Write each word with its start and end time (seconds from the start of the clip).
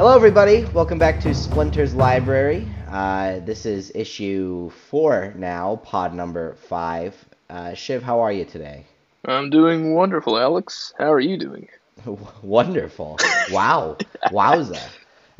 Hello, 0.00 0.16
everybody. 0.16 0.64
Welcome 0.72 0.96
back 0.98 1.20
to 1.20 1.34
Splinter's 1.34 1.94
Library. 1.94 2.66
Uh, 2.88 3.40
this 3.40 3.66
is 3.66 3.92
issue 3.94 4.70
four 4.88 5.34
now, 5.36 5.76
pod 5.76 6.14
number 6.14 6.54
five. 6.54 7.14
Uh, 7.50 7.74
Shiv, 7.74 8.02
how 8.02 8.20
are 8.20 8.32
you 8.32 8.46
today? 8.46 8.86
I'm 9.26 9.50
doing 9.50 9.94
wonderful, 9.94 10.38
Alex. 10.38 10.94
How 10.96 11.12
are 11.12 11.20
you 11.20 11.36
doing? 11.36 11.68
Wonderful. 12.42 13.18
Wow. 13.50 13.98
Wowza. 14.28 14.82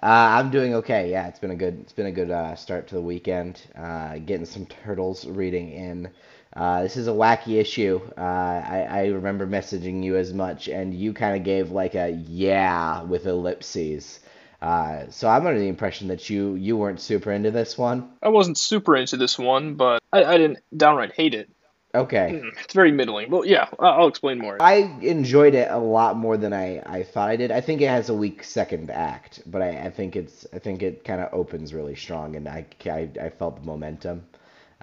Uh, 0.02 0.06
I'm 0.06 0.50
doing 0.50 0.74
okay. 0.74 1.10
Yeah, 1.10 1.28
it's 1.28 1.38
been 1.38 1.52
a 1.52 1.56
good 1.56 1.80
it's 1.80 1.94
been 1.94 2.08
a 2.08 2.12
good 2.12 2.30
uh, 2.30 2.54
start 2.54 2.86
to 2.88 2.96
the 2.96 3.00
weekend. 3.00 3.62
Uh, 3.74 4.18
getting 4.18 4.44
some 4.44 4.66
turtles 4.66 5.26
reading 5.26 5.70
in. 5.70 6.10
Uh, 6.54 6.82
this 6.82 6.98
is 6.98 7.08
a 7.08 7.12
wacky 7.12 7.58
issue. 7.58 7.98
Uh, 8.14 8.20
I, 8.20 8.86
I 8.90 9.06
remember 9.06 9.46
messaging 9.46 10.04
you 10.04 10.16
as 10.16 10.34
much, 10.34 10.68
and 10.68 10.92
you 10.92 11.14
kind 11.14 11.34
of 11.34 11.44
gave 11.44 11.70
like 11.70 11.94
a 11.94 12.10
yeah 12.10 13.00
with 13.00 13.24
ellipses. 13.24 14.20
Uh, 14.60 15.04
so 15.10 15.28
I'm 15.28 15.46
under 15.46 15.58
the 15.58 15.68
impression 15.68 16.08
that 16.08 16.28
you 16.28 16.54
you 16.54 16.76
weren't 16.76 17.00
super 17.00 17.32
into 17.32 17.50
this 17.50 17.78
one. 17.78 18.10
I 18.22 18.28
wasn't 18.28 18.58
super 18.58 18.94
into 18.96 19.16
this 19.16 19.38
one, 19.38 19.74
but 19.74 20.02
I, 20.12 20.24
I 20.24 20.36
didn't 20.38 20.58
downright 20.76 21.12
hate 21.12 21.34
it. 21.34 21.50
Okay. 21.94 22.40
Mm, 22.40 22.50
It's 22.62 22.74
very 22.74 22.92
middling. 22.92 23.30
Well, 23.30 23.44
yeah, 23.44 23.68
I'll 23.78 24.06
explain 24.06 24.38
more. 24.38 24.58
I 24.60 24.76
enjoyed 25.02 25.54
it 25.54 25.68
a 25.70 25.78
lot 25.78 26.16
more 26.16 26.36
than 26.36 26.52
I, 26.52 26.78
I 26.86 27.02
thought 27.02 27.28
I 27.30 27.36
did. 27.36 27.50
I 27.50 27.60
think 27.60 27.80
it 27.80 27.88
has 27.88 28.10
a 28.10 28.14
weak 28.14 28.44
second 28.44 28.90
act, 28.90 29.42
but 29.46 29.60
I, 29.62 29.70
I 29.86 29.90
think 29.90 30.14
it's 30.14 30.46
I 30.52 30.58
think 30.60 30.82
it 30.82 31.04
kind 31.04 31.20
of 31.20 31.32
opens 31.32 31.74
really 31.74 31.96
strong, 31.96 32.36
and 32.36 32.48
I, 32.48 32.66
I, 32.86 33.08
I 33.20 33.30
felt 33.30 33.56
the 33.56 33.66
momentum. 33.66 34.24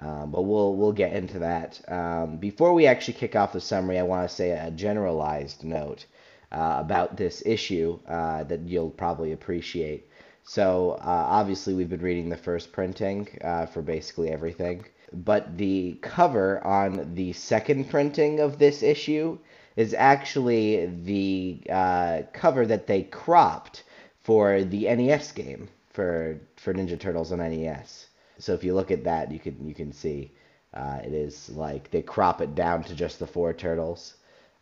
Um, 0.00 0.30
but 0.30 0.42
we'll 0.42 0.74
we'll 0.76 0.92
get 0.92 1.12
into 1.14 1.38
that. 1.40 1.80
Um, 1.90 2.36
before 2.36 2.72
we 2.74 2.86
actually 2.86 3.14
kick 3.14 3.34
off 3.36 3.52
the 3.52 3.60
summary, 3.60 3.98
I 3.98 4.02
want 4.02 4.28
to 4.28 4.34
say 4.34 4.50
a 4.50 4.70
generalized 4.70 5.64
note 5.64 6.04
uh, 6.52 6.76
about 6.78 7.16
this 7.16 7.42
issue 7.44 7.98
uh, 8.08 8.44
that 8.44 8.60
you'll 8.60 8.90
probably 8.90 9.32
appreciate. 9.32 10.08
So 10.44 10.92
uh, 10.92 11.24
obviously 11.28 11.74
we've 11.74 11.90
been 11.90 12.00
reading 12.00 12.28
the 12.28 12.36
first 12.36 12.72
printing 12.72 13.28
uh, 13.44 13.66
for 13.66 13.82
basically 13.82 14.30
everything, 14.30 14.86
but 15.12 15.58
the 15.58 15.98
cover 16.00 16.64
on 16.66 17.14
the 17.14 17.32
second 17.32 17.90
printing 17.90 18.40
of 18.40 18.58
this 18.58 18.82
issue 18.82 19.38
is 19.76 19.94
actually 19.94 20.86
the 21.04 21.60
uh, 21.70 22.22
cover 22.32 22.66
that 22.66 22.86
they 22.86 23.02
cropped 23.02 23.84
for 24.22 24.62
the 24.64 24.84
NES 24.94 25.32
game 25.32 25.68
for 25.90 26.40
for 26.56 26.74
Ninja 26.74 26.98
Turtles 26.98 27.32
on 27.32 27.38
NES. 27.38 28.06
So 28.38 28.54
if 28.54 28.62
you 28.64 28.74
look 28.74 28.90
at 28.90 29.04
that, 29.04 29.30
you 29.30 29.38
can 29.38 29.66
you 29.66 29.74
can 29.74 29.92
see 29.92 30.32
uh, 30.74 31.00
it 31.04 31.12
is 31.12 31.50
like 31.50 31.90
they 31.90 32.02
crop 32.02 32.40
it 32.40 32.54
down 32.54 32.84
to 32.84 32.94
just 32.94 33.18
the 33.18 33.26
four 33.26 33.52
turtles. 33.52 34.14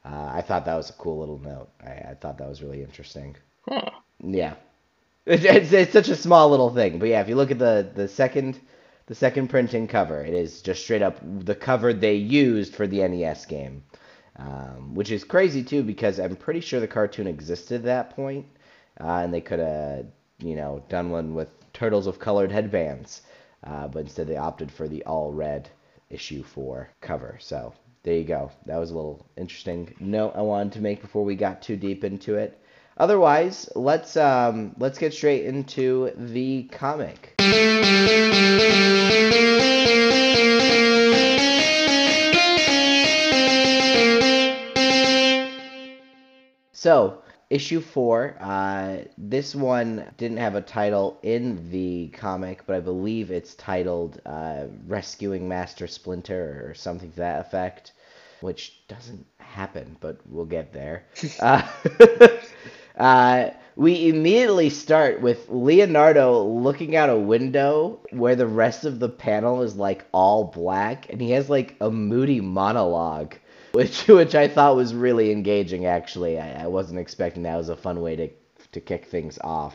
Uh, 0.06 0.30
I 0.34 0.42
thought 0.42 0.64
that 0.66 0.76
was 0.76 0.90
a 0.90 0.94
cool 0.94 1.18
little 1.20 1.40
note. 1.40 1.68
I, 1.84 2.12
I 2.12 2.18
thought 2.20 2.38
that 2.38 2.48
was 2.48 2.62
really 2.62 2.82
interesting. 2.82 3.36
Huh. 3.68 3.90
Yeah, 4.22 4.54
it's, 5.26 5.44
it's, 5.44 5.72
it's 5.72 5.92
such 5.92 6.08
a 6.08 6.16
small 6.16 6.50
little 6.50 6.70
thing, 6.70 6.98
but 6.98 7.08
yeah, 7.08 7.20
if 7.22 7.28
you 7.28 7.36
look 7.36 7.50
at 7.52 7.58
the 7.58 7.90
the 7.94 8.08
second 8.08 8.60
the 9.06 9.14
second 9.16 9.48
printing 9.48 9.88
cover, 9.88 10.24
it 10.24 10.34
is 10.34 10.62
just 10.62 10.82
straight 10.84 11.02
up 11.02 11.18
the 11.22 11.54
cover 11.56 11.92
they 11.94 12.14
used 12.16 12.74
for 12.74 12.86
the 12.86 13.06
NES 13.08 13.46
game, 13.46 13.84
um, 14.36 14.94
which 14.94 15.10
is 15.10 15.24
crazy 15.24 15.64
too 15.64 15.82
because 15.82 16.20
I'm 16.20 16.36
pretty 16.36 16.60
sure 16.60 16.80
the 16.80 16.88
cartoon 16.88 17.26
existed 17.28 17.76
at 17.76 17.84
that 17.84 18.10
point, 18.16 18.46
uh, 19.00 19.22
and 19.24 19.34
they 19.34 19.40
could 19.42 19.60
have 19.60 20.06
you 20.38 20.56
know 20.56 20.84
done 20.88 21.10
one 21.10 21.34
with 21.34 21.50
turtles 21.72 22.06
with 22.06 22.20
colored 22.20 22.52
headbands, 22.52 23.22
uh, 23.64 23.88
but 23.88 24.00
instead 24.00 24.28
they 24.28 24.36
opted 24.38 24.70
for 24.72 24.88
the 24.88 25.04
all 25.04 25.32
red 25.32 25.68
issue 26.10 26.42
four 26.44 26.90
cover. 27.00 27.38
So 27.40 27.74
there 28.06 28.14
you 28.14 28.24
go. 28.24 28.52
That 28.66 28.78
was 28.78 28.92
a 28.92 28.94
little 28.94 29.26
interesting 29.36 29.92
note 29.98 30.34
I 30.36 30.42
wanted 30.42 30.74
to 30.74 30.80
make 30.80 31.02
before 31.02 31.24
we 31.24 31.34
got 31.34 31.60
too 31.60 31.76
deep 31.76 32.04
into 32.04 32.36
it. 32.36 32.56
Otherwise, 32.98 33.68
let's 33.74 34.16
um, 34.16 34.76
let's 34.78 34.96
get 34.96 35.12
straight 35.12 35.44
into 35.44 36.12
the 36.16 36.62
comic. 36.70 37.34
So, 46.72 47.22
issue 47.50 47.80
four. 47.80 48.36
Uh, 48.40 48.98
this 49.18 49.54
one 49.54 50.04
didn't 50.16 50.38
have 50.38 50.54
a 50.54 50.60
title 50.60 51.18
in 51.22 51.70
the 51.70 52.08
comic, 52.08 52.62
but 52.66 52.76
I 52.76 52.80
believe 52.80 53.30
it's 53.30 53.54
titled 53.56 54.20
uh, 54.24 54.66
"Rescuing 54.86 55.48
Master 55.48 55.86
Splinter" 55.86 56.64
or 56.66 56.74
something 56.74 57.10
to 57.10 57.16
that 57.16 57.40
effect, 57.40 57.92
which 58.40 58.86
doesn't 58.88 59.26
happen, 59.38 59.96
but 60.00 60.18
we'll 60.26 60.44
get 60.44 60.72
there. 60.72 61.04
uh, 61.40 61.66
uh, 62.96 63.50
we 63.76 64.08
immediately 64.08 64.70
start 64.70 65.20
with 65.20 65.48
Leonardo 65.48 66.42
looking 66.44 66.96
out 66.96 67.10
a 67.10 67.16
window 67.16 68.00
where 68.10 68.36
the 68.36 68.46
rest 68.46 68.84
of 68.84 69.00
the 69.00 69.08
panel 69.08 69.62
is 69.62 69.76
like 69.76 70.06
all 70.12 70.44
black, 70.44 71.10
and 71.10 71.20
he 71.20 71.30
has 71.32 71.50
like 71.50 71.76
a 71.80 71.90
moody 71.90 72.40
monologue 72.40 73.34
which 73.72 74.08
which 74.08 74.34
I 74.34 74.48
thought 74.48 74.76
was 74.76 74.94
really 74.94 75.30
engaging. 75.30 75.84
Actually, 75.84 76.38
I, 76.38 76.64
I 76.64 76.66
wasn't 76.66 76.98
expecting 76.98 77.42
that. 77.42 77.54
It 77.54 77.58
was 77.58 77.68
a 77.68 77.76
fun 77.76 78.00
way 78.00 78.16
to 78.16 78.28
to 78.72 78.80
kick 78.80 79.04
things 79.04 79.38
off. 79.44 79.74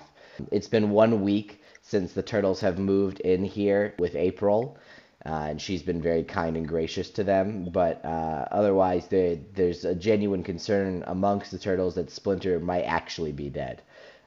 It's 0.51 0.67
been 0.67 0.89
one 0.89 1.21
week 1.21 1.61
since 1.83 2.13
the 2.13 2.23
turtles 2.23 2.59
have 2.61 2.79
moved 2.79 3.19
in 3.19 3.43
here 3.43 3.93
with 3.99 4.15
April, 4.15 4.77
uh, 5.25 5.47
and 5.49 5.61
she's 5.61 5.83
been 5.83 6.01
very 6.01 6.23
kind 6.23 6.57
and 6.57 6.67
gracious 6.67 7.09
to 7.11 7.23
them. 7.23 7.69
But 7.71 8.03
uh, 8.03 8.45
otherwise, 8.51 9.07
there 9.07 9.37
there's 9.53 9.85
a 9.85 9.95
genuine 9.95 10.43
concern 10.43 11.03
amongst 11.07 11.51
the 11.51 11.59
turtles 11.59 11.95
that 11.95 12.11
Splinter 12.11 12.59
might 12.59 12.83
actually 12.83 13.31
be 13.31 13.49
dead. 13.49 13.81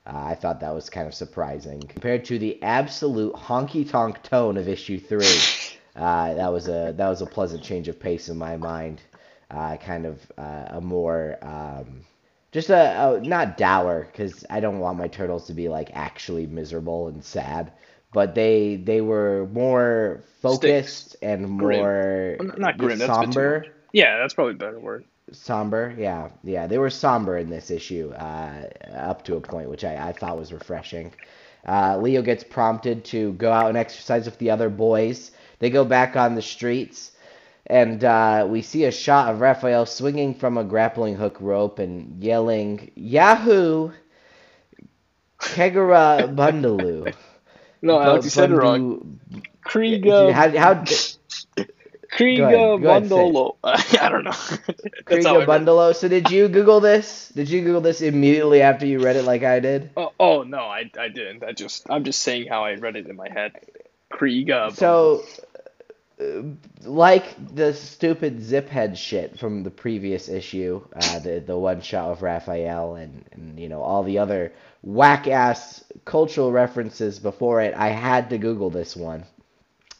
Uh, 0.06 0.25
I 0.27 0.34
thought 0.34 0.60
that 0.60 0.75
was 0.75 0.91
kind 0.91 1.06
of 1.06 1.15
surprising 1.15 1.81
compared 1.81 2.25
to 2.27 2.38
the 2.38 2.62
absolute 2.62 3.34
honky 3.34 3.88
tonk 3.88 4.22
tone 4.22 4.56
of 4.56 4.69
issue 4.69 4.99
three. 4.99 5.38
Uh, 5.97 6.34
that 6.34 6.53
was 6.53 6.66
a 6.66 6.93
that 6.97 7.09
was 7.09 7.22
a 7.22 7.27
pleasant 7.27 7.62
change 7.62 7.87
of 7.87 8.00
pace 8.00 8.28
in 8.28 8.37
my 8.37 8.56
mind 8.56 9.00
uh, 9.50 9.77
kind 9.77 10.06
of 10.06 10.21
uh, 10.37 10.66
a 10.71 10.81
more 10.81 11.38
um, 11.43 12.04
just 12.53 12.71
a, 12.71 13.15
a 13.15 13.21
not 13.21 13.56
dour 13.56 14.06
because 14.10 14.44
I 14.50 14.60
don't 14.60 14.78
want 14.78 14.99
my 14.99 15.09
turtles 15.09 15.47
to 15.47 15.54
be 15.54 15.69
like 15.69 15.91
actually 15.93 16.47
miserable 16.47 17.09
and 17.09 17.25
sad, 17.25 17.72
but 18.15 18.35
they 18.35 18.77
they 18.77 19.03
were 19.03 19.47
more 19.53 20.23
focused 20.41 21.11
Sticks. 21.11 21.17
and 21.21 21.51
more 21.51 22.37
Well, 22.39 22.53
Not 22.57 22.79
grim. 22.79 22.99
That's 22.99 23.11
a 23.11 23.21
bit 23.21 23.27
too 23.27 23.33
somber. 23.33 23.67
Yeah, 23.93 24.19
that's 24.19 24.33
probably 24.33 24.55
a 24.55 24.57
better 24.57 24.81
word. 24.81 25.05
Somber, 25.33 25.95
yeah, 25.99 26.31
yeah, 26.45 26.67
they 26.67 26.79
were 26.79 26.91
somber 26.91 27.39
in 27.39 27.51
this 27.51 27.71
issue, 27.71 28.13
uh, 28.13 28.69
up 28.95 29.25
to 29.25 29.37
a 29.37 29.41
point, 29.41 29.71
which 29.71 29.83
I, 29.85 30.09
I 30.09 30.13
thought 30.13 30.39
was 30.39 30.53
refreshing. 30.53 31.13
Uh, 31.67 31.99
Leo 31.99 32.23
gets 32.23 32.45
prompted 32.45 33.05
to 33.07 33.33
go 33.33 33.51
out 33.51 33.69
and 33.69 33.77
exercise 33.77 34.27
with 34.27 34.39
the 34.39 34.51
other 34.51 34.69
boys. 34.69 35.31
They 35.61 35.71
go 35.71 35.85
back 35.85 36.15
on 36.15 36.35
the 36.35 36.43
streets, 36.43 37.13
and 37.67 38.05
uh, 38.05 38.47
we 38.49 38.63
see 38.63 38.85
a 38.85 38.93
shot 38.93 39.33
of 39.33 39.41
Raphael 39.41 39.87
swinging 39.87 40.35
from 40.35 40.59
a 40.59 40.65
grappling 40.65 41.17
hook 41.17 41.39
rope 41.41 41.79
and 41.79 42.23
yelling, 42.23 42.91
"Yahoo! 42.95 43.93
Kegara 45.41 46.35
Bundaloo." 46.37 47.15
No, 47.84 48.00
Alex, 48.00 48.25
you 48.25 48.31
said 48.31 48.50
it 48.50 48.56
wrong. 48.56 49.21
Kriega, 49.65 50.33
How, 50.33 50.49
how, 50.56 50.75
Kriega 52.15 52.37
Go 52.39 52.45
ahead, 52.45 52.83
go 52.83 52.91
ahead, 52.91 53.09
say 53.09 53.28
it. 53.28 53.34
Bundolo. 53.34 53.56
I 54.00 54.09
don't 54.09 54.25
know. 54.25 54.31
That's 55.09 55.27
how 55.27 55.34
Kriega 55.34 55.43
I 55.43 55.45
read 55.45 55.62
it. 55.62 55.67
Bundalo. 55.67 55.95
So 55.95 56.09
did 56.09 56.31
you 56.31 56.49
Google 56.49 56.81
this? 56.81 57.28
Did 57.34 57.50
you 57.50 57.62
Google 57.62 57.81
this 57.81 58.00
immediately 58.00 58.62
after 58.62 58.87
you 58.87 59.00
read 59.00 59.17
it 59.17 59.25
like 59.25 59.43
I 59.43 59.61
did? 59.61 59.91
Oh, 59.97 60.12
oh 60.19 60.43
no, 60.45 60.61
I, 60.61 60.91
I 60.99 61.09
didn't. 61.09 61.45
I 61.45 61.53
just 61.53 61.91
I'm 61.91 62.05
just 62.05 62.22
saying 62.22 62.47
how 62.49 62.65
I 62.65 62.75
read 62.75 62.97
it 62.97 63.06
in 63.06 63.17
my 63.17 63.28
head. 63.28 63.53
Kriega. 64.12 64.72
So, 64.75 65.25
like 66.85 67.55
the 67.55 67.75
stupid 67.75 68.41
zip 68.41 68.69
head 68.69 68.97
shit 68.97 69.39
from 69.39 69.63
the 69.63 69.71
previous 69.71 70.29
issue, 70.29 70.81
uh, 70.95 71.19
the 71.19 71.41
the 71.41 71.59
one 71.59 71.81
shot 71.81 72.11
of 72.11 72.22
Raphael 72.22 72.95
and, 72.95 73.25
and 73.33 73.59
you 73.59 73.69
know 73.69 73.83
all 73.83 74.05
the 74.05 74.19
other 74.19 74.53
whack 74.83 75.27
ass 75.27 75.83
cultural 76.05 76.53
references 76.53 77.19
before 77.19 77.61
it, 77.63 77.75
I 77.75 77.89
had 77.89 78.31
to 78.31 78.39
Google 78.39 78.71
this 78.71 78.95
one, 78.95 79.25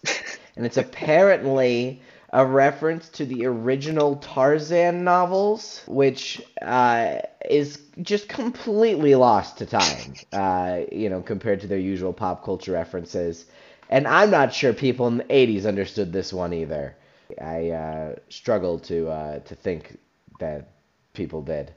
and 0.57 0.65
it's 0.65 0.77
apparently 0.77 2.01
a 2.33 2.45
reference 2.45 3.09
to 3.11 3.25
the 3.27 3.47
original 3.47 4.17
Tarzan 4.17 5.05
novels, 5.05 5.83
which 5.87 6.43
uh, 6.63 7.19
is 7.49 7.81
just 8.03 8.29
completely 8.29 9.15
lost 9.15 9.59
to 9.59 9.67
time, 9.67 10.15
uh, 10.33 10.81
you 10.91 11.09
know, 11.11 11.23
compared 11.23 11.61
to 11.61 11.69
their 11.69 11.79
usual 11.79 12.13
pop 12.13 12.45
culture 12.45 12.73
references. 12.73 13.47
And 13.91 14.07
I'm 14.09 14.31
not 14.31 14.53
sure 14.55 14.73
people 14.73 15.07
in 15.09 15.19
the 15.19 15.25
80s 15.25 15.67
understood 15.67 16.13
this 16.13 16.33
one 16.33 16.53
either. 16.53 16.97
I 17.41 17.71
uh, 17.71 18.15
struggle 18.29 18.79
to 18.81 19.09
uh, 19.09 19.39
to 19.41 19.55
think 19.55 19.99
that 20.39 20.69
people 21.15 21.43
did, 21.43 21.73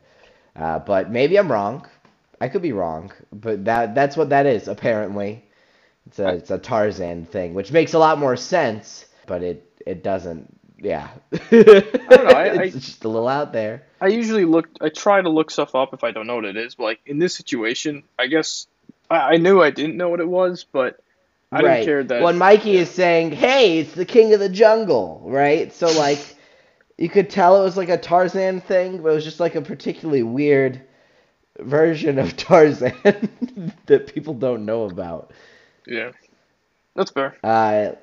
uh, 0.56 0.80
but 0.80 1.10
maybe 1.10 1.38
I'm 1.38 1.52
wrong. 1.52 1.88
I 2.42 2.50
could 2.50 2.62
be 2.62 2.74
wrong, 2.74 3.12
but 3.32 3.66
that 3.66 3.96
that's 3.96 4.18
what 4.18 4.30
that 4.30 4.46
is 4.46 4.68
apparently. 4.68 5.44
It's 6.08 6.20
a 6.20 6.28
it's 6.30 6.52
a 6.52 6.58
Tarzan 6.58 7.26
thing, 7.26 7.54
which 7.54 7.72
makes 7.72 7.94
a 7.94 8.00
lot 8.00 8.20
more 8.20 8.36
sense, 8.36 9.06
but 9.26 9.42
it 9.42 9.70
it 9.86 10.04
doesn't. 10.04 10.54
Yeah, 10.80 11.08
I 11.32 11.38
don't 12.10 12.26
know, 12.26 12.32
I- 12.32 12.48
I- 12.60 12.64
it's 12.66 12.76
just 12.76 13.06
a 13.06 13.10
little 13.10 13.28
out 13.28 13.54
there. 13.54 13.84
I 14.00 14.08
usually 14.08 14.46
look. 14.46 14.70
I 14.82 14.90
try 14.90 15.22
to 15.22 15.30
look 15.30 15.50
stuff 15.50 15.76
up 15.76 15.94
if 15.94 16.04
I 16.04 16.12
don't 16.12 16.28
know 16.28 16.36
what 16.36 16.46
it 16.46 16.58
is. 16.58 16.76
But 16.76 16.84
like 16.84 17.00
in 17.06 17.20
this 17.20 17.34
situation, 17.36 18.04
I 18.20 18.28
guess 18.28 18.68
I, 19.10 19.16
I 19.18 19.38
knew 19.38 19.62
I 19.62 19.72
didn't 19.72 19.98
know 19.98 20.10
what 20.10 20.20
it 20.20 20.28
was, 20.28 20.66
but 20.72 21.00
I 21.52 21.62
didn't 21.62 21.86
care 21.86 22.04
that. 22.04 22.22
When 22.22 22.38
Mikey 22.38 22.78
is 22.78 22.90
saying, 22.90 23.32
"Hey, 23.32 23.80
it's 23.80 23.94
the 23.94 24.06
king 24.06 24.34
of 24.34 24.40
the 24.40 24.50
jungle," 24.50 25.22
right? 25.26 25.72
So 25.72 25.88
like, 26.00 26.20
you 26.98 27.10
could 27.10 27.30
tell 27.30 27.62
it 27.62 27.64
was 27.64 27.78
like 27.78 27.90
a 27.90 27.98
Tarzan 27.98 28.62
thing, 28.62 29.02
but 29.02 29.10
it 29.10 29.16
was 29.16 29.24
just 29.24 29.40
like 29.40 29.56
a 29.56 29.62
particularly 29.62 30.24
weird 30.24 30.82
version 31.60 32.20
of 32.20 32.36
Tarzan 32.38 33.72
that 33.86 34.14
people 34.14 34.34
don't 34.34 34.66
know 34.66 34.86
about. 34.86 35.32
Yeah, 35.86 36.12
that's 36.96 37.12
fair. 37.12 37.38
Uh, 37.44 37.94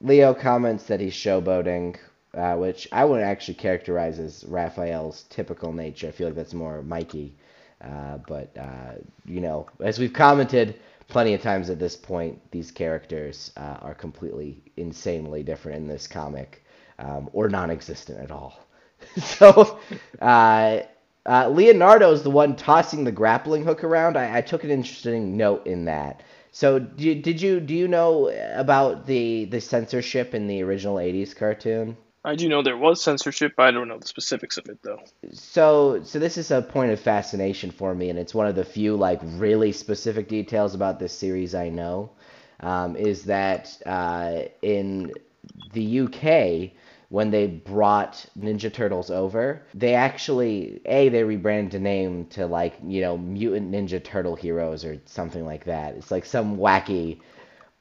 Leo 0.00 0.34
comments 0.34 0.84
that 0.84 1.00
he's 1.00 1.14
showboating, 1.14 1.96
uh, 2.34 2.54
which 2.54 2.88
I 2.92 3.04
wouldn't 3.04 3.26
actually 3.26 3.54
characterize 3.54 4.18
as 4.18 4.44
Raphael's 4.44 5.24
typical 5.24 5.72
nature. 5.72 6.08
I 6.08 6.10
feel 6.12 6.28
like 6.28 6.36
that's 6.36 6.54
more 6.54 6.82
Mikey. 6.82 7.34
Uh, 7.82 8.18
but 8.28 8.56
uh, 8.56 8.92
you 9.24 9.40
know, 9.40 9.66
as 9.80 9.98
we've 9.98 10.12
commented 10.12 10.78
plenty 11.08 11.34
of 11.34 11.42
times 11.42 11.70
at 11.70 11.78
this 11.78 11.96
point, 11.96 12.40
these 12.50 12.70
characters 12.70 13.52
uh, 13.56 13.78
are 13.80 13.94
completely 13.94 14.62
insanely 14.76 15.42
different 15.42 15.78
in 15.78 15.88
this 15.88 16.06
comic, 16.06 16.64
um, 16.98 17.28
or 17.32 17.48
non-existent 17.48 18.18
at 18.20 18.30
all. 18.30 18.66
so, 19.22 19.78
uh, 20.20 20.80
uh, 21.26 21.48
Leonardo 21.48 22.12
is 22.12 22.22
the 22.22 22.30
one 22.30 22.56
tossing 22.56 23.04
the 23.04 23.12
grappling 23.12 23.64
hook 23.64 23.84
around. 23.84 24.16
I, 24.16 24.38
I 24.38 24.40
took 24.40 24.64
an 24.64 24.70
interesting 24.70 25.36
note 25.36 25.66
in 25.66 25.84
that. 25.86 26.22
So, 26.50 26.78
do, 26.78 27.14
did 27.14 27.40
you 27.40 27.60
do 27.60 27.74
you 27.74 27.88
know 27.88 28.28
about 28.54 29.06
the 29.06 29.46
the 29.46 29.60
censorship 29.60 30.34
in 30.34 30.46
the 30.46 30.62
original 30.62 30.96
'80s 30.96 31.34
cartoon? 31.34 31.96
I 32.24 32.36
do 32.36 32.48
know 32.48 32.62
there 32.62 32.76
was 32.76 33.02
censorship, 33.02 33.54
but 33.56 33.66
I 33.66 33.70
don't 33.72 33.88
know 33.88 33.98
the 33.98 34.06
specifics 34.06 34.56
of 34.56 34.68
it 34.68 34.78
though. 34.82 35.00
So, 35.32 36.02
so 36.04 36.18
this 36.18 36.38
is 36.38 36.50
a 36.50 36.62
point 36.62 36.92
of 36.92 37.00
fascination 37.00 37.72
for 37.72 37.94
me, 37.94 38.10
and 38.10 38.18
it's 38.18 38.34
one 38.34 38.46
of 38.46 38.54
the 38.54 38.64
few 38.64 38.96
like 38.96 39.20
really 39.22 39.72
specific 39.72 40.28
details 40.28 40.74
about 40.74 41.00
this 41.00 41.12
series 41.12 41.54
I 41.54 41.68
know. 41.68 42.10
Um, 42.60 42.94
is 42.94 43.24
that 43.24 43.76
uh, 43.84 44.42
in 44.62 45.12
the 45.72 46.00
UK 46.00 46.70
when 47.08 47.30
they 47.30 47.46
brought 47.46 48.24
Ninja 48.38 48.72
Turtles 48.72 49.10
over, 49.10 49.62
they 49.74 49.94
actually 49.94 50.80
a 50.86 51.10
they 51.10 51.24
rebranded 51.24 51.72
the 51.72 51.78
name 51.78 52.24
to 52.26 52.46
like 52.46 52.74
you 52.86 53.00
know 53.00 53.18
Mutant 53.18 53.70
Ninja 53.70 54.02
Turtle 54.02 54.36
Heroes 54.36 54.84
or 54.84 54.98
something 55.06 55.44
like 55.44 55.64
that. 55.64 55.96
It's 55.96 56.10
like 56.10 56.24
some 56.24 56.56
wacky 56.56 57.20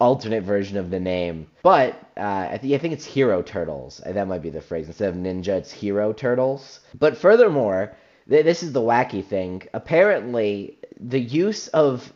alternate 0.01 0.43
version 0.43 0.77
of 0.77 0.89
the 0.89 0.99
name. 0.99 1.45
But 1.61 1.93
uh, 2.17 2.49
I, 2.53 2.57
th- 2.57 2.73
I 2.73 2.77
think 2.79 2.95
it's 2.95 3.05
Hero 3.05 3.43
Turtles. 3.43 4.01
That 4.03 4.27
might 4.27 4.41
be 4.41 4.49
the 4.49 4.59
phrase. 4.59 4.87
Instead 4.87 5.09
of 5.09 5.15
Ninja, 5.15 5.59
it's 5.59 5.71
Hero 5.71 6.11
Turtles. 6.11 6.79
But 6.97 7.15
furthermore, 7.17 7.95
th- 8.27 8.43
this 8.43 8.63
is 8.63 8.73
the 8.73 8.81
wacky 8.81 9.23
thing. 9.23 9.61
Apparently, 9.73 10.79
the 10.99 11.19
use 11.19 11.67
of 11.67 12.11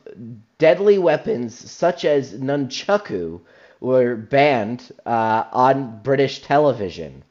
deadly 0.57 0.97
weapons 0.97 1.53
such 1.71 2.05
as 2.05 2.33
nunchaku 2.33 3.39
were 3.79 4.15
banned 4.15 4.91
uh, 5.05 5.43
on 5.51 6.01
British 6.01 6.41
television. 6.41 7.23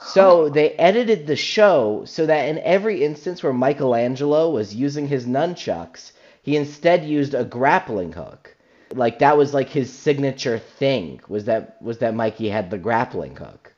So 0.00 0.48
they 0.48 0.72
edited 0.72 1.26
the 1.26 1.36
show 1.36 2.04
so 2.04 2.26
that 2.26 2.48
in 2.48 2.58
every 2.58 3.02
instance 3.02 3.42
where 3.42 3.52
Michelangelo 3.52 4.50
was 4.50 4.74
using 4.74 5.08
his 5.08 5.26
nunchucks, 5.26 6.12
he 6.42 6.56
instead 6.56 7.04
used 7.04 7.34
a 7.34 7.44
grappling 7.44 8.12
hook 8.12 8.55
like 8.94 9.18
that 9.18 9.36
was 9.36 9.52
like 9.54 9.68
his 9.68 9.92
signature 9.92 10.58
thing 10.58 11.20
was 11.28 11.44
that 11.46 11.80
was 11.82 11.98
that 11.98 12.14
Mikey 12.14 12.48
had 12.48 12.70
the 12.70 12.78
grappling 12.78 13.36
hook. 13.36 13.72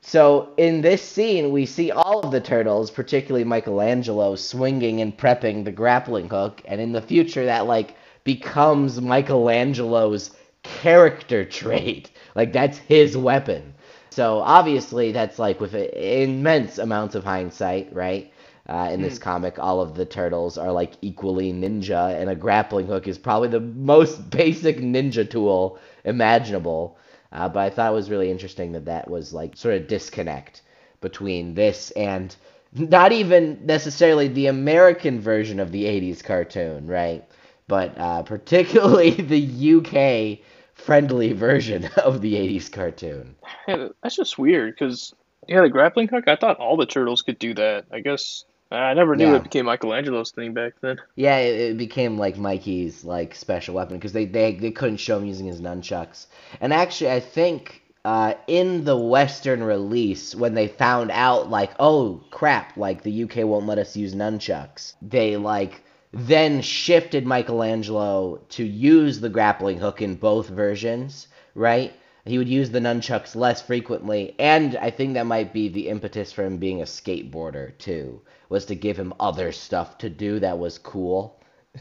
So 0.00 0.50
in 0.56 0.80
this 0.80 1.02
scene, 1.02 1.50
we 1.50 1.66
see 1.66 1.90
all 1.90 2.20
of 2.20 2.30
the 2.30 2.40
turtles, 2.40 2.90
particularly 2.90 3.44
Michelangelo, 3.44 4.36
swinging 4.36 5.00
and 5.00 5.16
prepping 5.16 5.64
the 5.64 5.72
grappling 5.72 6.28
hook, 6.28 6.62
and 6.66 6.80
in 6.80 6.92
the 6.92 7.02
future, 7.02 7.44
that 7.44 7.66
like 7.66 7.94
becomes 8.24 9.00
Michelangelo's 9.00 10.30
character 10.62 11.44
trait. 11.60 12.10
Like 12.34 12.52
that's 12.52 12.78
his 12.78 13.16
weapon. 13.16 13.74
So 14.10 14.38
obviously, 14.38 15.12
that's 15.12 15.38
like 15.38 15.60
with 15.60 15.74
immense 15.74 16.78
amounts 16.78 17.14
of 17.14 17.24
hindsight, 17.24 17.92
right? 17.92 18.32
Uh, 18.68 18.90
in 18.92 19.00
this 19.00 19.16
hmm. 19.16 19.22
comic, 19.22 19.58
all 19.58 19.80
of 19.80 19.94
the 19.94 20.04
turtles 20.04 20.58
are 20.58 20.72
like 20.72 20.92
equally 21.00 21.52
ninja, 21.54 22.14
and 22.20 22.28
a 22.28 22.34
grappling 22.34 22.86
hook 22.86 23.08
is 23.08 23.16
probably 23.16 23.48
the 23.48 23.60
most 23.60 24.28
basic 24.30 24.78
ninja 24.78 25.28
tool 25.28 25.78
imaginable. 26.04 26.98
Uh, 27.32 27.48
but 27.48 27.60
I 27.60 27.70
thought 27.70 27.92
it 27.92 27.94
was 27.94 28.10
really 28.10 28.30
interesting 28.30 28.72
that 28.72 28.84
that 28.86 29.10
was 29.10 29.32
like 29.32 29.56
sort 29.56 29.74
of 29.74 29.88
disconnect 29.88 30.62
between 31.00 31.54
this 31.54 31.90
and 31.92 32.34
not 32.72 33.12
even 33.12 33.64
necessarily 33.64 34.28
the 34.28 34.46
American 34.46 35.20
version 35.20 35.60
of 35.60 35.72
the 35.72 35.84
80s 35.84 36.22
cartoon, 36.22 36.86
right? 36.86 37.24
But 37.66 37.96
uh, 37.98 38.22
particularly 38.24 39.10
the 39.10 39.76
UK 39.76 40.44
friendly 40.74 41.32
version 41.32 41.84
of 41.96 42.20
the 42.20 42.34
80s 42.34 42.70
cartoon. 42.70 43.36
Yeah, 43.66 43.88
that's 44.02 44.16
just 44.16 44.38
weird 44.38 44.74
because, 44.74 45.14
yeah, 45.46 45.62
the 45.62 45.68
grappling 45.68 46.08
hook, 46.08 46.28
I 46.28 46.36
thought 46.36 46.58
all 46.58 46.76
the 46.76 46.86
turtles 46.86 47.22
could 47.22 47.38
do 47.38 47.54
that. 47.54 47.86
I 47.92 48.00
guess 48.00 48.44
I 48.70 48.92
never 48.92 49.16
knew 49.16 49.28
yeah. 49.28 49.36
it 49.36 49.44
became 49.44 49.64
Michelangelo's 49.64 50.30
thing 50.30 50.52
back 50.52 50.74
then. 50.80 51.00
Yeah, 51.16 51.38
it, 51.38 51.70
it 51.70 51.78
became 51.78 52.18
like 52.18 52.36
Mikey's 52.36 53.02
like 53.04 53.34
special 53.34 53.74
weapon 53.74 53.96
because 53.96 54.12
they, 54.12 54.26
they 54.26 54.54
they 54.54 54.70
couldn't 54.70 54.98
show 54.98 55.18
him 55.18 55.24
using 55.24 55.46
his 55.46 55.60
nunchucks. 55.60 56.26
And 56.60 56.72
actually, 56.72 57.10
I 57.10 57.20
think 57.20 57.82
uh, 58.04 58.34
in 58.46 58.84
the 58.84 58.96
Western 58.96 59.62
release, 59.62 60.34
when 60.34 60.54
they 60.54 60.68
found 60.68 61.10
out 61.10 61.48
like, 61.48 61.70
oh 61.78 62.22
crap, 62.30 62.76
like 62.76 63.02
the 63.02 63.24
UK 63.24 63.36
won't 63.38 63.66
let 63.66 63.78
us 63.78 63.96
use 63.96 64.14
nunchucks, 64.14 64.94
they 65.00 65.36
like 65.36 65.82
then 66.12 66.60
shifted 66.62 67.26
Michelangelo 67.26 68.40
to 68.50 68.64
use 68.64 69.20
the 69.20 69.28
grappling 69.28 69.78
hook 69.78 70.00
in 70.02 70.14
both 70.14 70.48
versions, 70.48 71.28
right? 71.54 71.92
He 72.28 72.38
would 72.38 72.48
use 72.48 72.70
the 72.70 72.80
nunchucks 72.80 73.34
less 73.34 73.62
frequently, 73.62 74.34
and 74.38 74.76
I 74.76 74.90
think 74.90 75.14
that 75.14 75.26
might 75.26 75.52
be 75.52 75.68
the 75.68 75.88
impetus 75.88 76.32
for 76.32 76.44
him 76.44 76.58
being 76.58 76.80
a 76.80 76.84
skateboarder 76.84 77.76
too 77.78 78.22
was 78.48 78.64
to 78.66 78.74
give 78.74 78.98
him 78.98 79.12
other 79.20 79.52
stuff 79.52 79.98
to 79.98 80.10
do 80.10 80.40
that 80.40 80.58
was 80.58 80.78
cool. 80.78 81.40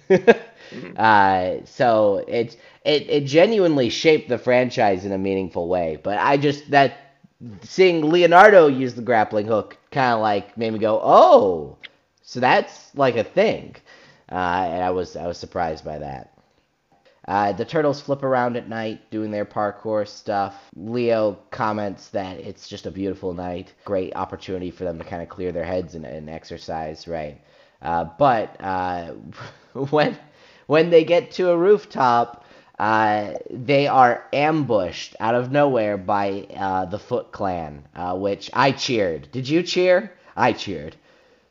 mm-hmm. 0.10 0.92
uh, 0.98 1.66
so 1.66 2.24
it, 2.28 2.58
it 2.84 3.10
it 3.10 3.26
genuinely 3.26 3.90
shaped 3.90 4.30
the 4.30 4.38
franchise 4.38 5.06
in 5.06 5.12
a 5.12 5.18
meaningful 5.18 5.68
way. 5.68 5.98
But 6.02 6.18
I 6.20 6.38
just 6.38 6.70
that 6.72 6.98
seeing 7.62 8.10
Leonardo 8.10 8.68
use 8.68 8.96
the 8.96 9.02
grappling 9.02 9.48
hook 9.48 9.78
kind 9.92 10.14
of 10.14 10.22
like 10.22 10.58
made 10.58 10.74
me 10.74 10.80
go, 10.80 11.00
oh, 11.02 11.78
so 12.22 12.40
that's 12.40 12.94
like 12.96 13.16
a 13.16 13.24
thing, 13.24 13.76
uh, 14.32 14.36
and 14.70 14.84
I 14.84 14.92
was 14.92 15.16
I 15.16 15.28
was 15.28 15.38
surprised 15.38 15.86
by 15.86 16.00
that. 16.00 16.37
Uh, 17.28 17.52
the 17.52 17.66
turtles 17.66 18.00
flip 18.00 18.24
around 18.24 18.56
at 18.56 18.70
night 18.70 19.10
doing 19.12 19.32
their 19.32 19.46
parkour 19.46 20.08
stuff. 20.08 20.56
Leo 20.76 21.38
comments 21.52 22.08
that 22.10 22.38
it's 22.40 22.70
just 22.70 22.86
a 22.86 22.92
beautiful 22.92 23.34
night. 23.34 23.74
Great 23.84 24.16
opportunity 24.16 24.72
for 24.72 24.86
them 24.86 24.98
to 24.98 25.04
kind 25.04 25.22
of 25.22 25.28
clear 25.28 25.52
their 25.52 25.66
heads 25.66 25.96
and, 25.96 26.06
and 26.06 26.30
exercise, 26.30 27.08
right? 27.08 27.42
Uh, 27.82 28.06
but 28.18 28.56
uh, 28.62 29.08
when 29.74 30.18
when 30.68 30.90
they 30.90 31.04
get 31.04 31.32
to 31.32 31.50
a 31.50 31.58
rooftop, 31.58 32.46
uh, 32.80 33.34
they 33.50 33.88
are 33.88 34.26
ambushed 34.32 35.16
out 35.20 35.36
of 35.36 35.52
nowhere 35.52 35.98
by 35.98 36.48
uh, 36.56 36.86
the 36.86 37.00
Foot 37.00 37.32
Clan, 37.32 37.86
uh, 37.96 38.16
which 38.16 38.50
I 38.54 38.72
cheered. 38.72 39.30
Did 39.32 39.50
you 39.50 39.64
cheer? 39.64 40.14
I 40.36 40.54
cheered 40.54 40.96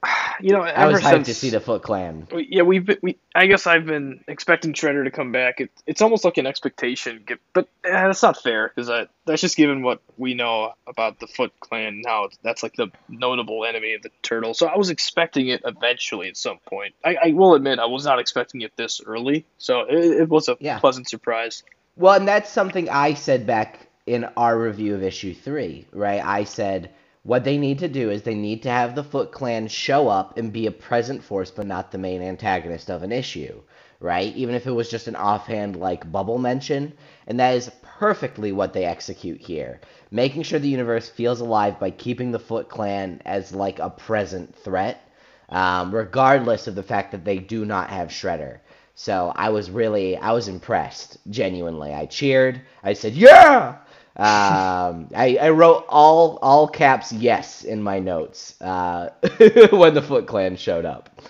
you 0.40 0.52
know, 0.52 0.62
I 0.62 0.86
was 0.86 1.00
hyped 1.00 1.10
since, 1.10 1.28
to 1.28 1.34
see 1.34 1.50
the 1.50 1.60
Foot 1.60 1.82
Clan. 1.82 2.26
Yeah, 2.32 2.62
we've 2.62 2.84
been, 2.84 2.98
we. 3.02 3.18
I 3.34 3.46
guess 3.46 3.66
I've 3.66 3.86
been 3.86 4.24
expecting 4.28 4.72
Shredder 4.72 5.04
to 5.04 5.10
come 5.10 5.32
back. 5.32 5.60
It, 5.60 5.70
it's 5.86 6.02
almost 6.02 6.24
like 6.24 6.38
an 6.38 6.46
expectation, 6.46 7.24
but 7.52 7.68
eh, 7.84 7.90
that's 7.90 8.22
not 8.22 8.42
fair 8.42 8.72
because 8.74 9.08
that's 9.24 9.40
just 9.40 9.56
given 9.56 9.82
what 9.82 10.00
we 10.16 10.34
know 10.34 10.72
about 10.86 11.20
the 11.20 11.26
Foot 11.26 11.52
Clan 11.60 12.02
now. 12.04 12.28
That's 12.42 12.62
like 12.62 12.74
the 12.74 12.88
notable 13.08 13.64
enemy 13.64 13.94
of 13.94 14.02
the 14.02 14.10
turtle. 14.22 14.54
So 14.54 14.66
I 14.66 14.76
was 14.76 14.90
expecting 14.90 15.48
it 15.48 15.62
eventually 15.64 16.28
at 16.28 16.36
some 16.36 16.58
point. 16.66 16.94
I, 17.04 17.16
I 17.16 17.32
will 17.32 17.54
admit 17.54 17.78
I 17.78 17.86
was 17.86 18.04
not 18.04 18.18
expecting 18.18 18.60
it 18.62 18.72
this 18.76 19.00
early, 19.04 19.46
so 19.58 19.82
it, 19.82 20.22
it 20.22 20.28
was 20.28 20.48
a 20.48 20.56
yeah. 20.60 20.78
pleasant 20.78 21.08
surprise. 21.08 21.62
Well, 21.96 22.14
and 22.14 22.28
that's 22.28 22.50
something 22.50 22.90
I 22.90 23.14
said 23.14 23.46
back 23.46 23.88
in 24.06 24.24
our 24.36 24.56
review 24.58 24.94
of 24.94 25.02
issue 25.02 25.34
three, 25.34 25.86
right? 25.92 26.24
I 26.24 26.44
said 26.44 26.92
what 27.26 27.42
they 27.42 27.58
need 27.58 27.80
to 27.80 27.88
do 27.88 28.08
is 28.08 28.22
they 28.22 28.36
need 28.36 28.62
to 28.62 28.70
have 28.70 28.94
the 28.94 29.02
Foot 29.02 29.32
Clan 29.32 29.66
show 29.66 30.06
up 30.06 30.38
and 30.38 30.52
be 30.52 30.68
a 30.68 30.70
present 30.70 31.24
force, 31.24 31.50
but 31.50 31.66
not 31.66 31.90
the 31.90 31.98
main 31.98 32.22
antagonist 32.22 32.88
of 32.88 33.02
an 33.02 33.10
issue, 33.10 33.60
right? 33.98 34.32
Even 34.36 34.54
if 34.54 34.68
it 34.68 34.70
was 34.70 34.88
just 34.88 35.08
an 35.08 35.16
offhand, 35.16 35.74
like, 35.74 36.12
bubble 36.12 36.38
mention. 36.38 36.92
And 37.26 37.40
that 37.40 37.56
is 37.56 37.72
perfectly 37.82 38.52
what 38.52 38.72
they 38.72 38.84
execute 38.84 39.40
here. 39.40 39.80
Making 40.12 40.44
sure 40.44 40.60
the 40.60 40.68
universe 40.68 41.08
feels 41.08 41.40
alive 41.40 41.80
by 41.80 41.90
keeping 41.90 42.30
the 42.30 42.38
Foot 42.38 42.68
Clan 42.68 43.20
as, 43.24 43.52
like, 43.52 43.80
a 43.80 43.90
present 43.90 44.54
threat, 44.54 45.02
um, 45.48 45.92
regardless 45.92 46.68
of 46.68 46.76
the 46.76 46.84
fact 46.84 47.10
that 47.10 47.24
they 47.24 47.38
do 47.38 47.64
not 47.64 47.90
have 47.90 48.10
Shredder. 48.10 48.60
So 48.94 49.32
I 49.34 49.48
was 49.48 49.68
really, 49.68 50.16
I 50.16 50.30
was 50.30 50.46
impressed, 50.46 51.18
genuinely. 51.28 51.92
I 51.92 52.06
cheered. 52.06 52.60
I 52.84 52.92
said, 52.92 53.14
yeah! 53.14 53.78
Um, 54.16 55.08
I, 55.14 55.38
I 55.40 55.50
wrote 55.50 55.84
all 55.88 56.38
all 56.40 56.68
caps 56.68 57.12
yes 57.12 57.64
in 57.64 57.82
my 57.82 57.98
notes 57.98 58.60
uh, 58.62 59.10
when 59.70 59.92
the 59.92 60.02
Foot 60.02 60.26
Clan 60.26 60.56
showed 60.56 60.86
up. 60.86 61.20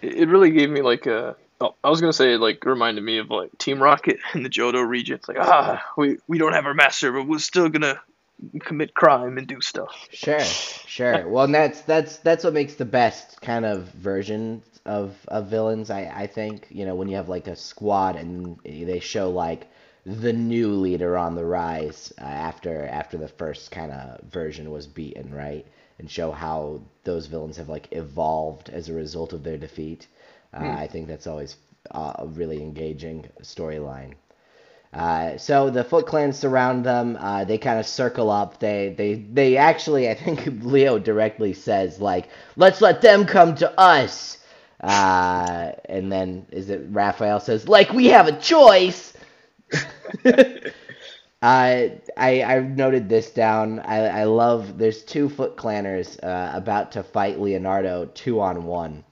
It 0.00 0.28
really 0.28 0.50
gave 0.50 0.70
me 0.70 0.82
like 0.82 1.06
a 1.06 1.36
Oh, 1.60 1.74
I 1.82 1.88
was 1.88 2.00
gonna 2.00 2.12
say 2.12 2.34
it 2.34 2.40
like 2.40 2.64
reminded 2.64 3.02
me 3.02 3.18
of 3.18 3.30
like 3.30 3.56
Team 3.58 3.82
Rocket 3.82 4.18
in 4.34 4.42
the 4.42 4.50
Johto 4.50 4.86
region. 4.86 5.16
It's 5.16 5.28
like 5.28 5.38
ah, 5.40 5.82
we 5.96 6.18
we 6.28 6.38
don't 6.38 6.52
have 6.52 6.66
our 6.66 6.74
master, 6.74 7.12
but 7.12 7.26
we're 7.26 7.38
still 7.38 7.68
gonna 7.68 8.00
commit 8.60 8.94
crime 8.94 9.38
and 9.38 9.46
do 9.46 9.60
stuff. 9.60 10.08
Sure, 10.10 10.40
sure. 10.40 11.28
Well, 11.28 11.44
and 11.44 11.54
that's 11.54 11.80
that's 11.82 12.18
that's 12.18 12.44
what 12.44 12.52
makes 12.52 12.74
the 12.74 12.84
best 12.84 13.40
kind 13.40 13.64
of 13.64 13.88
version 13.92 14.62
of 14.84 15.16
of 15.28 15.46
villains. 15.46 15.90
I 15.90 16.12
I 16.14 16.26
think 16.26 16.66
you 16.68 16.84
know 16.84 16.94
when 16.94 17.08
you 17.08 17.16
have 17.16 17.30
like 17.30 17.46
a 17.46 17.56
squad 17.56 18.16
and 18.16 18.58
they 18.64 19.00
show 19.00 19.30
like 19.30 19.66
the 20.06 20.32
new 20.32 20.70
leader 20.72 21.18
on 21.18 21.34
the 21.34 21.44
rise 21.44 22.12
uh, 22.20 22.24
after 22.24 22.86
after 22.86 23.18
the 23.18 23.28
first 23.28 23.70
kind 23.70 23.92
of 23.92 24.20
version 24.22 24.70
was 24.70 24.86
beaten, 24.86 25.34
right? 25.34 25.66
And 25.98 26.10
show 26.10 26.32
how 26.32 26.82
those 27.04 27.26
villains 27.26 27.58
have 27.58 27.68
like 27.68 27.88
evolved 27.92 28.70
as 28.70 28.88
a 28.88 28.94
result 28.94 29.34
of 29.34 29.42
their 29.44 29.58
defeat. 29.58 30.06
Uh, 30.54 30.58
Hmm. 30.60 30.76
I 30.78 30.86
think 30.88 31.08
that's 31.08 31.26
always 31.26 31.56
uh, 31.90 32.14
a 32.20 32.26
really 32.26 32.62
engaging 32.62 33.28
storyline. 33.42 34.14
Uh, 34.92 35.36
so 35.36 35.70
the 35.70 35.84
Foot 35.84 36.06
Clan 36.06 36.32
surround 36.32 36.84
them. 36.84 37.16
Uh, 37.20 37.44
they 37.44 37.58
kind 37.58 37.78
of 37.78 37.86
circle 37.86 38.30
up. 38.30 38.58
They 38.60 38.94
they 38.96 39.14
they 39.14 39.56
actually, 39.56 40.08
I 40.08 40.14
think 40.14 40.46
Leo 40.64 40.98
directly 40.98 41.52
says 41.52 42.00
like, 42.00 42.28
"Let's 42.56 42.80
let 42.80 43.02
them 43.02 43.26
come 43.26 43.54
to 43.56 43.78
us." 43.80 44.38
Uh, 44.80 45.72
and 45.86 46.10
then 46.12 46.46
is 46.50 46.70
it 46.70 46.82
Raphael 46.90 47.40
says 47.40 47.68
like, 47.68 47.92
"We 47.92 48.06
have 48.06 48.28
a 48.28 48.38
choice." 48.40 49.12
I 51.42 52.00
I 52.16 52.60
noted 52.60 53.08
this 53.08 53.30
down. 53.30 53.80
I 53.80 54.22
I 54.22 54.24
love. 54.24 54.78
There's 54.78 55.04
two 55.04 55.28
Foot 55.28 55.56
Clanners 55.56 56.18
uh, 56.24 56.52
about 56.56 56.92
to 56.92 57.02
fight 57.04 57.40
Leonardo 57.40 58.06
two 58.14 58.40
on 58.40 58.64
one 58.66 59.04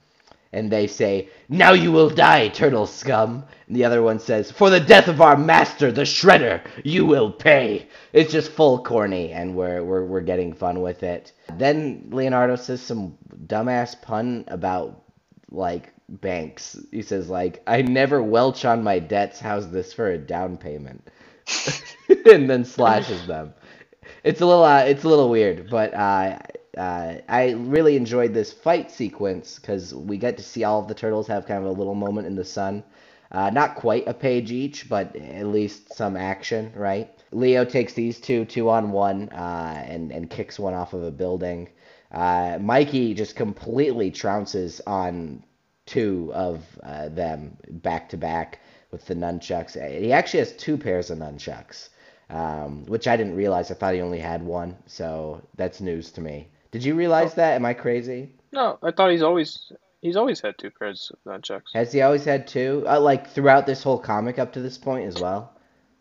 and 0.52 0.72
they 0.72 0.88
say, 0.88 1.30
Now 1.48 1.74
you 1.74 1.92
will 1.92 2.10
die, 2.10 2.48
turtle 2.50 2.88
scum. 2.88 3.44
And 3.68 3.76
the 3.76 3.84
other 3.86 4.02
one 4.02 4.20
says, 4.20 4.52
For 4.52 4.70
the 4.70 4.80
death 4.80 5.08
of 5.08 5.22
our 5.22 5.38
master, 5.38 5.92
the 5.92 6.02
Shredder, 6.02 6.62
you 6.84 7.06
will 7.06 7.32
pay. 7.32 7.88
It's 8.14 8.32
just 8.32 8.52
full 8.52 8.84
corny, 8.84 9.32
and 9.32 9.56
we're, 9.56 9.84
we're, 9.84 10.06
we're 10.06 10.22
getting 10.22 10.54
fun 10.54 10.82
with 10.82 11.04
it. 11.04 11.32
Then 11.58 12.08
Leonardo 12.12 12.56
says 12.56 12.82
some 12.82 13.18
dumbass 13.46 14.02
pun 14.02 14.46
about, 14.48 15.04
like, 15.52 15.93
banks. 16.08 16.78
He 16.90 17.02
says, 17.02 17.28
like, 17.28 17.62
I 17.66 17.82
never 17.82 18.22
welch 18.22 18.64
on 18.64 18.82
my 18.82 18.98
debts. 18.98 19.40
How's 19.40 19.70
this 19.70 19.92
for 19.92 20.10
a 20.10 20.18
down 20.18 20.56
payment? 20.56 21.08
and 22.26 22.48
then 22.48 22.64
slashes 22.64 23.26
them. 23.26 23.54
It's 24.22 24.40
a 24.40 24.46
little, 24.46 24.64
uh, 24.64 24.84
it's 24.84 25.04
a 25.04 25.08
little 25.08 25.30
weird, 25.30 25.70
but 25.70 25.94
uh, 25.94 26.38
uh, 26.76 27.14
I 27.28 27.52
really 27.52 27.96
enjoyed 27.96 28.34
this 28.34 28.52
fight 28.52 28.90
sequence 28.90 29.58
because 29.58 29.94
we 29.94 30.16
get 30.16 30.36
to 30.36 30.42
see 30.42 30.64
all 30.64 30.80
of 30.80 30.88
the 30.88 30.94
turtles 30.94 31.26
have 31.28 31.46
kind 31.46 31.60
of 31.60 31.66
a 31.66 31.78
little 31.78 31.94
moment 31.94 32.26
in 32.26 32.36
the 32.36 32.44
sun. 32.44 32.84
Uh, 33.30 33.50
not 33.50 33.74
quite 33.74 34.06
a 34.06 34.14
page 34.14 34.52
each, 34.52 34.88
but 34.88 35.16
at 35.16 35.46
least 35.46 35.92
some 35.94 36.16
action, 36.16 36.72
right? 36.76 37.10
Leo 37.32 37.64
takes 37.64 37.92
these 37.92 38.20
two 38.20 38.44
two 38.44 38.70
on 38.70 38.92
one 38.92 39.28
uh, 39.30 39.84
and 39.86 40.12
and 40.12 40.30
kicks 40.30 40.58
one 40.58 40.74
off 40.74 40.92
of 40.92 41.02
a 41.02 41.10
building. 41.10 41.68
Uh, 42.12 42.58
Mikey 42.60 43.12
just 43.12 43.34
completely 43.34 44.12
trounces 44.12 44.80
on 44.86 45.42
two 45.86 46.30
of 46.34 46.64
uh, 46.82 47.08
them 47.08 47.56
back 47.68 48.08
to 48.10 48.16
back 48.16 48.60
with 48.90 49.06
the 49.06 49.14
nunchucks. 49.14 50.00
He 50.00 50.12
actually 50.12 50.40
has 50.40 50.52
two 50.52 50.76
pairs 50.76 51.10
of 51.10 51.18
nunchucks, 51.18 51.88
um, 52.30 52.84
which 52.86 53.08
I 53.08 53.16
didn't 53.16 53.36
realize. 53.36 53.70
I 53.70 53.74
thought 53.74 53.94
he 53.94 54.00
only 54.00 54.20
had 54.20 54.42
one, 54.42 54.76
so 54.86 55.42
that's 55.56 55.80
news 55.80 56.12
to 56.12 56.20
me. 56.20 56.48
Did 56.70 56.84
you 56.84 56.94
realize 56.94 57.34
that? 57.34 57.54
Am 57.54 57.64
I 57.64 57.74
crazy? 57.74 58.34
No, 58.52 58.78
I 58.82 58.90
thought 58.90 59.10
he's 59.10 59.22
always 59.22 59.72
he's 60.00 60.16
always 60.16 60.40
had 60.40 60.56
two 60.58 60.70
pairs 60.70 61.10
of 61.12 61.18
nunchucks. 61.30 61.72
Has 61.74 61.92
he 61.92 62.02
always 62.02 62.24
had 62.24 62.46
two? 62.46 62.84
Uh, 62.86 63.00
like 63.00 63.30
throughout 63.30 63.66
this 63.66 63.82
whole 63.82 63.98
comic 63.98 64.38
up 64.38 64.52
to 64.54 64.60
this 64.60 64.78
point 64.78 65.06
as 65.06 65.20
well? 65.20 65.52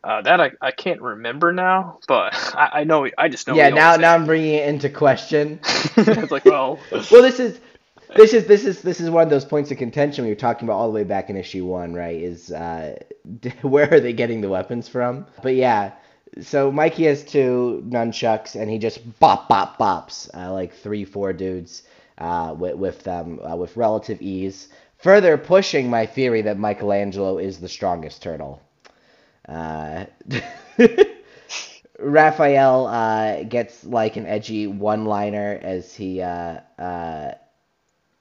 Uh, 0.03 0.21
that 0.21 0.41
I, 0.41 0.51
I 0.61 0.71
can't 0.71 1.01
remember 1.01 1.53
now, 1.53 1.99
but 2.07 2.33
I, 2.55 2.69
I 2.79 2.83
know 2.83 3.07
I 3.17 3.29
just 3.29 3.47
know. 3.47 3.55
yeah, 3.55 3.69
now 3.69 3.95
now 3.95 4.13
I'm 4.13 4.25
bringing 4.25 4.55
it 4.55 4.67
into 4.67 4.89
question. 4.89 5.59
it's 5.97 6.31
like 6.31 6.45
well, 6.45 6.79
well, 6.91 7.21
this 7.21 7.39
is 7.39 7.59
this 8.15 8.33
is 8.33 8.45
this 8.45 8.65
is 8.65 8.81
this 8.81 8.99
is 8.99 9.09
one 9.09 9.23
of 9.23 9.29
those 9.29 9.45
points 9.45 9.71
of 9.71 9.77
contention 9.77 10.23
we 10.23 10.31
were 10.31 10.35
talking 10.35 10.67
about 10.67 10.75
all 10.77 10.87
the 10.87 10.93
way 10.93 11.03
back 11.03 11.29
in 11.29 11.35
issue 11.35 11.65
one, 11.65 11.93
right? 11.93 12.15
Is 12.15 12.51
uh, 12.51 12.97
where 13.61 13.91
are 13.93 13.99
they 13.99 14.13
getting 14.13 14.41
the 14.41 14.49
weapons 14.49 14.87
from? 14.87 15.25
But 15.41 15.55
yeah, 15.55 15.93
so 16.41 16.71
Mikey 16.71 17.05
has 17.05 17.23
two 17.23 17.83
nunchucks 17.87 18.59
and 18.59 18.69
he 18.69 18.77
just 18.77 19.19
bop 19.19 19.47
bop 19.47 19.77
bops 19.77 20.29
uh, 20.35 20.51
like 20.51 20.73
three 20.73 21.05
four 21.05 21.33
dudes 21.33 21.83
uh, 22.17 22.55
with 22.57 22.75
with 22.75 23.03
them 23.03 23.39
uh, 23.43 23.55
with 23.55 23.75
relative 23.77 24.21
ease, 24.21 24.69
further 24.97 25.37
pushing 25.37 25.89
my 25.89 26.05
theory 26.05 26.41
that 26.43 26.57
Michelangelo 26.57 27.37
is 27.37 27.59
the 27.59 27.69
strongest 27.69 28.21
turtle. 28.21 28.61
Uh, 29.47 30.05
Raphael 31.99 32.87
uh, 32.87 33.43
gets 33.43 33.85
like 33.85 34.17
an 34.17 34.25
edgy 34.25 34.67
one-liner 34.67 35.59
as 35.61 35.93
he 35.93 36.21
uh, 36.21 36.59
uh, 36.79 37.33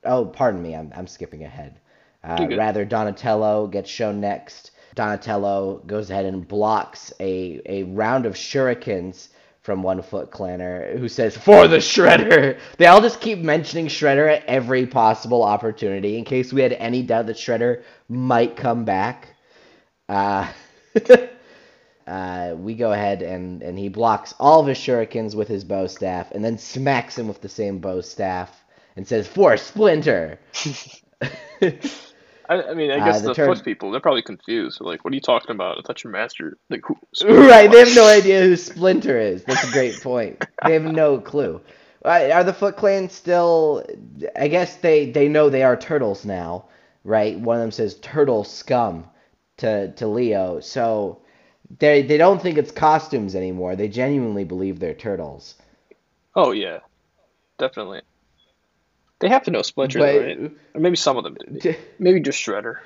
oh 0.05 0.27
pardon 0.27 0.63
me 0.63 0.75
I'm, 0.75 0.93
I'm 0.95 1.07
skipping 1.07 1.45
ahead. 1.45 1.79
Uh, 2.25 2.47
rather 2.57 2.85
Donatello 2.85 3.67
gets 3.67 3.91
shown 3.91 4.21
next. 4.21 4.71
Donatello 4.95 5.83
goes 5.87 6.11
ahead 6.11 6.27
and 6.27 6.47
blocks 6.47 7.13
a, 7.19 7.61
a 7.67 7.83
round 7.85 8.27
of 8.27 8.35
shurikens 8.35 9.29
from 9.63 9.83
one 9.83 10.03
foot 10.03 10.31
clanner 10.31 10.99
who 10.99 11.09
says 11.09 11.37
for 11.37 11.69
the 11.69 11.77
shredder! 11.79 12.59
They 12.79 12.87
all 12.87 13.01
just 13.01 13.21
keep 13.21 13.39
mentioning 13.39 13.87
shredder 13.87 14.37
at 14.37 14.45
every 14.47 14.87
possible 14.87 15.43
opportunity 15.43 16.19
in 16.19 16.25
case 16.25 16.53
we 16.53 16.63
had 16.63 16.73
any 16.73 17.03
doubt 17.03 17.27
that 17.27 17.37
shredder 17.37 17.83
might 18.09 18.57
come 18.57 18.85
back. 18.85 19.29
Uh, 20.09 20.53
uh, 22.07 22.55
we 22.59 22.75
go 22.75 22.93
ahead 22.93 23.23
and, 23.23 23.63
and 23.63 23.79
he 23.79 23.89
blocks 23.89 24.35
all 24.39 24.61
of 24.61 24.67
his 24.67 24.79
shurikens 24.79 25.35
with 25.35 25.49
his 25.49 25.65
bow 25.65 25.87
staff 25.87 26.33
and 26.33 26.45
then 26.45 26.59
smacks 26.59 27.17
him 27.17 27.29
with 27.29 27.41
the 27.41 27.49
same 27.49 27.79
bow 27.79 28.01
staff 28.01 28.62
and 28.97 29.07
says, 29.07 29.29
For 29.29 29.57
Splinter! 29.57 30.39
I, 32.49 32.63
I 32.63 32.75
mean, 32.75 32.91
I 32.91 33.01
Uh, 33.01 33.01
guess 33.01 33.23
the 33.23 33.29
the, 33.29 33.35
turn- 33.35 33.57
foot 33.57 33.65
people 33.65 33.91
they're 33.91 34.01
probably 34.01 34.23
confused. 34.23 34.81
They're 34.81 34.87
like, 34.89 35.05
what 35.05 35.13
are 35.13 35.17
you 35.17 35.21
talking 35.23 35.53
about? 35.53 35.79
I 35.79 35.83
thought 35.83 36.05
your 36.05 36.13
master 36.13 36.59
like 36.71 36.83
who? 36.87 36.97
right, 37.23 37.71
they 37.71 37.81
have 37.81 37.95
no 37.95 38.07
idea 38.07 38.43
who 38.43 38.57
Splinter 38.57 39.19
is. 39.19 39.45
That's 39.45 39.65
a 39.65 39.69
great 39.69 40.01
point. 40.03 40.41
They 40.63 40.75
have 40.75 40.85
no 40.85 41.19
clue. 41.21 41.61
Uh, 42.05 42.31
Are 42.33 42.45
the 42.45 42.53
Foot 42.55 42.77
Clan 42.77 43.09
still. 43.11 43.85
I 44.37 44.49
guess 44.49 44.77
they, 44.79 45.11
they 45.11 45.29
know 45.29 45.51
they 45.51 45.63
are 45.63 45.77
turtles 45.77 46.25
now, 46.25 46.67
right? 47.05 47.39
One 47.39 47.57
of 47.59 47.63
them 47.63 47.71
says 47.73 47.97
turtle 48.01 48.45
scum 48.45 49.07
to, 49.59 49.93
to 49.93 50.07
Leo. 50.09 50.61
So 50.61 51.23
they, 51.79 52.03
they 52.03 52.19
don't 52.19 52.43
think 52.43 52.59
it's 52.59 52.73
costumes 52.73 53.35
anymore. 53.37 53.77
They 53.77 53.89
genuinely 53.89 54.45
believe 54.45 54.81
they're 54.81 54.95
turtles. 54.95 55.57
Oh 56.35 56.53
yeah, 56.53 56.81
definitely. 57.59 58.03
They 59.23 59.29
have 59.29 59.45
to 59.45 59.51
know 59.53 59.63
Splinter, 59.63 60.01
But- 60.01 60.13
though, 60.13 60.21
right? 60.21 60.53
Or 60.75 60.81
maybe 60.81 60.97
some 60.97 61.17
of 61.17 61.23
them 61.25 61.37
did. 61.61 61.79
Maybe 61.99 62.21
just 62.21 62.45
Shredder. 62.45 62.79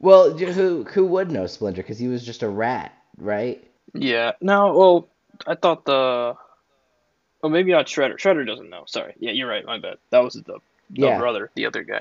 Well, 0.00 0.30
who 0.36 0.82
who 0.84 1.06
would 1.06 1.30
know 1.30 1.46
Splinter? 1.46 1.82
Because 1.82 1.98
he 1.98 2.08
was 2.08 2.24
just 2.26 2.42
a 2.42 2.48
rat, 2.48 2.92
right? 3.18 3.62
Yeah. 3.94 4.32
No. 4.40 4.74
Well, 4.76 5.08
I 5.46 5.54
thought 5.54 5.84
the. 5.84 6.34
Oh, 7.44 7.48
maybe 7.48 7.70
not 7.70 7.86
Shredder. 7.86 8.14
Shredder 8.16 8.46
doesn't 8.46 8.70
know. 8.70 8.84
Sorry. 8.86 9.14
Yeah, 9.18 9.32
you're 9.32 9.48
right. 9.48 9.64
My 9.64 9.78
bad. 9.78 9.98
That 10.10 10.20
was 10.24 10.34
the, 10.34 10.42
the 10.42 10.58
Yeah. 10.92 11.18
brother, 11.18 11.50
the 11.54 11.66
other 11.66 11.82
guy. 11.84 12.00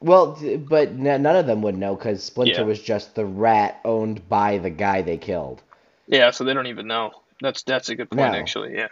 Well, 0.00 0.38
but 0.68 0.88
n- 0.88 1.22
none 1.22 1.36
of 1.36 1.46
them 1.46 1.62
would 1.62 1.76
know 1.76 1.96
because 1.96 2.22
Splinter 2.22 2.60
Yeah. 2.60 2.66
was 2.66 2.80
just 2.80 3.14
the 3.14 3.24
rat 3.26 3.80
owned 3.84 4.28
by 4.28 4.58
the 4.58 4.70
guy 4.70 5.02
they 5.02 5.16
killed. 5.16 5.62
Yeah. 6.06 6.30
So 6.30 6.44
they 6.44 6.54
don't 6.54 6.66
even 6.68 6.86
know. 6.86 7.12
That's 7.40 7.62
that's 7.62 7.88
a 7.88 7.94
good 7.94 8.10
point, 8.10 8.32
No. 8.32 8.38
actually. 8.38 8.74
Yeah. 8.74 8.88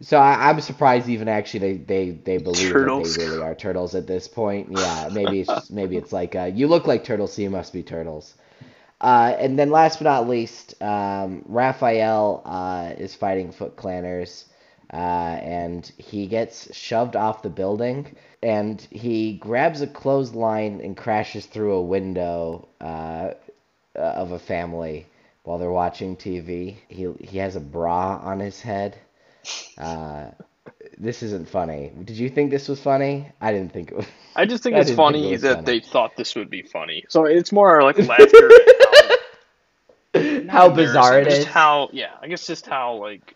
So 0.00 0.18
I, 0.18 0.50
I'm 0.50 0.60
surprised 0.60 1.08
even 1.08 1.28
actually 1.28 1.78
they, 1.78 2.10
they, 2.10 2.10
they 2.10 2.38
believe 2.38 2.72
Turtles. 2.72 3.14
that 3.14 3.18
they 3.18 3.24
really 3.26 3.42
are 3.42 3.54
turtles 3.54 3.94
at 3.94 4.06
this 4.06 4.28
point. 4.28 4.70
Yeah, 4.70 5.08
maybe 5.12 5.40
it's 5.40 5.54
just, 5.54 5.70
maybe 5.70 5.96
it's 5.96 6.12
like 6.12 6.34
uh, 6.36 6.44
you 6.44 6.68
look 6.68 6.86
like 6.86 7.04
turtles, 7.04 7.32
so 7.34 7.42
you 7.42 7.50
must 7.50 7.72
be 7.72 7.82
turtles. 7.82 8.34
Uh, 9.00 9.34
and 9.38 9.58
then 9.58 9.70
last 9.70 9.98
but 9.98 10.04
not 10.04 10.28
least, 10.28 10.80
um, 10.82 11.42
Raphael 11.46 12.42
uh, 12.44 12.94
is 12.96 13.14
fighting 13.14 13.52
Foot 13.52 13.76
Clanners, 13.76 14.46
uh, 14.92 14.96
and 14.96 15.90
he 15.98 16.26
gets 16.26 16.74
shoved 16.74 17.16
off 17.16 17.42
the 17.42 17.50
building, 17.50 18.14
and 18.42 18.80
he 18.90 19.34
grabs 19.34 19.80
a 19.82 19.86
clothesline 19.86 20.80
and 20.80 20.96
crashes 20.96 21.46
through 21.46 21.74
a 21.74 21.82
window 21.82 22.68
uh, 22.80 23.32
of 23.94 24.32
a 24.32 24.38
family 24.38 25.06
while 25.44 25.58
they're 25.58 25.70
watching 25.70 26.16
TV. 26.16 26.76
He 26.88 27.12
he 27.20 27.38
has 27.38 27.56
a 27.56 27.60
bra 27.60 28.18
on 28.22 28.40
his 28.40 28.60
head. 28.62 28.96
Uh, 29.78 30.30
this 30.98 31.22
isn't 31.22 31.48
funny. 31.48 31.92
Did 32.04 32.16
you 32.16 32.28
think 32.28 32.50
this 32.50 32.68
was 32.68 32.80
funny? 32.80 33.30
I 33.40 33.52
didn't 33.52 33.72
think 33.72 33.90
it 33.90 33.96
was. 33.96 34.06
I 34.36 34.46
just 34.46 34.62
think 34.62 34.76
I 34.76 34.80
it's 34.80 34.90
didn't 34.90 34.96
think 34.98 35.06
funny 35.06 35.32
it 35.32 35.40
that 35.42 35.54
funny. 35.56 35.64
they 35.64 35.80
thought 35.80 36.16
this 36.16 36.34
would 36.34 36.50
be 36.50 36.62
funny. 36.62 37.04
So 37.08 37.24
it's 37.24 37.52
more 37.52 37.82
like 37.82 37.98
laughter. 37.98 38.50
at 40.14 40.48
How 40.50 40.68
bizarre 40.68 41.20
it 41.20 41.26
is. 41.26 41.34
Just 41.38 41.48
how, 41.48 41.88
yeah, 41.92 42.12
I 42.22 42.28
guess 42.28 42.46
just 42.46 42.66
how 42.66 42.94
like 42.94 43.34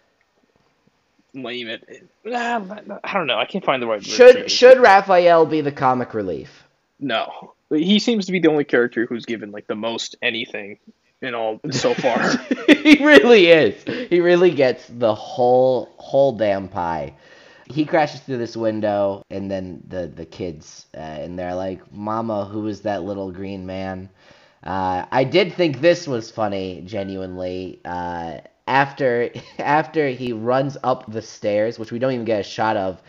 lame 1.35 1.69
it. 1.69 1.85
it 1.89 2.09
nah, 2.25 2.61
I 3.05 3.15
don't 3.15 3.27
know. 3.27 3.37
I 3.39 3.45
can't 3.45 3.65
find 3.65 3.83
the 3.83 3.87
right 3.87 3.97
word. 4.01 4.07
Should 4.07 4.37
to 4.45 4.49
should 4.49 4.79
Raphael 4.79 5.45
be 5.47 5.61
the 5.61 5.73
comic 5.73 6.15
relief? 6.15 6.65
no, 7.01 7.55
he 7.71 7.99
seems 8.01 8.27
to 8.27 8.33
be 8.33 8.41
the 8.41 8.49
only 8.51 8.65
character 8.65 9.07
who's 9.07 9.25
given 9.25 9.51
like 9.53 9.67
the 9.67 9.75
most 9.77 10.17
anything 10.23 10.79
in 11.23 11.35
all 11.35 11.61
so 11.71 11.95
far. 11.95 12.19
he 12.69 13.05
really 13.05 13.47
is. 13.47 13.83
He 14.09 14.21
really 14.21 14.51
gets 14.51 14.87
the 14.87 15.15
whole 15.15 15.95
whole 15.99 16.33
damn 16.33 16.69
pie. 16.69 17.15
He 17.71 17.85
crashes 17.85 18.21
through 18.21 18.39
this 18.39 18.57
window, 18.57 19.23
and 19.31 19.51
then 19.51 19.83
the 19.89 20.07
the 20.07 20.25
kids, 20.27 20.87
uh, 20.95 21.01
and 21.01 21.39
they're 21.39 21.55
like, 21.55 21.93
"Mama, 21.93 22.45
who 22.47 22.67
is 22.67 22.83
that 22.83 23.03
little 23.03 23.31
green 23.31 23.67
man?" 23.67 24.09
Uh, 24.65 25.05
I 25.11 25.25
did 25.25 25.53
think 25.53 25.81
this 25.81 26.07
was 26.07 26.31
funny, 26.31 26.83
genuinely. 26.85 27.81
Uh, 27.85 28.39
after 28.67 29.31
after 29.59 30.09
he 30.09 30.33
runs 30.33 30.77
up 30.85 31.11
the 31.11 31.23
stairs, 31.23 31.79
which 31.79 31.93
we 31.93 31.99
don't 31.99 32.13
even 32.13 32.25
get 32.25 32.41
a 32.41 32.45
shot 32.45 32.77
of, 32.77 33.03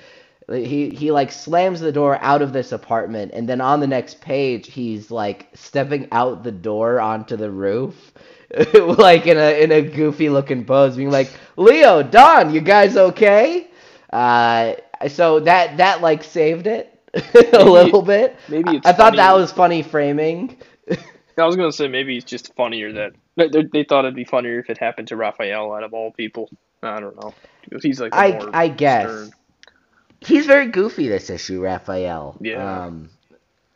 he 0.52 0.90
he 0.90 1.12
like 1.12 1.32
slams 1.32 1.80
the 1.80 1.92
door 1.92 2.18
out 2.22 2.42
of 2.42 2.54
this 2.54 2.72
apartment, 2.72 3.32
and 3.34 3.48
then 3.48 3.62
on 3.62 3.80
the 3.80 3.88
next 3.88 4.22
page, 4.22 4.68
he's 4.68 5.12
like 5.12 5.48
stepping 5.54 6.08
out 6.12 6.44
the 6.44 6.52
door 6.52 7.00
onto 7.00 7.36
the 7.36 7.52
roof. 7.52 8.14
like 8.74 9.28
in 9.28 9.38
a 9.38 9.64
in 9.64 9.72
a 9.72 9.82
goofy 9.82 10.30
looking 10.30 10.66
pose, 10.66 10.96
being 10.96 11.12
like, 11.12 11.32
"Leo, 11.56 12.02
Don, 12.02 12.54
you 12.54 12.62
guys 12.62 12.98
okay?" 12.98 13.68
Uh, 14.12 14.74
so 15.08 15.40
that 15.42 15.78
that 15.78 16.02
like 16.02 16.24
saved 16.24 16.66
it 16.66 17.00
a 17.54 17.64
little 17.64 18.02
bit. 18.02 18.36
maybe 18.48 18.78
it's 18.78 18.88
I 18.88 18.94
thought 18.94 19.16
that 19.16 19.36
was 19.36 19.52
funny 19.52 19.84
framing. 19.84 20.58
I 21.38 21.46
was 21.46 21.56
gonna 21.56 21.72
say 21.72 21.88
maybe 21.88 22.18
it's 22.18 22.26
just 22.26 22.54
funnier 22.56 22.92
that 22.94 23.14
they, 23.36 23.64
they, 23.72 23.84
thought 23.84 24.06
it'd 24.06 24.16
be 24.16 24.26
funnier 24.26 24.60
if 24.60 24.70
it 24.70 24.78
happened 24.78 25.08
to 25.10 25.16
Raphael 25.16 25.72
out 25.72 25.84
of 25.84 25.94
all 25.94 26.12
people. 26.12 26.50
I 26.84 27.00
don't 27.00 27.16
know. 27.22 27.34
He's 27.82 28.02
like 28.02 28.14
I 28.14 28.40
I 28.54 28.68
guess 28.68 29.10
stern. 29.10 29.32
He's 30.22 30.46
very 30.46 30.68
goofy 30.68 31.08
this 31.08 31.30
issue, 31.30 31.62
Raphael. 31.62 32.38
Yeah. 32.42 32.86
Um, 32.86 33.10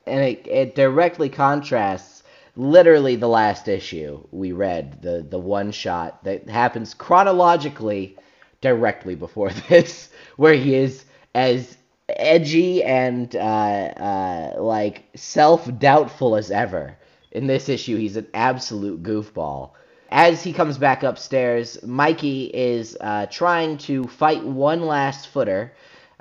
and 0.06 0.22
it 0.22 0.48
it 0.48 0.76
directly 0.76 1.30
contrasts 1.30 2.24
literally 2.56 3.16
the 3.16 3.28
last 3.28 3.68
issue 3.68 4.24
we 4.32 4.52
read, 4.52 5.02
the 5.02 5.26
the 5.28 5.40
one 5.40 5.72
shot 5.72 6.24
that 6.24 6.50
happens 6.50 6.94
chronologically 6.94 8.18
directly 8.62 9.16
before 9.16 9.50
this, 9.70 10.10
where 10.38 10.54
he 10.54 10.76
is 10.76 11.06
as 11.36 11.78
edgy 12.10 12.84
and 12.84 13.36
uh, 13.36 13.40
uh, 13.40 14.54
like 14.62 15.04
self 15.16 15.68
doubtful 15.80 16.36
as 16.36 16.52
ever. 16.52 16.98
In 17.32 17.48
this 17.48 17.68
issue, 17.68 17.98
he's 17.98 18.16
an 18.18 18.28
absolute 18.36 19.02
goofball. 19.02 19.72
As 20.12 20.44
he 20.44 20.54
comes 20.54 20.78
back 20.78 21.02
upstairs, 21.02 21.82
Mikey 21.84 22.52
is 22.54 22.96
uh, 23.02 23.26
trying 23.32 23.80
to 23.80 24.04
fight 24.04 24.46
one 24.46 24.86
last 24.86 25.28
footer, 25.30 25.74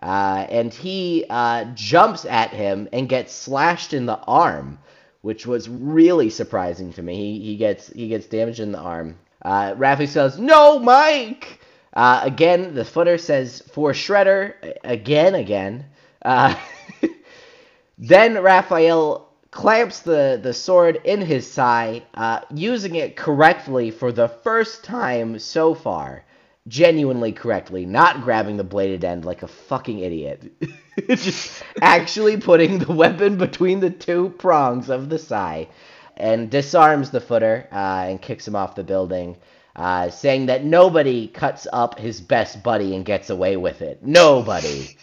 uh, 0.02 0.46
and 0.50 0.74
he 0.74 1.24
uh, 1.30 1.64
jumps 1.74 2.24
at 2.24 2.50
him 2.50 2.88
and 2.92 3.08
gets 3.08 3.32
slashed 3.32 3.94
in 3.94 4.06
the 4.06 4.18
arm, 4.18 4.78
which 5.22 5.46
was 5.46 5.68
really 5.68 6.28
surprising 6.28 6.92
to 6.94 7.02
me. 7.02 7.38
He, 7.38 7.46
he 7.46 7.56
gets 7.56 7.88
he 7.88 8.08
gets 8.08 8.26
damaged 8.26 8.60
in 8.60 8.72
the 8.72 8.78
arm. 8.78 9.16
Uh, 9.40 9.74
says, 10.06 10.38
"No, 10.38 10.78
Mike." 10.80 11.60
Uh, 11.94 12.20
again, 12.24 12.74
the 12.74 12.84
footer 12.84 13.18
says 13.18 13.62
for 13.72 13.92
Shredder. 13.92 14.54
Again, 14.82 15.34
again. 15.34 15.86
Uh, 16.24 16.54
then 17.98 18.42
Raphael 18.42 19.28
clamps 19.50 20.00
the, 20.00 20.40
the 20.42 20.54
sword 20.54 21.00
in 21.04 21.20
his 21.20 21.50
side, 21.50 22.02
uh, 22.14 22.40
using 22.52 22.94
it 22.96 23.16
correctly 23.16 23.90
for 23.90 24.10
the 24.10 24.28
first 24.28 24.82
time 24.82 25.38
so 25.38 25.74
far. 25.74 26.24
Genuinely 26.68 27.32
correctly, 27.32 27.84
not 27.86 28.22
grabbing 28.22 28.56
the 28.56 28.64
bladed 28.64 29.04
end 29.04 29.24
like 29.24 29.42
a 29.42 29.48
fucking 29.48 29.98
idiot. 29.98 30.52
Just 31.08 31.64
actually 31.80 32.36
putting 32.36 32.78
the 32.78 32.92
weapon 32.92 33.36
between 33.36 33.80
the 33.80 33.90
two 33.90 34.30
prongs 34.38 34.88
of 34.88 35.08
the 35.08 35.18
sai 35.18 35.68
and 36.16 36.50
disarms 36.50 37.10
the 37.10 37.20
footer 37.20 37.66
uh, 37.72 38.04
and 38.08 38.22
kicks 38.22 38.46
him 38.46 38.54
off 38.54 38.76
the 38.76 38.84
building, 38.84 39.36
uh, 39.74 40.08
saying 40.10 40.46
that 40.46 40.64
nobody 40.64 41.26
cuts 41.26 41.66
up 41.72 41.98
his 41.98 42.20
best 42.20 42.62
buddy 42.62 42.94
and 42.94 43.04
gets 43.04 43.28
away 43.28 43.56
with 43.56 43.82
it. 43.82 44.04
Nobody. 44.04 44.96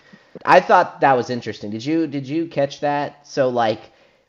I 0.46 0.62
thought 0.62 1.02
that 1.02 1.18
was 1.18 1.30
interesting. 1.30 1.72
Did 1.72 1.84
you 1.84 2.08
did 2.08 2.28
you 2.28 2.48
catch 2.48 2.80
that? 2.82 3.28
So 3.28 3.50
like 3.50 3.82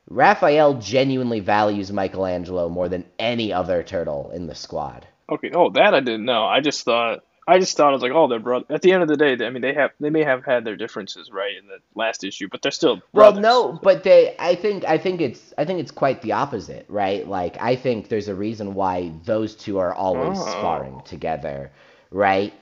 Raphael 0.09 0.75
genuinely 0.75 1.39
values 1.39 1.93
Michelangelo 1.93 2.69
more 2.69 2.89
than 2.89 3.05
any 3.19 3.53
other 3.53 3.85
turtle 3.85 4.33
in 4.35 4.49
the 4.49 4.55
squad. 4.57 5.07
Okay. 5.31 5.51
Oh, 5.55 5.71
that 5.71 5.95
I 5.95 6.01
didn't 6.01 6.25
know. 6.25 6.45
I 6.45 6.61
just 6.61 6.85
thought. 6.85 7.25
I 7.49 7.59
just 7.59 7.77
thought 7.77 7.89
I 7.89 7.93
was 7.93 8.03
like, 8.03 8.13
oh, 8.13 8.29
they're 8.29 8.39
brother. 8.39 8.67
At 8.71 8.81
the 8.83 8.93
end 8.93 9.03
of 9.03 9.09
the 9.09 9.17
day, 9.17 9.33
I 9.45 9.51
mean, 9.51 9.63
they 9.63 9.75
have 9.75 9.91
they 9.99 10.11
may 10.11 10.23
have 10.23 10.45
had 10.45 10.65
their 10.65 10.77
differences, 10.77 11.31
right, 11.33 11.57
in 11.59 11.67
the 11.67 11.79
last 11.97 12.23
issue, 12.23 12.49
but 12.49 12.63
they're 12.63 12.71
still 12.71 13.03
brothers. 13.13 13.43
Well, 13.43 13.73
no, 13.73 13.79
but 13.83 14.05
they 14.05 14.37
I 14.39 14.55
think 14.55 14.85
I 14.85 14.99
think 14.99 15.21
it's 15.21 15.53
I 15.59 15.65
think 15.65 15.81
it's 15.81 15.91
quite 15.91 16.23
the 16.23 16.33
opposite, 16.33 16.85
right? 16.89 17.27
Like 17.27 17.57
I 17.61 17.75
think 17.75 18.09
there's 18.09 18.29
a 18.29 18.35
reason 18.35 18.75
why 18.75 19.13
those 19.25 19.57
two 19.57 19.79
are 19.79 19.93
always 19.93 20.39
Oh. 20.39 20.47
sparring 20.47 21.01
together, 21.05 21.73
right? 22.13 22.53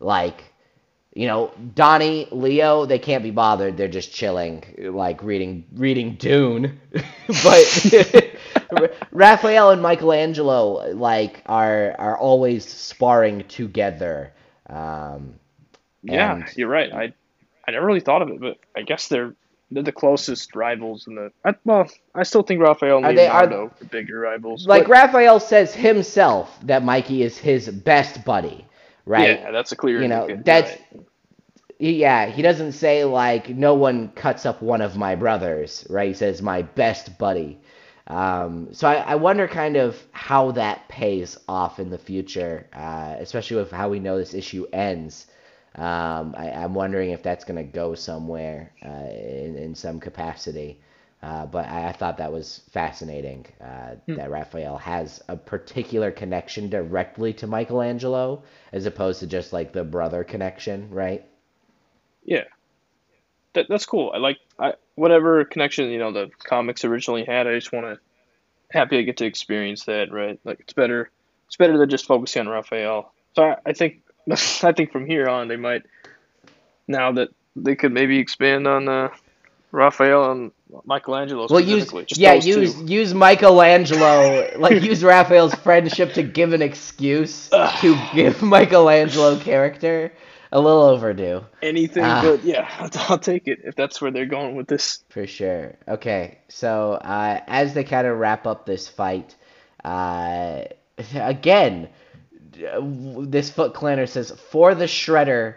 Like 0.00 0.44
you 1.18 1.26
know, 1.26 1.50
Donnie, 1.74 2.28
Leo, 2.30 2.86
they 2.86 3.00
can't 3.00 3.24
be 3.24 3.32
bothered. 3.32 3.76
They're 3.76 3.88
just 3.88 4.14
chilling, 4.14 4.62
like 4.78 5.20
reading 5.20 5.64
reading 5.74 6.14
Dune. 6.14 6.80
but 7.42 8.36
Raphael 9.10 9.70
and 9.70 9.82
Michelangelo 9.82 10.92
like 10.94 11.42
are 11.46 11.96
are 11.98 12.16
always 12.16 12.64
sparring 12.64 13.42
together. 13.48 14.32
Um, 14.70 15.34
Yeah, 16.04 16.36
and- 16.36 16.56
you're 16.56 16.68
right. 16.68 16.92
I 16.92 17.12
I 17.66 17.72
never 17.72 17.84
really 17.84 17.98
thought 17.98 18.22
of 18.22 18.28
it, 18.28 18.40
but 18.40 18.58
I 18.76 18.82
guess 18.82 19.08
they're 19.08 19.34
they're 19.72 19.82
the 19.82 19.90
closest 19.90 20.54
rivals 20.54 21.08
in 21.08 21.16
the. 21.16 21.32
I, 21.44 21.56
well, 21.64 21.90
I 22.14 22.22
still 22.22 22.44
think 22.44 22.60
Raphael 22.62 22.98
and 22.98 23.06
Are 23.06 23.12
they- 23.12 23.26
are- 23.26 23.52
are 23.52 23.70
bigger 23.90 24.20
rivals. 24.20 24.68
like 24.68 24.84
but- 24.84 24.90
Raphael 24.92 25.40
says 25.40 25.74
himself 25.74 26.56
that 26.62 26.84
Mikey 26.84 27.24
is 27.24 27.36
his 27.36 27.68
best 27.68 28.24
buddy, 28.24 28.64
right? 29.04 29.40
Yeah, 29.40 29.50
that's 29.50 29.72
a 29.72 29.76
clear. 29.76 30.00
you 30.00 30.06
know, 30.06 30.28
that's 30.44 30.70
right. 30.70 31.04
Yeah, 31.78 32.26
he 32.26 32.42
doesn't 32.42 32.72
say 32.72 33.04
like 33.04 33.48
no 33.50 33.74
one 33.74 34.08
cuts 34.10 34.46
up 34.46 34.62
one 34.62 34.80
of 34.80 34.96
my 34.96 35.14
brothers, 35.14 35.86
right? 35.88 36.08
He 36.08 36.14
says 36.14 36.42
my 36.42 36.62
best 36.62 37.18
buddy. 37.18 37.60
Um, 38.08 38.72
so 38.72 38.88
I, 38.88 38.94
I 38.96 39.14
wonder 39.16 39.46
kind 39.46 39.76
of 39.76 39.96
how 40.12 40.52
that 40.52 40.88
pays 40.88 41.36
off 41.48 41.78
in 41.78 41.90
the 41.90 41.98
future, 41.98 42.66
uh, 42.72 43.16
especially 43.18 43.58
with 43.58 43.70
how 43.70 43.90
we 43.90 44.00
know 44.00 44.18
this 44.18 44.34
issue 44.34 44.66
ends. 44.72 45.26
Um, 45.74 46.34
I, 46.36 46.50
I'm 46.50 46.74
wondering 46.74 47.10
if 47.10 47.22
that's 47.22 47.44
going 47.44 47.58
to 47.58 47.70
go 47.72 47.94
somewhere 47.94 48.72
uh, 48.84 49.10
in, 49.12 49.56
in 49.56 49.74
some 49.74 50.00
capacity. 50.00 50.80
Uh, 51.22 51.46
but 51.46 51.66
I, 51.68 51.88
I 51.88 51.92
thought 51.92 52.16
that 52.18 52.32
was 52.32 52.62
fascinating 52.72 53.46
uh, 53.60 53.96
that 54.14 54.30
Raphael 54.30 54.78
has 54.78 55.22
a 55.28 55.36
particular 55.36 56.10
connection 56.10 56.70
directly 56.70 57.32
to 57.34 57.46
Michelangelo 57.46 58.42
as 58.72 58.86
opposed 58.86 59.20
to 59.20 59.26
just 59.26 59.52
like 59.52 59.72
the 59.72 59.84
brother 59.84 60.24
connection, 60.24 60.88
right? 60.90 61.26
Yeah, 62.28 62.44
that, 63.54 63.66
that's 63.70 63.86
cool. 63.86 64.12
I 64.14 64.18
like 64.18 64.38
I 64.58 64.74
whatever 64.96 65.44
connection 65.46 65.90
you 65.90 65.98
know 65.98 66.12
the 66.12 66.30
comics 66.44 66.84
originally 66.84 67.24
had. 67.24 67.46
I 67.46 67.54
just 67.54 67.72
want 67.72 67.86
to 67.86 67.98
happy 68.70 68.98
I 68.98 69.02
get 69.02 69.16
to 69.18 69.26
experience 69.26 69.84
that. 69.86 70.12
Right, 70.12 70.38
like 70.44 70.60
it's 70.60 70.74
better. 70.74 71.10
It's 71.46 71.56
better 71.56 71.78
than 71.78 71.88
just 71.88 72.06
focusing 72.06 72.40
on 72.42 72.48
Raphael. 72.48 73.12
So 73.34 73.44
I, 73.44 73.56
I 73.66 73.72
think 73.72 74.02
I 74.30 74.72
think 74.72 74.92
from 74.92 75.06
here 75.06 75.26
on 75.28 75.48
they 75.48 75.56
might 75.56 75.84
now 76.86 77.12
that 77.12 77.30
they 77.56 77.76
could 77.76 77.92
maybe 77.92 78.18
expand 78.18 78.68
on 78.68 78.88
uh, 78.88 79.08
Raphael 79.72 80.32
and 80.32 80.52
Michelangelo 80.84 81.48
Well, 81.48 81.60
use 81.60 81.90
just 82.06 82.20
yeah, 82.20 82.34
those 82.34 82.44
two. 82.44 82.60
use 82.60 82.76
use 82.82 83.14
Michelangelo 83.14 84.50
like 84.58 84.82
use 84.82 85.02
Raphael's 85.02 85.54
friendship 85.54 86.12
to 86.14 86.22
give 86.22 86.52
an 86.52 86.62
excuse 86.62 87.48
to 87.80 87.96
give 88.14 88.42
Michelangelo 88.42 89.38
character. 89.40 90.12
A 90.50 90.58
little 90.60 90.82
overdue 90.82 91.44
anything, 91.62 92.04
Ah. 92.04 92.22
but 92.22 92.42
yeah, 92.44 92.68
I'll, 92.78 92.90
I'll 93.10 93.18
take 93.18 93.48
it 93.48 93.60
if 93.64 93.74
that's 93.74 94.00
where 94.00 94.10
they're 94.10 94.24
going 94.26 94.56
with 94.56 94.66
this. 94.66 95.04
for 95.10 95.26
sure. 95.26 95.76
Okay, 95.86 96.38
so 96.48 96.92
uh, 96.94 97.40
as 97.46 97.74
they 97.74 97.84
kind 97.84 98.06
of 98.06 98.16
wrap 98.18 98.46
up 98.46 98.64
this 98.64 98.88
fight, 98.88 99.34
uh, 99.84 100.62
again, 101.14 101.88
uh, 102.66 102.80
this 103.26 103.50
Foot 103.50 103.74
Clanner 103.74 104.08
says 104.08 104.30
for 104.50 104.74
the 104.74 104.86
Shredder 104.86 105.56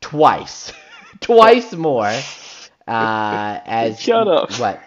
twice, 0.00 0.72
twice 1.20 1.72
more. 1.72 2.12
Uh, 2.86 3.60
as 3.66 4.00
Shut 4.00 4.26
up. 4.28 4.52
What? 4.58 4.80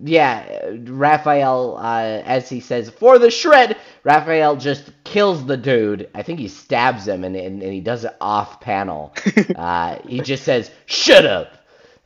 Yeah, 0.00 0.74
Raphael, 0.84 1.76
uh, 1.76 2.22
as 2.24 2.48
he 2.48 2.60
says, 2.60 2.88
for 2.88 3.18
the 3.18 3.30
shred, 3.32 3.76
Raphael 4.04 4.56
just 4.56 4.90
kills 5.04 5.44
the 5.44 5.56
dude. 5.56 6.08
I 6.14 6.22
think 6.22 6.38
he 6.38 6.48
stabs 6.48 7.06
him, 7.06 7.24
and, 7.24 7.36
and, 7.36 7.62
and 7.62 7.72
he 7.72 7.80
does 7.80 8.04
it 8.04 8.16
off 8.20 8.60
panel. 8.60 9.14
uh, 9.56 9.98
he 10.06 10.20
just 10.20 10.44
says, 10.44 10.70
"Shut 10.86 11.26
up." 11.26 11.52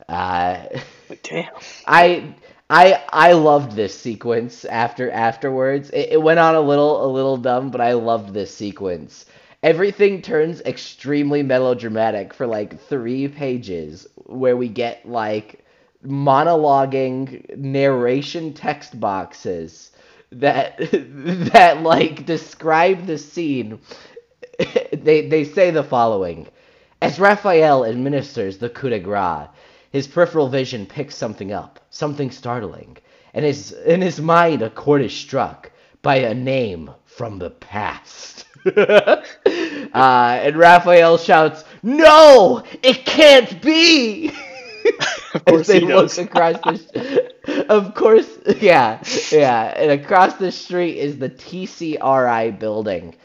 Uh, 0.09 0.65
damn. 1.23 1.53
I 1.87 2.35
I 2.69 3.03
I 3.09 3.33
loved 3.33 3.73
this 3.73 3.97
sequence 3.97 4.65
after 4.65 5.11
afterwards. 5.11 5.89
It, 5.91 6.13
it 6.13 6.21
went 6.21 6.39
on 6.39 6.55
a 6.55 6.61
little 6.61 7.05
a 7.05 7.09
little 7.11 7.37
dumb, 7.37 7.71
but 7.71 7.81
I 7.81 7.93
loved 7.93 8.33
this 8.33 8.53
sequence. 8.53 9.25
Everything 9.61 10.21
turns 10.21 10.59
extremely 10.61 11.41
melodramatic 11.41 12.33
for 12.33 12.45
like 12.45 12.81
three 12.81 13.27
pages, 13.29 14.07
where 14.25 14.57
we 14.57 14.67
get 14.67 15.07
like 15.07 15.63
monologuing 16.05 17.55
narration 17.57 18.53
text 18.53 18.99
boxes 18.99 19.91
that 20.39 20.77
that 21.53 21.81
like 21.81 22.25
describe 22.25 23.05
the 23.05 23.17
scene. 23.17 23.79
they 24.91 25.27
they 25.27 25.43
say 25.43 25.71
the 25.71 25.83
following: 25.83 26.47
As 27.01 27.19
Raphael 27.19 27.85
administers 27.85 28.57
the 28.57 28.69
coup 28.69 28.89
de 28.89 28.99
grace, 28.99 29.47
his 29.91 30.07
peripheral 30.07 30.49
vision 30.49 30.85
picks 30.85 31.15
something 31.15 31.51
up, 31.51 31.79
something 31.89 32.31
startling, 32.31 32.97
and 33.33 33.45
his 33.45 33.71
in 33.71 34.01
his 34.01 34.19
mind 34.19 34.61
a 34.61 34.69
chord 34.69 35.01
is 35.01 35.13
struck 35.13 35.71
by 36.01 36.17
a 36.17 36.33
name 36.33 36.91
from 37.05 37.39
the 37.39 37.49
past. 37.49 38.45
uh, 38.75 39.21
and 39.93 40.55
Raphael 40.55 41.17
shouts, 41.17 41.63
"No, 41.81 42.63
it 42.81 43.05
can't 43.05 43.61
be!" 43.61 44.31
Of 45.33 45.45
course 45.45 45.67
they 45.67 45.79
he 45.79 45.85
look 45.85 46.17
does. 46.17 46.17
across 46.17 46.57
the, 46.61 47.65
of 47.69 47.93
course, 47.95 48.39
yeah, 48.59 49.03
yeah, 49.31 49.73
and 49.75 49.91
across 49.91 50.35
the 50.35 50.51
street 50.51 50.97
is 50.97 51.17
the 51.17 51.29
TCRI 51.29 52.51
building, 52.51 53.15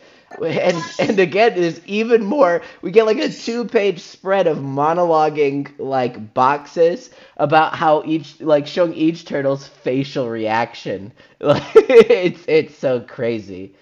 and 0.44 0.84
and 0.98 1.18
again 1.18 1.54
there's 1.54 1.84
even 1.86 2.24
more. 2.24 2.62
We 2.82 2.90
get 2.90 3.06
like 3.06 3.18
a 3.18 3.28
two-page 3.30 4.00
spread 4.00 4.46
of 4.46 4.58
monologuing 4.58 5.70
like 5.78 6.34
boxes 6.34 7.10
about 7.36 7.74
how 7.74 8.02
each 8.06 8.40
like 8.40 8.66
showing 8.66 8.94
each 8.94 9.24
turtle's 9.24 9.66
facial 9.66 10.28
reaction. 10.28 11.12
Like 11.40 11.62
it's 11.74 12.44
it's 12.48 12.76
so 12.76 13.00
crazy. 13.00 13.74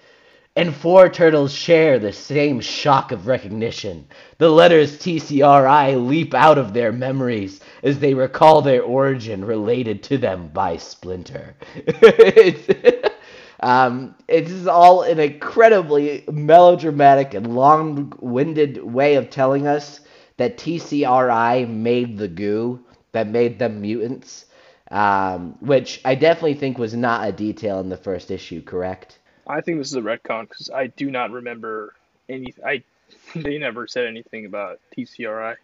And 0.57 0.75
four 0.75 1.07
turtles 1.07 1.53
share 1.53 1.99
the 1.99 2.11
same 2.11 2.61
shock 2.61 3.11
of 3.11 3.27
recognition. 3.27 4.07
The 4.39 4.49
letters 4.49 4.97
TCRI 4.97 6.03
leap 6.03 6.33
out 6.33 6.57
of 6.57 6.73
their 6.73 6.91
memories 6.91 7.59
as 7.83 7.99
they 7.99 8.15
recall 8.15 8.63
their 8.63 8.81
origin 8.81 9.45
related 9.45 10.01
to 10.05 10.17
them 10.17 10.49
by 10.51 10.77
Splinter. 10.77 11.55
it's, 11.75 13.07
um, 13.59 14.15
it's 14.27 14.65
all 14.65 15.03
an 15.03 15.19
incredibly 15.19 16.23
melodramatic 16.27 17.35
and 17.35 17.55
long 17.55 18.11
winded 18.19 18.83
way 18.83 19.13
of 19.13 19.29
telling 19.29 19.67
us 19.67 19.99
that 20.37 20.57
TCRI 20.57 21.69
made 21.69 22.17
the 22.17 22.27
goo 22.27 22.83
that 23.11 23.27
made 23.27 23.59
them 23.59 23.81
mutants, 23.81 24.45
um, 24.89 25.55
which 25.59 26.01
I 26.03 26.15
definitely 26.15 26.55
think 26.55 26.79
was 26.79 26.95
not 26.95 27.27
a 27.27 27.31
detail 27.31 27.79
in 27.79 27.89
the 27.89 27.95
first 27.95 28.31
issue, 28.31 28.63
correct? 28.63 29.19
I 29.47 29.61
think 29.61 29.79
this 29.79 29.87
is 29.89 29.95
a 29.95 30.01
retcon 30.01 30.43
because 30.49 30.69
I 30.73 30.87
do 30.87 31.11
not 31.11 31.31
remember 31.31 31.93
any. 32.29 32.53
I 32.65 32.83
they 33.35 33.57
never 33.57 33.87
said 33.87 34.07
anything 34.07 34.45
about 34.45 34.79
TCRI. 34.95 35.55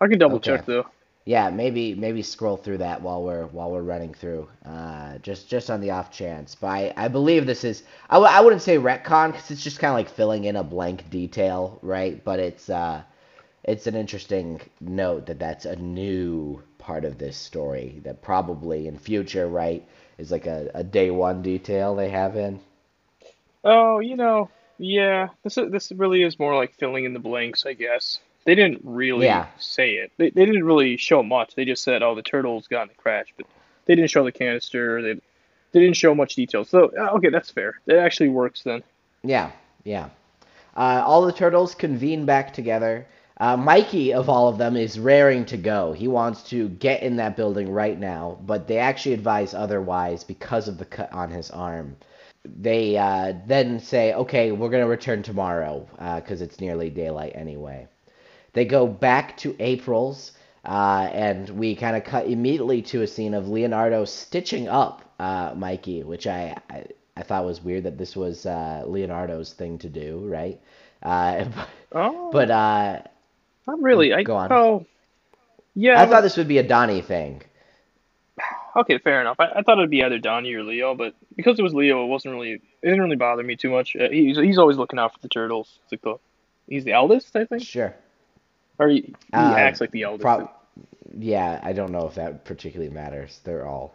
I 0.00 0.08
can 0.08 0.18
double 0.18 0.40
Okay. 0.40 0.40
check 0.40 0.64
though. 0.66 0.86
Yeah, 1.26 1.50
maybe 1.50 1.94
maybe 1.94 2.22
scroll 2.22 2.56
through 2.56 2.78
that 2.78 3.02
while 3.02 3.22
we're 3.22 3.46
while 3.46 3.70
we're 3.70 3.82
running 3.82 4.14
through, 4.14 4.48
uh, 4.64 5.18
just 5.18 5.48
just 5.48 5.70
on 5.70 5.80
the 5.80 5.90
off 5.92 6.10
chance. 6.10 6.54
But 6.56 6.68
I, 6.68 6.94
I 6.96 7.08
believe 7.08 7.46
this 7.46 7.64
is 7.64 7.84
I 8.10 8.14
w- 8.16 8.32
I 8.32 8.40
wouldn't 8.40 8.62
say 8.62 8.78
retcon 8.78 9.32
because 9.32 9.50
it's 9.50 9.62
just 9.64 9.78
kind 9.80 9.90
of 9.92 9.96
like 9.96 10.08
filling 10.10 10.44
in 10.44 10.56
a 10.56 10.64
blank 10.64 11.10
detail, 11.10 11.78
right? 11.82 12.22
But 12.24 12.40
it's 12.40 12.70
uh, 12.70 13.02
it's 13.64 13.86
an 13.86 13.94
interesting 13.96 14.60
note 14.80 15.26
that 15.26 15.38
that's 15.40 15.66
a 15.66 15.76
new 15.76 16.62
part 16.78 17.04
of 17.04 17.18
this 17.18 17.36
story 17.36 18.00
that 18.04 18.22
probably 18.22 18.86
in 18.88 18.98
future, 18.98 19.48
right, 19.48 19.86
is 20.18 20.30
like 20.32 20.46
a, 20.46 20.70
a 20.74 20.84
day 20.84 21.10
one 21.10 21.42
detail 21.42 21.94
they 21.96 22.10
have 22.10 22.36
in. 22.36 22.60
Oh, 23.64 23.98
you 23.98 24.16
know, 24.16 24.50
yeah. 24.78 25.28
This 25.42 25.58
is, 25.58 25.70
this 25.70 25.92
really 25.92 26.22
is 26.22 26.38
more 26.38 26.56
like 26.56 26.74
filling 26.74 27.04
in 27.04 27.12
the 27.12 27.18
blanks, 27.18 27.66
I 27.66 27.72
guess. 27.74 28.20
They 28.44 28.54
didn't 28.54 28.80
really 28.84 29.26
Yeah. 29.26 29.46
say 29.58 29.92
it. 29.94 30.12
They, 30.16 30.30
they 30.30 30.46
didn't 30.46 30.64
really 30.64 30.96
show 30.96 31.22
much. 31.22 31.54
They 31.54 31.64
just 31.64 31.82
said, 31.82 32.02
"Oh, 32.02 32.14
the 32.14 32.22
turtles 32.22 32.66
got 32.66 32.82
in 32.82 32.88
the 32.88 32.94
crash," 32.94 33.26
but 33.36 33.46
they 33.84 33.94
didn't 33.94 34.10
show 34.10 34.24
the 34.24 34.32
canister. 34.32 35.02
They 35.02 35.20
they 35.72 35.80
didn't 35.80 35.96
show 35.96 36.14
much 36.14 36.34
detail. 36.34 36.64
So 36.64 36.90
uh, 36.98 37.10
okay, 37.16 37.28
that's 37.28 37.50
fair. 37.50 37.78
It 37.86 37.96
actually 37.96 38.30
works 38.30 38.62
then. 38.62 38.82
Yeah, 39.22 39.50
yeah. 39.84 40.08
Uh, 40.76 41.02
all 41.04 41.22
the 41.26 41.32
turtles 41.32 41.74
convene 41.74 42.24
back 42.24 42.54
together. 42.54 43.06
Uh, 43.36 43.56
Mikey, 43.56 44.14
of 44.14 44.28
all 44.28 44.48
of 44.48 44.58
them, 44.58 44.76
is 44.76 44.98
raring 44.98 45.44
to 45.46 45.56
go. 45.56 45.92
He 45.92 46.08
wants 46.08 46.42
to 46.50 46.68
get 46.70 47.02
in 47.02 47.16
that 47.16 47.36
building 47.36 47.70
right 47.70 47.98
now, 47.98 48.38
but 48.46 48.66
they 48.66 48.78
actually 48.78 49.12
advise 49.14 49.54
otherwise 49.54 50.24
because 50.24 50.68
of 50.68 50.78
the 50.78 50.84
cut 50.84 51.12
on 51.12 51.30
his 51.30 51.50
arm. 51.50 51.96
They 52.44 52.96
uh, 52.96 53.34
then 53.46 53.80
say, 53.80 54.14
okay, 54.14 54.52
we're 54.52 54.70
going 54.70 54.82
to 54.84 54.88
return 54.88 55.22
tomorrow 55.22 55.86
because 56.16 56.40
it's 56.42 56.60
nearly 56.60 56.90
daylight 56.90 57.32
anyway. 57.34 57.88
They 58.54 58.64
go 58.64 58.86
back 58.86 59.36
to 59.38 59.54
April's, 59.58 60.32
uh, 60.64 61.08
and 61.12 61.48
we 61.50 61.74
kind 61.74 61.96
of 61.96 62.04
cut 62.04 62.26
immediately 62.26 62.82
to 62.82 63.02
a 63.02 63.06
scene 63.06 63.34
of 63.34 63.48
Leonardo 63.48 64.04
stitching 64.04 64.68
up 64.68 65.02
uh, 65.18 65.52
Mikey, 65.56 66.02
which 66.04 66.26
I, 66.26 66.56
I 66.70 66.86
I 67.16 67.22
thought 67.24 67.44
was 67.44 67.62
weird 67.62 67.82
that 67.84 67.98
this 67.98 68.14
was 68.16 68.46
uh, 68.46 68.84
Leonardo's 68.86 69.52
thing 69.52 69.78
to 69.78 69.88
do, 69.88 70.20
right? 70.24 70.60
Uh, 71.02 71.46
Oh, 71.92 72.30
but 72.30 72.50
uh, 72.50 73.00
not 73.66 73.80
really. 73.82 74.12
I 74.12 74.22
go 74.22 74.36
on. 74.36 74.52
oh 74.52 74.86
yeah. 75.74 76.00
I 76.00 76.06
thought 76.06 76.20
this 76.22 76.36
would 76.36 76.48
be 76.48 76.58
a 76.58 76.62
Donnie 76.62 77.00
thing. 77.00 77.42
Okay, 78.76 78.98
fair 78.98 79.20
enough. 79.20 79.36
I, 79.40 79.46
I 79.56 79.62
thought 79.62 79.78
it'd 79.78 79.90
be 79.90 80.02
either 80.04 80.18
Donnie 80.18 80.52
or 80.54 80.62
Leo, 80.62 80.94
but 80.94 81.14
because 81.36 81.58
it 81.58 81.62
was 81.62 81.74
Leo, 81.74 82.04
it 82.04 82.08
wasn't 82.08 82.34
really. 82.34 82.52
It 82.52 82.62
didn't 82.82 83.00
really 83.00 83.16
bother 83.16 83.42
me 83.42 83.56
too 83.56 83.70
much. 83.70 83.96
Uh, 83.96 84.08
he's 84.10 84.36
he's 84.36 84.58
always 84.58 84.76
looking 84.76 84.98
out 84.98 85.12
for 85.12 85.18
the 85.20 85.28
turtles. 85.28 85.78
It's 85.84 85.92
like 85.92 86.02
the 86.02 86.16
he's 86.68 86.84
the 86.84 86.92
eldest, 86.92 87.34
I 87.34 87.44
think, 87.46 87.62
Sure. 87.62 87.94
or 88.78 88.88
he, 88.88 89.00
he 89.00 89.14
Uh, 89.32 89.54
acts 89.56 89.80
like 89.80 89.90
the 89.90 90.02
eldest. 90.02 90.22
Prob- 90.22 90.50
yeah, 91.18 91.60
I 91.62 91.72
don't 91.72 91.90
know 91.92 92.06
if 92.06 92.14
that 92.16 92.44
particularly 92.44 92.92
matters. 92.92 93.40
They're 93.42 93.66
all 93.66 93.94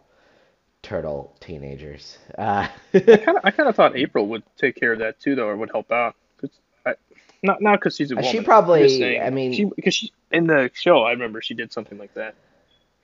turtle 0.81 1.33
teenagers. 1.39 2.17
Uh, 2.37 2.67
I 2.93 2.99
kind 2.99 3.37
of 3.37 3.65
I 3.67 3.71
thought 3.71 3.95
April 3.95 4.27
would 4.27 4.43
take 4.57 4.75
care 4.75 4.91
of 4.93 4.99
that 4.99 5.19
too, 5.19 5.35
though, 5.35 5.47
or 5.47 5.55
would 5.55 5.71
help 5.71 5.91
out. 5.91 6.15
'Cause 6.41 6.49
I, 6.85 6.95
not 7.41 7.61
not 7.61 7.79
because 7.79 7.95
she's 7.95 8.11
a 8.11 8.17
Uh, 8.17 8.21
she 8.23 8.41
probably- 8.41 8.89
saying, 8.89 9.21
I 9.21 9.29
mean- 9.29 9.53
she 9.53 9.65
because 9.65 9.93
she 9.95 10.11
in 10.31 10.47
the 10.47 10.69
show, 10.73 11.03
I 11.03 11.11
remember 11.11 11.41
she 11.41 11.53
did 11.53 11.71
something 11.71 11.97
like 11.97 12.13
that. 12.15 12.35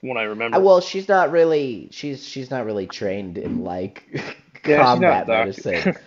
What 0.02 0.16
I 0.16 0.22
remember. 0.22 0.56
Uh, 0.56 0.60
well, 0.60 0.80
she's 0.80 1.08
not 1.08 1.30
really 1.30 1.88
she's 1.90 2.26
she's 2.26 2.50
not 2.50 2.64
really 2.64 2.86
trained 2.86 3.38
in 3.38 3.64
like 3.64 4.04
Yeah, 4.66 4.92
she's 4.94 5.00
not 5.00 5.22
a 5.22 5.24
combat 5.24 5.28
medicine. 5.28 5.96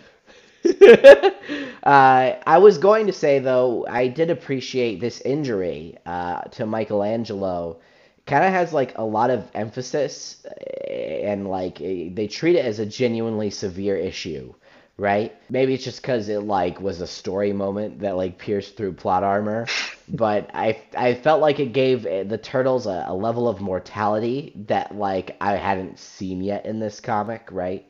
uh, 1.83 2.33
I 2.45 2.57
was 2.57 2.77
going 2.77 3.07
to 3.07 3.13
say 3.13 3.39
though, 3.39 3.85
I 3.89 4.07
did 4.07 4.29
appreciate 4.29 4.99
this 5.01 5.19
injury 5.21 5.97
uh, 6.05 6.41
to 6.41 6.65
Michelangelo. 6.65 7.79
Kind 8.25 8.45
of 8.45 8.51
has 8.51 8.71
like 8.71 8.97
a 8.97 9.03
lot 9.03 9.29
of 9.29 9.49
emphasis, 9.53 10.45
eh, 10.87 11.29
and 11.29 11.49
like 11.49 11.81
eh, 11.81 12.09
they 12.13 12.27
treat 12.27 12.55
it 12.55 12.63
as 12.63 12.79
a 12.79 12.85
genuinely 12.85 13.49
severe 13.49 13.97
issue, 13.97 14.53
right? 14.97 15.35
Maybe 15.49 15.73
it's 15.73 15.83
just 15.83 16.01
because 16.01 16.29
it 16.29 16.39
like 16.39 16.79
was 16.79 17.01
a 17.01 17.07
story 17.07 17.53
moment 17.53 17.99
that 17.99 18.15
like 18.15 18.37
pierced 18.37 18.77
through 18.77 18.93
plot 18.93 19.23
armor, 19.23 19.67
but 20.09 20.49
I 20.53 20.81
I 20.95 21.15
felt 21.15 21.41
like 21.41 21.59
it 21.59 21.73
gave 21.73 22.05
eh, 22.05 22.23
the 22.23 22.37
turtles 22.37 22.85
a, 22.87 23.05
a 23.07 23.13
level 23.13 23.47
of 23.47 23.61
mortality 23.61 24.53
that 24.67 24.95
like 24.95 25.35
I 25.41 25.55
hadn't 25.55 25.99
seen 25.99 26.41
yet 26.41 26.65
in 26.65 26.79
this 26.79 26.99
comic, 26.99 27.47
right? 27.51 27.85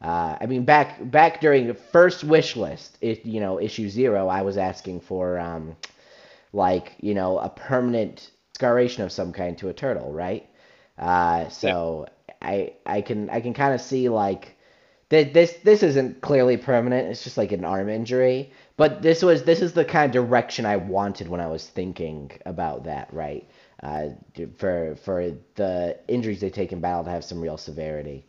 Uh, 0.00 0.36
I 0.40 0.46
mean, 0.46 0.64
back 0.64 0.98
back 1.10 1.40
during 1.40 1.66
the 1.66 1.74
first 1.74 2.22
wish 2.24 2.56
list, 2.56 2.98
it, 3.00 3.24
you 3.26 3.40
know, 3.40 3.60
issue 3.60 3.88
zero, 3.88 4.28
I 4.28 4.42
was 4.42 4.56
asking 4.56 5.00
for 5.00 5.38
um, 5.38 5.76
like 6.52 6.94
you 7.00 7.14
know 7.14 7.38
a 7.38 7.48
permanent 7.48 8.30
scarration 8.54 9.02
of 9.04 9.12
some 9.12 9.32
kind 9.32 9.56
to 9.58 9.68
a 9.68 9.72
turtle, 9.74 10.12
right? 10.12 10.48
Uh, 10.98 11.48
so 11.48 12.06
I 12.42 12.74
I 12.86 13.00
can 13.02 13.30
I 13.30 13.40
can 13.40 13.54
kind 13.54 13.74
of 13.74 13.80
see 13.80 14.08
like 14.08 14.56
this 15.08 15.54
this 15.64 15.82
isn't 15.82 16.20
clearly 16.20 16.56
permanent. 16.56 17.08
It's 17.08 17.24
just 17.24 17.38
like 17.38 17.52
an 17.52 17.64
arm 17.64 17.88
injury, 17.88 18.52
but 18.76 19.00
this 19.00 19.22
was 19.22 19.44
this 19.44 19.62
is 19.62 19.72
the 19.72 19.84
kind 19.84 20.06
of 20.06 20.12
direction 20.12 20.66
I 20.66 20.76
wanted 20.76 21.28
when 21.28 21.40
I 21.40 21.46
was 21.46 21.66
thinking 21.66 22.30
about 22.44 22.84
that, 22.84 23.12
right? 23.12 23.48
Uh, 23.82 24.08
for 24.58 24.96
for 25.04 25.32
the 25.54 25.98
injuries 26.08 26.40
they 26.40 26.50
take 26.50 26.72
in 26.72 26.80
battle 26.80 27.04
to 27.04 27.10
have 27.10 27.24
some 27.24 27.40
real 27.40 27.56
severity. 27.56 28.26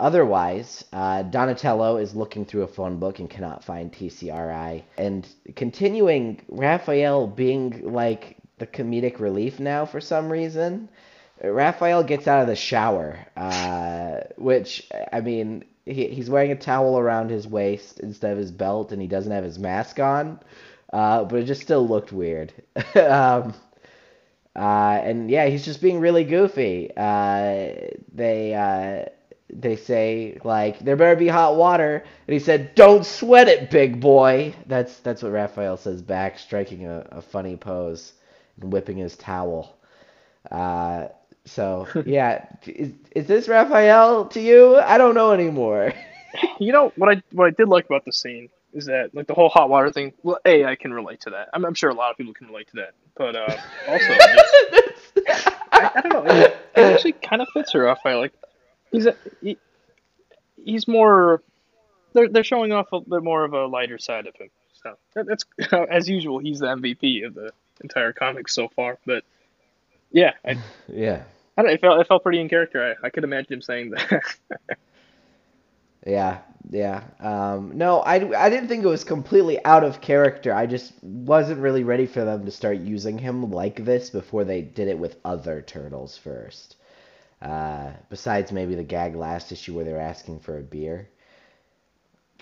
Otherwise, 0.00 0.84
uh, 0.92 1.22
Donatello 1.22 1.98
is 1.98 2.16
looking 2.16 2.44
through 2.44 2.62
a 2.62 2.68
phone 2.68 2.98
book 2.98 3.20
and 3.20 3.30
cannot 3.30 3.62
find 3.62 3.92
TCRI. 3.92 4.82
And 4.98 5.28
continuing, 5.54 6.42
Raphael 6.48 7.28
being 7.28 7.92
like 7.92 8.36
the 8.58 8.66
comedic 8.66 9.20
relief 9.20 9.60
now 9.60 9.84
for 9.86 10.00
some 10.00 10.28
reason. 10.28 10.88
Raphael 11.42 12.02
gets 12.02 12.26
out 12.26 12.40
of 12.40 12.46
the 12.48 12.56
shower, 12.56 13.18
uh, 13.36 14.20
which, 14.36 14.88
I 15.12 15.20
mean, 15.20 15.64
he, 15.84 16.08
he's 16.08 16.30
wearing 16.30 16.52
a 16.52 16.56
towel 16.56 16.98
around 16.98 17.30
his 17.30 17.46
waist 17.46 18.00
instead 18.00 18.32
of 18.32 18.38
his 18.38 18.50
belt, 18.50 18.92
and 18.92 19.00
he 19.00 19.08
doesn't 19.08 19.32
have 19.32 19.44
his 19.44 19.58
mask 19.58 19.98
on. 19.98 20.40
Uh, 20.92 21.24
but 21.24 21.40
it 21.40 21.44
just 21.44 21.62
still 21.62 21.86
looked 21.86 22.12
weird. 22.12 22.52
um, 22.94 23.54
uh, 24.54 25.00
and 25.02 25.30
yeah, 25.30 25.46
he's 25.46 25.64
just 25.64 25.80
being 25.80 26.00
really 26.00 26.24
goofy. 26.24 26.90
Uh, 26.96 27.70
they 28.14 28.54
uh, 28.54 29.08
they 29.48 29.76
say 29.76 30.38
like 30.44 30.78
there 30.80 30.96
better 30.96 31.16
be 31.16 31.28
hot 31.28 31.56
water, 31.56 32.04
and 32.26 32.32
he 32.34 32.38
said, 32.38 32.74
"Don't 32.74 33.06
sweat 33.06 33.48
it, 33.48 33.70
big 33.70 34.00
boy." 34.00 34.54
That's 34.66 34.98
that's 35.00 35.22
what 35.22 35.32
Raphael 35.32 35.78
says 35.78 36.02
back, 36.02 36.38
striking 36.38 36.86
a, 36.86 37.06
a 37.10 37.22
funny 37.22 37.56
pose 37.56 38.12
and 38.60 38.70
whipping 38.70 38.98
his 38.98 39.16
towel. 39.16 39.74
So 41.44 41.88
yeah, 42.06 42.46
is, 42.66 42.92
is 43.14 43.26
this 43.26 43.48
Raphael 43.48 44.26
to 44.26 44.40
you? 44.40 44.76
I 44.76 44.98
don't 44.98 45.14
know 45.14 45.32
anymore. 45.32 45.92
You 46.58 46.72
know 46.72 46.94
what 46.96 47.14
I 47.14 47.22
what 47.32 47.48
I 47.48 47.50
did 47.50 47.68
like 47.68 47.84
about 47.84 48.06
the 48.06 48.12
scene 48.12 48.48
is 48.72 48.86
that 48.86 49.14
like 49.14 49.26
the 49.26 49.34
whole 49.34 49.48
hot 49.48 49.68
water 49.68 49.90
thing. 49.90 50.12
Well, 50.22 50.38
a 50.44 50.64
I 50.64 50.76
can 50.76 50.92
relate 50.92 51.20
to 51.22 51.30
that. 51.30 51.48
I'm, 51.52 51.64
I'm 51.64 51.74
sure 51.74 51.90
a 51.90 51.94
lot 51.94 52.10
of 52.10 52.16
people 52.16 52.32
can 52.32 52.46
relate 52.46 52.68
to 52.68 52.76
that. 52.76 52.94
But 53.14 53.36
uh, 53.36 53.56
also, 53.88 54.14
just, 54.14 55.48
I, 55.72 55.90
I 55.96 56.00
don't 56.00 56.12
know. 56.12 56.24
It, 56.32 56.56
it 56.74 56.80
actually 56.80 57.12
kind 57.12 57.42
of 57.42 57.48
fits 57.52 57.72
her. 57.72 57.88
off. 57.88 57.98
Raphael. 57.98 58.20
Like 58.20 58.32
he's 58.90 59.06
a, 59.06 59.16
he, 59.42 59.58
he's 60.56 60.88
more. 60.88 61.42
They're 62.14 62.28
they're 62.28 62.44
showing 62.44 62.72
off 62.72 62.88
a 62.92 63.00
bit 63.00 63.22
more 63.22 63.44
of 63.44 63.52
a 63.52 63.66
lighter 63.66 63.98
side 63.98 64.26
of 64.26 64.34
him. 64.36 64.48
So 64.82 64.96
that, 65.14 65.26
that's 65.26 65.44
as 65.90 66.08
usual. 66.08 66.38
He's 66.38 66.60
the 66.60 66.66
MVP 66.66 67.26
of 67.26 67.34
the 67.34 67.52
entire 67.82 68.12
comic 68.12 68.48
so 68.48 68.68
far. 68.68 68.98
But 69.04 69.24
yeah, 70.12 70.32
I, 70.46 70.56
yeah. 70.88 71.24
I 71.56 71.62
don't 71.62 71.68
know, 71.70 71.74
it 71.74 71.80
felt 71.80 72.00
it 72.00 72.08
felt 72.08 72.22
pretty 72.22 72.40
in 72.40 72.48
character. 72.48 72.96
I, 73.02 73.06
I 73.06 73.10
could 73.10 73.24
imagine 73.24 73.54
him 73.54 73.62
saying 73.62 73.90
that. 73.90 74.22
Yeah, 76.06 76.38
yeah. 76.70 77.04
Um, 77.20 77.72
no, 77.76 78.00
I, 78.00 78.14
I 78.44 78.50
didn't 78.50 78.68
think 78.68 78.82
it 78.84 78.88
was 78.88 79.04
completely 79.04 79.64
out 79.64 79.84
of 79.84 80.00
character. 80.00 80.52
I 80.52 80.66
just 80.66 80.92
wasn't 81.02 81.60
really 81.60 81.84
ready 81.84 82.06
for 82.06 82.24
them 82.24 82.44
to 82.44 82.50
start 82.50 82.78
using 82.78 83.18
him 83.18 83.50
like 83.50 83.84
this 83.84 84.10
before 84.10 84.44
they 84.44 84.62
did 84.62 84.88
it 84.88 84.98
with 84.98 85.18
other 85.24 85.62
turtles 85.62 86.16
first. 86.18 86.76
Uh, 87.40 87.92
besides 88.08 88.52
maybe 88.52 88.74
the 88.74 88.84
gag 88.84 89.16
last 89.16 89.52
issue 89.52 89.74
where 89.74 89.84
they're 89.84 90.00
asking 90.00 90.40
for 90.40 90.58
a 90.58 90.62
beer. 90.62 91.08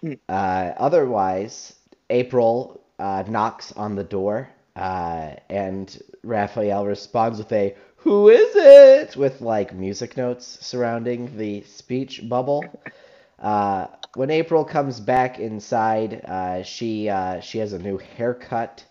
Hmm. 0.01 0.15
Uh, 0.29 0.73
otherwise, 0.77 1.75
April 2.09 2.81
uh, 2.99 3.25
knocks 3.29 3.73
on 3.73 3.95
the 3.97 4.05
door, 4.05 4.51
uh, 4.77 5.35
and 5.49 5.99
Raphael 6.23 6.87
responds 6.87 7.39
with 7.39 7.53
a 7.53 7.75
"Who 7.97 8.29
is 8.29 8.55
it?" 8.57 9.17
with 9.17 9.41
like 9.41 9.75
music 9.75 10.17
notes 10.17 10.59
surrounding 10.61 11.37
the 11.37 11.63
speech 11.63 12.29
bubble. 12.29 12.81
Uh, 13.41 13.87
when 14.15 14.31
April 14.31 14.65
comes 14.65 15.01
back 15.01 15.39
inside, 15.39 16.23
uh, 16.27 16.63
she 16.63 17.09
uh, 17.09 17.41
she 17.41 17.59
has 17.59 17.73
a 17.73 17.79
new 17.79 17.99
haircut, 17.99 18.85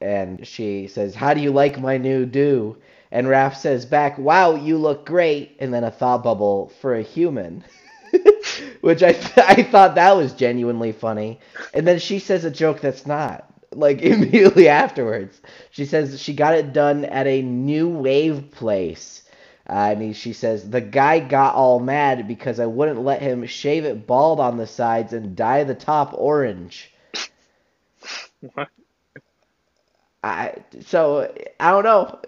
and 0.00 0.46
she 0.46 0.86
says, 0.88 1.14
"How 1.14 1.34
do 1.34 1.40
you 1.40 1.50
like 1.52 1.80
my 1.80 1.98
new 1.98 2.24
do?" 2.26 2.76
And 3.10 3.26
Raph 3.26 3.56
says 3.56 3.84
back, 3.86 4.18
"Wow, 4.18 4.54
you 4.54 4.78
look 4.78 5.06
great," 5.06 5.56
and 5.60 5.74
then 5.74 5.84
a 5.84 5.90
thought 5.90 6.22
bubble 6.22 6.72
for 6.80 6.94
a 6.94 7.02
human, 7.02 7.64
which 8.80 9.02
I 9.02 9.12
th- 9.12 9.38
I 9.38 9.62
thought 9.64 9.94
that 9.96 10.16
was 10.16 10.32
genuinely 10.32 10.92
funny. 10.92 11.40
And 11.74 11.86
then 11.86 11.98
she 11.98 12.18
says 12.18 12.44
a 12.44 12.50
joke 12.50 12.80
that's 12.80 13.06
not. 13.06 13.50
Like 13.76 14.02
immediately 14.02 14.68
afterwards, 14.68 15.40
she 15.70 15.86
says 15.86 16.20
she 16.20 16.34
got 16.34 16.54
it 16.56 16.72
done 16.74 17.04
at 17.06 17.26
a 17.28 17.42
new 17.42 17.88
wave 17.88 18.50
place. 18.52 19.22
Uh, 19.68 19.90
and 19.92 20.02
he, 20.02 20.12
she 20.14 20.32
says, 20.34 20.70
The 20.70 20.82
guy 20.82 21.20
got 21.20 21.54
all 21.56 21.80
mad 21.80 22.28
because 22.28 22.60
I 22.60 22.66
wouldn't 22.66 23.02
let 23.02 23.22
him 23.22 23.46
shave 23.46 23.84
it 23.84 24.06
bald 24.06 24.40
on 24.40 24.58
the 24.58 24.66
sides 24.68 25.12
and 25.14 25.36
dye 25.36 25.64
the 25.64 25.74
top 25.76 26.14
orange. 26.14 26.92
What? 28.54 28.68
I, 30.24 30.54
so, 30.82 31.32
I 31.60 31.70
don't 31.70 31.84
know. 31.84 32.20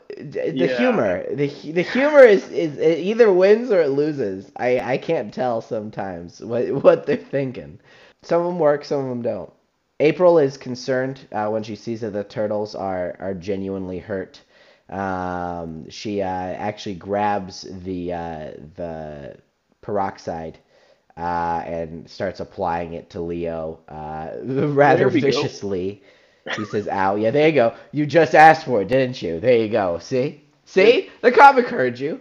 The 0.54 0.66
Yeah. 0.66 0.66
humor. 0.66 1.24
The, 1.34 1.48
the 1.72 1.82
humor 1.82 2.20
is, 2.20 2.48
is 2.50 2.78
it 2.78 2.98
either 3.00 3.32
wins 3.32 3.70
or 3.70 3.82
it 3.82 3.90
loses. 3.90 4.50
I, 4.56 4.80
I 4.80 4.98
can't 4.98 5.34
tell 5.34 5.60
sometimes 5.60 6.40
what, 6.40 6.68
what 6.84 7.06
they're 7.06 7.16
thinking. 7.18 7.80
Some 8.22 8.42
of 8.42 8.46
them 8.48 8.58
work, 8.60 8.84
some 8.84 9.00
of 9.02 9.08
them 9.10 9.22
don't. 9.22 9.52
April 10.00 10.38
is 10.38 10.56
concerned 10.56 11.26
uh, 11.32 11.48
when 11.48 11.62
she 11.62 11.74
sees 11.74 12.00
that 12.02 12.12
the 12.12 12.24
turtles 12.24 12.74
are, 12.74 13.16
are 13.18 13.34
genuinely 13.34 13.98
hurt. 13.98 14.40
Um, 14.88 15.88
she 15.90 16.22
uh, 16.22 16.26
actually 16.26 16.94
grabs 16.94 17.66
the 17.84 18.12
uh, 18.12 18.50
the 18.76 19.36
peroxide 19.82 20.58
uh, 21.16 21.62
and 21.66 22.08
starts 22.08 22.40
applying 22.40 22.94
it 22.94 23.10
to 23.10 23.20
Leo 23.20 23.80
uh, 23.88 24.30
rather 24.44 25.08
we 25.08 25.20
go. 25.20 25.26
viciously. 25.26 26.02
He 26.56 26.64
says, 26.64 26.88
"Ow, 26.88 27.16
yeah, 27.16 27.30
there 27.30 27.48
you 27.48 27.54
go. 27.54 27.74
You 27.92 28.06
just 28.06 28.34
asked 28.34 28.64
for 28.64 28.80
it, 28.80 28.88
didn't 28.88 29.20
you? 29.20 29.40
There 29.40 29.58
you 29.58 29.68
go. 29.68 29.98
See, 29.98 30.44
see, 30.64 31.10
the 31.20 31.32
comic 31.32 31.66
heard 31.68 31.98
you." 31.98 32.20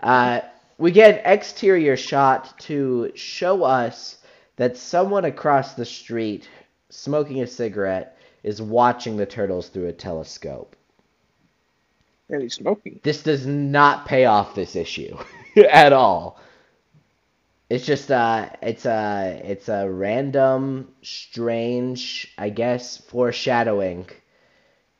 Uh, 0.00 0.40
we 0.78 0.92
get 0.92 1.18
an 1.18 1.32
exterior 1.32 1.96
shot 1.96 2.58
to 2.60 3.12
show 3.14 3.64
us 3.64 4.18
that 4.56 4.76
someone 4.76 5.24
across 5.24 5.74
the 5.74 5.84
street 5.84 6.48
smoking 6.90 7.42
a 7.42 7.46
cigarette 7.46 8.16
is 8.42 8.62
watching 8.62 9.16
the 9.16 9.26
turtles 9.26 9.68
through 9.68 9.86
a 9.86 9.92
telescope. 9.92 10.76
And 12.30 12.42
he's 12.42 12.54
smoking. 12.54 13.00
This 13.02 13.22
does 13.22 13.46
not 13.46 14.06
pay 14.06 14.26
off 14.26 14.54
this 14.54 14.76
issue 14.76 15.16
at 15.70 15.92
all. 15.92 16.40
It's 17.70 17.84
just 17.86 18.10
uh 18.10 18.50
it's 18.62 18.86
a 18.86 19.40
it's 19.44 19.68
a 19.68 19.88
random 19.90 20.88
strange 21.02 22.32
I 22.38 22.50
guess 22.50 22.96
foreshadowing 22.96 24.08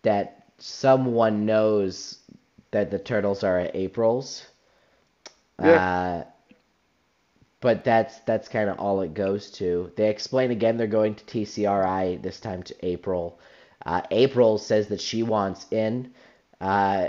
that 0.02 0.44
someone 0.58 1.46
knows 1.46 2.18
that 2.70 2.90
the 2.90 2.98
turtles 2.98 3.42
are 3.42 3.58
at 3.58 3.74
April's. 3.74 4.46
Uh 5.58 6.24
but 7.60 7.84
that's 7.84 8.20
that's 8.20 8.48
kind 8.48 8.70
of 8.70 8.78
all 8.78 9.00
it 9.00 9.14
goes 9.14 9.50
to. 9.52 9.92
They 9.96 10.08
explain 10.08 10.50
again 10.50 10.76
they're 10.76 10.86
going 10.86 11.14
to 11.16 11.24
TCRI 11.24 12.22
this 12.22 12.40
time 12.40 12.62
to 12.64 12.86
April. 12.86 13.40
Uh, 13.84 14.02
April 14.10 14.58
says 14.58 14.88
that 14.88 15.00
she 15.00 15.22
wants 15.22 15.66
in. 15.70 16.12
Uh, 16.60 17.08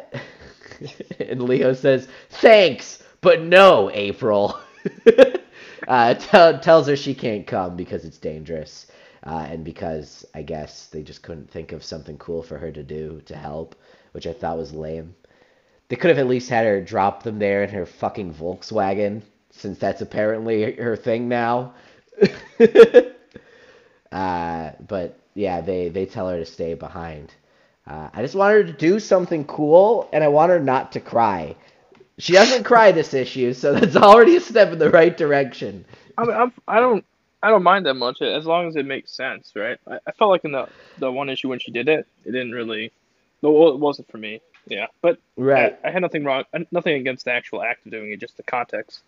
and 1.20 1.44
Leo 1.44 1.74
says, 1.74 2.08
"Thanks, 2.30 3.04
but 3.22 3.42
no, 3.42 3.90
April." 3.94 4.60
uh, 5.88 6.14
tell, 6.16 6.60
tells 6.60 6.88
her 6.88 6.96
she 6.96 7.14
can't 7.14 7.46
come 7.46 7.76
because 7.76 8.06
it's 8.06 8.18
dangerous, 8.18 8.88
uh, 9.26 9.48
and 9.50 9.64
because 9.64 10.26
I 10.34 10.42
guess 10.42 10.88
they 10.88 11.04
just 11.04 11.22
couldn't 11.22 11.50
think 11.50 11.72
of 11.72 11.84
something 11.84 12.18
cool 12.18 12.44
for 12.44 12.58
her 12.58 12.72
to 12.72 12.84
do 12.84 13.22
to 13.26 13.36
help, 13.36 13.76
which 14.14 14.28
I 14.28 14.34
thought 14.34 14.58
was 14.58 14.74
lame. 14.74 15.16
They 15.90 15.96
could 15.96 16.10
have 16.10 16.20
at 16.20 16.28
least 16.28 16.50
had 16.50 16.66
her 16.66 16.82
drop 16.82 17.24
them 17.24 17.40
there 17.40 17.64
in 17.64 17.70
her 17.70 17.86
fucking 17.86 18.36
Volkswagen, 18.36 19.24
since 19.52 19.78
that's 19.80 20.02
apparently 20.02 20.74
her 20.76 20.96
thing 20.96 21.28
now. 21.30 21.74
uh, 24.12 24.72
but 24.88 25.20
yeah, 25.36 25.62
they 25.62 25.90
they 25.90 26.06
tell 26.06 26.30
her 26.30 26.40
to 26.40 26.46
stay 26.46 26.74
behind. 26.74 27.34
Uh, 27.88 28.10
I 28.14 28.22
just 28.22 28.36
want 28.36 28.54
her 28.54 28.64
to 28.64 28.74
do 28.74 29.00
something 29.00 29.46
cool, 29.46 30.10
and 30.14 30.24
I 30.24 30.28
want 30.28 30.52
her 30.52 30.60
not 30.60 30.92
to 30.94 31.00
cry. 31.00 31.56
She 32.20 32.34
doesn't 32.34 32.64
cry 32.66 32.92
this 32.92 33.14
issue, 33.14 33.54
so 33.54 33.74
that's 33.74 33.96
already 33.96 34.36
a 34.36 34.42
step 34.42 34.72
in 34.74 34.80
the 34.80 34.90
right 34.90 35.16
direction. 35.16 35.86
I 36.18 36.26
mean, 36.26 36.36
I'm, 36.36 36.54
I 36.68 36.80
don't 36.80 37.06
I 37.44 37.50
don't 37.50 37.64
mind 37.64 37.86
that 37.86 37.96
much 37.96 38.22
as 38.22 38.46
long 38.46 38.68
as 38.68 38.76
it 38.76 38.86
makes 38.86 39.12
sense, 39.14 39.54
right? 39.56 39.80
I, 39.88 40.00
I 40.08 40.12
felt 40.14 40.32
like 40.32 40.46
in 40.46 40.52
the 40.52 40.68
the 40.98 41.12
one 41.12 41.30
issue 41.30 41.50
when 41.50 41.60
she 41.60 41.72
did 41.72 41.90
it, 41.90 42.08
it 42.26 42.32
didn't 42.32 42.52
really. 42.52 42.92
No, 43.42 43.70
it 43.70 43.80
wasn't 43.80 44.10
for 44.12 44.18
me. 44.18 44.42
Yeah, 44.68 44.88
but 45.02 45.20
Right. 45.38 45.78
I, 45.84 45.90
I 45.90 45.92
had 45.92 46.02
nothing 46.02 46.24
wrong, 46.26 46.46
nothing 46.72 46.96
against 46.96 47.26
the 47.26 47.32
actual 47.34 47.62
act 47.64 47.86
of 47.86 47.92
doing 47.92 48.12
it, 48.12 48.20
just 48.20 48.38
the 48.38 48.44
context. 48.44 49.04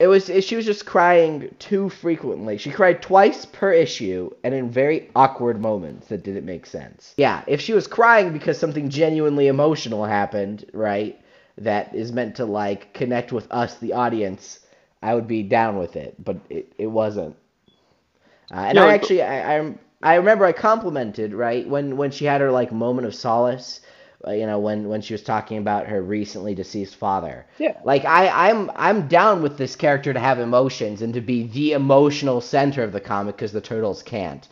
It 0.00 0.06
was 0.06 0.30
she 0.44 0.56
was 0.56 0.64
just 0.64 0.86
crying 0.86 1.54
too 1.58 1.90
frequently. 1.90 2.56
She 2.56 2.70
cried 2.70 3.02
twice 3.02 3.44
per 3.44 3.70
issue 3.70 4.30
and 4.42 4.54
in 4.54 4.70
very 4.70 5.10
awkward 5.14 5.60
moments 5.60 6.08
that 6.08 6.24
didn't 6.24 6.46
make 6.46 6.64
sense. 6.64 7.12
Yeah, 7.18 7.42
if 7.46 7.60
she 7.60 7.74
was 7.74 7.86
crying 7.86 8.32
because 8.32 8.56
something 8.58 8.88
genuinely 8.88 9.46
emotional 9.48 10.06
happened, 10.06 10.64
right? 10.72 11.20
That 11.58 11.94
is 11.94 12.12
meant 12.12 12.36
to 12.36 12.46
like 12.46 12.94
connect 12.94 13.30
with 13.30 13.46
us 13.52 13.76
the 13.76 13.92
audience, 13.92 14.60
I 15.02 15.14
would 15.14 15.28
be 15.28 15.42
down 15.42 15.76
with 15.76 15.96
it, 15.96 16.14
but 16.24 16.38
it, 16.48 16.72
it 16.78 16.86
wasn't. 16.86 17.36
Uh, 18.50 18.54
and 18.68 18.78
Yeah, 18.78 18.84
I 18.86 18.94
actually 18.94 19.22
I, 19.22 19.58
I 19.58 19.74
I 20.02 20.14
remember 20.14 20.46
I 20.46 20.52
complimented, 20.52 21.34
right? 21.34 21.68
When 21.68 21.98
when 21.98 22.10
she 22.10 22.24
had 22.24 22.40
her 22.40 22.50
like 22.50 22.72
moment 22.72 23.06
of 23.06 23.14
solace, 23.14 23.80
you 24.28 24.46
know, 24.46 24.58
when 24.58 24.88
when 24.88 25.00
she 25.00 25.14
was 25.14 25.22
talking 25.22 25.58
about 25.58 25.86
her 25.86 26.02
recently 26.02 26.54
deceased 26.54 26.96
father. 26.96 27.46
Yeah. 27.58 27.78
Like 27.84 28.04
I, 28.04 28.50
I'm 28.50 28.70
I'm 28.74 29.08
down 29.08 29.42
with 29.42 29.56
this 29.56 29.76
character 29.76 30.12
to 30.12 30.20
have 30.20 30.38
emotions 30.38 31.02
and 31.02 31.14
to 31.14 31.20
be 31.20 31.44
the 31.46 31.72
emotional 31.72 32.40
center 32.40 32.82
of 32.82 32.92
the 32.92 33.00
comic 33.00 33.36
because 33.36 33.52
the 33.52 33.60
turtles 33.60 34.02
can't. 34.02 34.46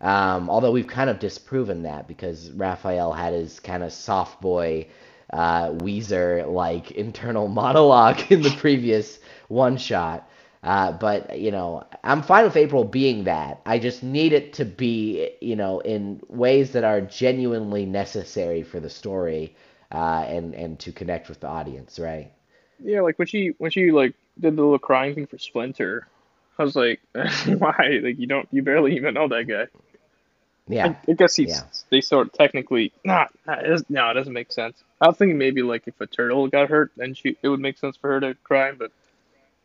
Um, 0.00 0.48
although 0.48 0.72
we've 0.72 0.86
kind 0.86 1.10
of 1.10 1.18
disproven 1.18 1.82
that 1.82 2.08
because 2.08 2.50
Raphael 2.52 3.12
had 3.12 3.34
his 3.34 3.60
kind 3.60 3.82
of 3.82 3.92
soft 3.92 4.40
boy 4.40 4.86
uh, 5.30 5.72
Weezer 5.72 6.50
like 6.50 6.92
internal 6.92 7.48
monologue 7.62 8.32
in 8.32 8.42
the 8.42 8.50
previous 8.50 9.18
one 9.48 9.76
shot. 9.76 10.29
Uh, 10.62 10.92
but 10.92 11.38
you 11.38 11.50
know, 11.50 11.84
I'm 12.04 12.22
fine 12.22 12.44
with 12.44 12.56
April 12.56 12.84
being 12.84 13.24
that. 13.24 13.60
I 13.64 13.78
just 13.78 14.02
need 14.02 14.32
it 14.32 14.54
to 14.54 14.64
be, 14.64 15.30
you 15.40 15.56
know, 15.56 15.80
in 15.80 16.20
ways 16.28 16.72
that 16.72 16.84
are 16.84 17.00
genuinely 17.00 17.86
necessary 17.86 18.62
for 18.62 18.78
the 18.80 18.90
story, 18.90 19.56
uh, 19.90 20.24
and 20.28 20.54
and 20.54 20.78
to 20.80 20.92
connect 20.92 21.28
with 21.28 21.40
the 21.40 21.48
audience, 21.48 21.98
right? 21.98 22.30
Yeah, 22.78 23.00
like 23.02 23.18
when 23.18 23.28
she 23.28 23.48
when 23.58 23.70
she 23.70 23.90
like 23.90 24.14
did 24.38 24.56
the 24.56 24.62
little 24.62 24.78
crying 24.78 25.14
thing 25.14 25.26
for 25.26 25.38
Splinter, 25.38 26.06
I 26.58 26.62
was 26.64 26.76
like, 26.76 27.00
why? 27.12 28.00
Like 28.02 28.18
you 28.18 28.26
don't 28.26 28.48
you 28.52 28.62
barely 28.62 28.96
even 28.96 29.14
know 29.14 29.28
that 29.28 29.44
guy. 29.48 29.66
Yeah. 30.68 30.86
I, 30.88 30.96
I 31.08 31.12
guess 31.14 31.36
he's 31.36 31.50
Yeah. 31.50 31.64
they 31.90 32.00
sort 32.00 32.28
of 32.28 32.32
technically 32.32 32.92
not. 33.04 33.32
Nah, 33.46 33.54
it 33.60 33.84
no, 33.90 34.10
it 34.10 34.14
doesn't 34.14 34.32
make 34.32 34.52
sense. 34.52 34.82
I 35.00 35.08
was 35.08 35.16
thinking 35.16 35.38
maybe 35.38 35.62
like 35.62 35.84
if 35.86 36.00
a 36.00 36.06
turtle 36.06 36.48
got 36.48 36.68
hurt, 36.70 36.92
then 36.96 37.14
she 37.14 37.36
it 37.42 37.48
would 37.48 37.60
make 37.60 37.78
sense 37.78 37.96
for 37.96 38.10
her 38.10 38.20
to 38.20 38.34
cry, 38.44 38.72
but 38.72 38.92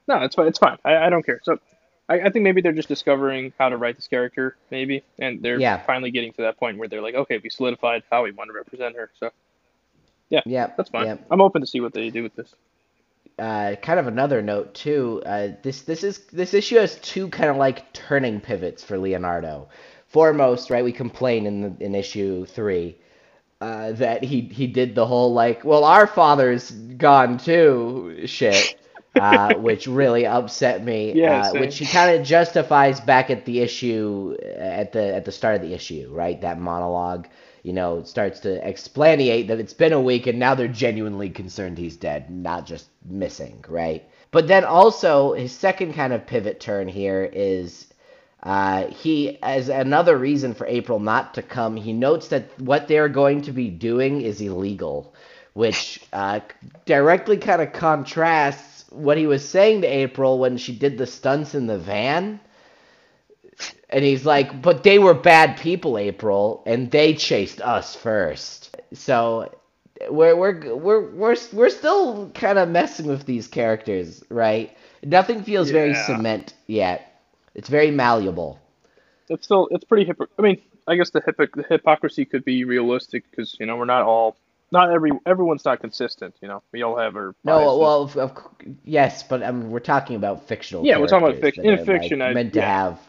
no, 0.07 0.21
it's 0.23 0.35
fine. 0.35 0.47
It's 0.47 0.59
fine. 0.59 0.77
I, 0.85 0.95
I 0.97 1.09
don't 1.09 1.25
care. 1.25 1.39
So 1.43 1.59
I, 2.07 2.21
I 2.21 2.29
think 2.29 2.43
maybe 2.43 2.61
they're 2.61 2.71
just 2.71 2.87
discovering 2.87 3.53
how 3.57 3.69
to 3.69 3.77
write 3.77 3.95
this 3.95 4.07
character, 4.07 4.55
maybe, 4.71 5.03
and 5.19 5.41
they're 5.41 5.59
Yeah. 5.59 5.83
finally 5.83 6.11
getting 6.11 6.33
to 6.33 6.43
that 6.43 6.57
point 6.57 6.77
where 6.77 6.87
they're 6.87 7.01
like, 7.01 7.15
okay, 7.15 7.39
we 7.43 7.49
solidified 7.49 8.03
how 8.11 8.23
we 8.23 8.31
want 8.31 8.49
to 8.49 8.53
represent 8.53 8.95
her. 8.95 9.09
So 9.19 9.31
Yeah. 10.29 10.41
Yeah, 10.45 10.71
that's 10.77 10.89
fine. 10.89 11.05
Yeah. 11.05 11.17
I'm 11.31 11.41
open 11.41 11.61
to 11.61 11.67
see 11.67 11.79
what 11.81 11.93
they 11.93 12.09
do 12.09 12.23
with 12.23 12.35
this. 12.35 12.53
uh, 13.39 13.75
kind 13.81 13.99
of 13.99 14.07
another 14.07 14.41
note 14.41 14.73
too. 14.73 15.21
Uh, 15.25 15.49
this 15.61 15.81
this 15.81 16.03
is 16.03 16.19
this 16.31 16.53
issue 16.53 16.77
has 16.77 16.95
two 16.99 17.27
kind 17.29 17.49
of 17.49 17.57
like 17.57 17.91
turning 17.93 18.39
pivots 18.39 18.83
for 18.83 18.97
Leonardo. 18.97 19.67
Foremost, 20.07 20.69
right? 20.69 20.83
We 20.85 20.93
complain 20.93 21.45
in 21.45 21.61
the, 21.61 21.83
in 21.85 21.95
issue 21.95 22.45
three 22.45 22.95
uh, 23.59 23.91
that 23.93 24.23
he 24.23 24.41
he 24.41 24.67
did 24.67 24.95
the 24.95 25.05
whole 25.05 25.33
like, 25.33 25.65
well, 25.65 25.83
our 25.83 26.07
father's 26.07 26.71
gone 26.71 27.37
too 27.37 28.23
shit, 28.25 28.77
uh, 29.15 29.55
which 29.55 29.87
really 29.87 30.25
upset 30.25 30.83
me. 30.83 31.13
Yeah, 31.15 31.49
uh, 31.49 31.53
which 31.53 31.77
he 31.77 31.85
kind 31.85 32.19
of 32.19 32.25
justifies 32.25 32.99
back 32.99 33.29
at 33.29 33.45
the 33.45 33.61
issue 33.61 34.37
at 34.57 34.91
the 34.91 35.15
at 35.15 35.25
the 35.25 35.31
start 35.31 35.55
of 35.55 35.61
the 35.61 35.73
issue, 35.73 36.09
right? 36.11 36.39
That 36.41 36.59
monologue 36.59 37.27
you 37.65 37.73
know, 37.73 38.03
starts 38.03 38.41
to 38.41 38.61
explaniate 38.61 39.47
that 39.47 39.59
it's 39.59 39.73
been 39.73 39.91
a 39.91 39.99
week 39.99 40.27
and 40.27 40.37
now 40.37 40.53
they're 40.53 40.67
genuinely 40.67 41.31
concerned 41.31 41.79
he's 41.79 41.97
dead, 41.97 42.29
not 42.29 42.63
just 42.63 42.87
missing, 43.03 43.65
right? 43.67 44.07
But 44.29 44.47
then 44.47 44.63
also 44.63 45.33
his 45.33 45.51
second 45.51 45.93
kind 45.93 46.13
of 46.13 46.27
pivot 46.27 46.59
turn 46.59 46.87
here 46.87 47.23
is 47.33 47.87
uh, 48.43 48.85
he, 48.87 49.41
as 49.41 49.69
another 49.69 50.15
reason 50.15 50.53
for 50.53 50.67
April 50.67 50.99
not 50.99 51.33
to 51.33 51.41
come, 51.41 51.75
he 51.75 51.91
notes 51.91 52.27
that 52.27 52.49
what 52.59 52.87
they're 52.87 53.09
going 53.09 53.41
to 53.41 53.51
be 53.51 53.71
doing 53.71 54.21
is 54.21 54.41
illegal, 54.41 55.15
which 55.53 56.01
uh, 56.13 56.41
directly 56.85 57.37
kind 57.37 57.63
of 57.63 57.73
contrasts 57.73 58.74
what 58.89 59.17
he 59.17 59.27
was 59.27 59.47
saying 59.47 59.81
to 59.81 59.87
April 59.87 60.39
when 60.39 60.57
she 60.57 60.75
did 60.75 60.97
the 60.97 61.07
stunts 61.07 61.55
in 61.55 61.67
the 61.67 61.77
van. 61.77 62.39
And 63.89 64.03
he's 64.03 64.25
like, 64.25 64.61
but 64.61 64.83
they 64.83 64.99
were 64.99 65.13
bad 65.13 65.57
people, 65.57 65.97
April, 65.97 66.63
and 66.65 66.91
they 66.91 67.13
chased 67.13 67.61
us 67.61 67.95
first. 67.95 68.75
So 68.93 69.55
we're 70.09 70.35
we're 70.35 70.75
we're 70.75 71.09
we're 71.11 71.37
we're 71.53 71.69
still 71.69 72.29
kind 72.31 72.57
of 72.57 72.69
messing 72.69 73.07
with 73.07 73.25
these 73.25 73.47
characters, 73.47 74.23
right? 74.29 74.75
Nothing 75.03 75.43
feels 75.43 75.69
very 75.69 75.93
cement 75.93 76.53
yet. 76.67 77.21
It's 77.53 77.69
very 77.69 77.91
malleable. 77.91 78.59
It's 79.29 79.45
still 79.45 79.67
it's 79.71 79.85
pretty 79.85 80.05
hypocr 80.05 80.27
I 80.37 80.41
mean, 80.41 80.61
I 80.87 80.95
guess 80.95 81.11
the, 81.11 81.21
hypoc- 81.21 81.55
the 81.55 81.63
hypocrisy 81.63 82.25
could 82.25 82.43
be 82.43 82.65
realistic 82.65 83.29
because 83.29 83.55
you 83.59 83.65
know 83.65 83.77
we're 83.77 83.85
not 83.85 84.03
all 84.03 84.35
not 84.71 84.91
every 84.91 85.11
everyone's 85.25 85.63
not 85.65 85.79
consistent. 85.79 86.35
You 86.41 86.47
know, 86.47 86.63
we 86.71 86.83
all 86.83 86.97
have 86.97 87.15
our 87.15 87.35
No, 87.43 87.57
biases. 87.59 87.79
well, 87.79 88.01
of, 88.03 88.17
of, 88.17 88.37
yes, 88.83 89.23
but 89.23 89.43
um, 89.43 89.69
we're 89.69 89.79
talking 89.79 90.15
about 90.15 90.47
fictional. 90.47 90.85
Yeah, 90.85 90.97
we're 90.97 91.07
talking 91.07 91.27
about 91.27 91.39
characters 91.41 91.63
fic- 91.63 91.67
in 91.67 91.73
are, 91.73 91.77
like, 91.77 91.85
fiction, 91.85 92.21
I- 92.21 92.33
meant 92.33 92.53
to 92.53 92.59
yeah. 92.59 92.83
have. 92.89 92.99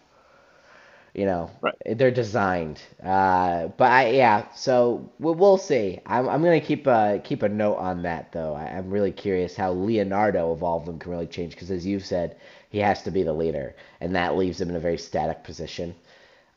You 1.14 1.24
know, 1.24 1.50
Right. 1.62 1.74
they're 1.96 2.10
designed. 2.10 2.78
Uh, 3.02 3.68
but 3.68 3.90
I, 3.90 4.10
yeah, 4.10 4.52
so 4.54 5.10
we'll, 5.18 5.34
we'll 5.34 5.56
see. 5.56 5.98
I'm, 6.04 6.28
I'm 6.28 6.42
gonna 6.42 6.60
keep 6.60 6.86
a 6.86 7.22
keep 7.24 7.42
a 7.42 7.48
note 7.48 7.76
on 7.76 8.02
that 8.02 8.32
though. 8.32 8.54
I, 8.54 8.64
I'm 8.64 8.90
really 8.90 9.12
curious 9.12 9.56
how 9.56 9.72
Leonardo 9.72 10.52
evolved 10.52 10.86
them 10.86 10.98
can 10.98 11.10
really 11.10 11.26
change 11.26 11.52
because, 11.54 11.70
as 11.70 11.86
you've 11.86 12.04
said, 12.04 12.36
he 12.68 12.80
has 12.80 13.02
to 13.04 13.10
be 13.10 13.22
the 13.22 13.32
leader, 13.32 13.74
and 14.02 14.14
that 14.14 14.36
leaves 14.36 14.60
him 14.60 14.68
in 14.68 14.76
a 14.76 14.80
very 14.80 14.98
static 14.98 15.42
position. 15.42 15.94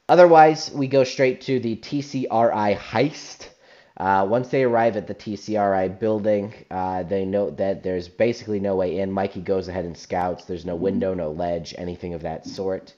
Otherwise, 0.10 0.72
we 0.74 0.88
go 0.88 1.06
straight 1.06 1.40
to 1.42 1.62
the 1.62 1.78
TCRI 1.78 2.76
heist. 2.78 3.48
Uh, 4.00 4.26
once 4.30 4.48
they 4.48 4.64
arrive 4.64 4.96
at 4.96 5.08
the 5.08 5.16
TCRI 5.16 6.00
building, 6.00 6.54
uh, 6.72 7.04
they 7.04 7.26
note 7.26 7.58
that 7.58 7.84
there's 7.84 8.08
basically 8.08 8.60
no 8.60 8.76
way 8.78 9.00
in. 9.00 9.12
Mikey 9.12 9.42
goes 9.42 9.68
ahead 9.68 9.84
and 9.84 9.98
scouts. 9.98 10.46
There's 10.46 10.66
no 10.66 10.76
window, 10.76 11.14
no 11.14 11.32
ledge, 11.32 11.76
anything 11.78 12.14
of 12.14 12.22
that 12.22 12.48
sort. 12.48 12.94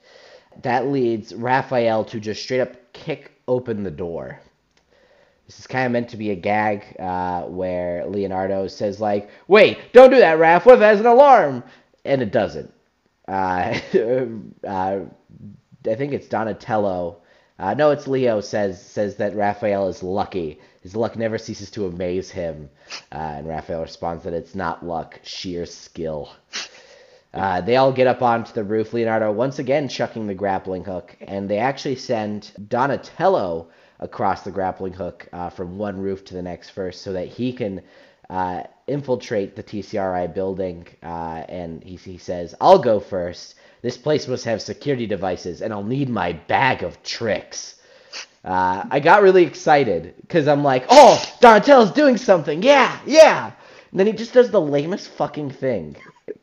That 0.62 0.88
leads 0.88 1.34
Raphael 1.34 2.06
to 2.06 2.20
just 2.20 2.44
straight 2.44 2.62
up 2.62 2.94
kick 2.94 3.32
open 3.48 3.84
the 3.84 3.92
door. 3.92 4.40
This 5.48 5.60
is 5.60 5.68
kind 5.68 5.88
of 5.88 5.92
meant 5.92 6.10
to 6.10 6.18
be 6.18 6.30
a 6.30 6.36
gag 6.36 6.96
uh, 7.00 7.42
where 7.44 8.06
Leonardo 8.06 8.68
says, 8.68 9.02
like, 9.02 9.30
wait, 9.48 9.80
don't 9.94 10.12
do 10.12 10.20
that, 10.20 10.38
Raph. 10.38 10.66
What 10.66 10.76
if 10.76 10.82
it 10.82 10.86
has 10.86 11.00
an 11.00 11.08
alarm? 11.08 11.64
And 12.06 12.22
it 12.22 12.32
doesn't. 12.32 12.72
Uh, 13.28 13.80
uh, 14.68 15.00
I 15.90 15.96
think 15.96 16.14
it's 16.14 16.28
Donatello. 16.28 17.18
Uh, 17.58 17.74
no, 17.74 17.92
it's 17.92 18.08
Leo 18.08 18.40
says 18.42 18.82
says 18.82 19.18
that 19.18 19.36
Raphael 19.36 19.88
is 19.88 20.02
lucky. 20.02 20.60
His 20.82 20.96
luck 20.96 21.16
never 21.16 21.38
ceases 21.38 21.70
to 21.72 21.86
amaze 21.86 22.32
him. 22.32 22.70
Uh, 23.12 23.16
and 23.16 23.48
Raphael 23.48 23.82
responds 23.84 24.24
that 24.24 24.34
it's 24.34 24.56
not 24.56 24.86
luck, 24.86 25.20
sheer 25.24 25.66
skill. 25.66 26.30
Uh, 27.34 27.62
they 27.62 27.78
all 27.78 27.94
get 27.94 28.08
up 28.08 28.22
onto 28.22 28.52
the 28.52 28.64
roof. 28.64 28.94
Leonardo 28.94 29.32
once 29.32 29.60
again 29.60 29.88
chucking 29.88 30.28
the 30.28 30.34
grappling 30.34 30.84
hook, 30.84 31.16
and 31.22 31.48
they 31.48 31.60
actually 31.60 31.96
send 31.96 32.52
Donatello 32.68 33.70
across 34.00 34.42
the 34.42 34.52
grappling 34.52 34.94
hook 34.94 35.30
uh, 35.32 35.50
from 35.50 35.78
one 35.78 36.02
roof 36.02 36.26
to 36.26 36.34
the 36.34 36.42
next 36.42 36.72
first, 36.72 37.02
so 37.02 37.14
that 37.14 37.28
he 37.28 37.54
can 37.54 37.82
uh, 38.30 38.64
infiltrate 38.88 39.56
the 39.56 39.64
TCRI 39.64 40.34
building. 40.34 40.88
Uh, 41.02 41.44
and 41.48 41.84
he, 41.84 41.96
he 41.96 42.18
says, 42.18 42.54
"I'll 42.60 42.80
go 42.80 43.00
first. 43.00 43.56
This 43.82 43.98
place 43.98 44.28
must 44.28 44.46
have 44.46 44.62
security 44.62 45.08
devices, 45.08 45.62
and 45.62 45.72
I'll 45.72 45.84
need 45.84 46.10
my 46.10 46.34
bag 46.34 46.84
of 46.84 47.02
tricks." 47.04 47.76
Uh, 48.44 48.86
I 48.90 49.00
got 49.00 49.22
really 49.22 49.44
excited 49.44 50.16
because 50.22 50.48
I'm 50.48 50.64
like, 50.64 50.86
"Oh, 50.90 51.24
Donatello's 51.42 51.92
doing 51.92 52.18
something! 52.18 52.64
Yeah, 52.64 53.00
yeah!" 53.06 53.52
And 53.92 54.00
then 54.00 54.08
he 54.08 54.14
just 54.14 54.34
does 54.34 54.50
the 54.50 54.62
lamest 54.62 55.10
fucking 55.10 55.52
thing 55.52 55.96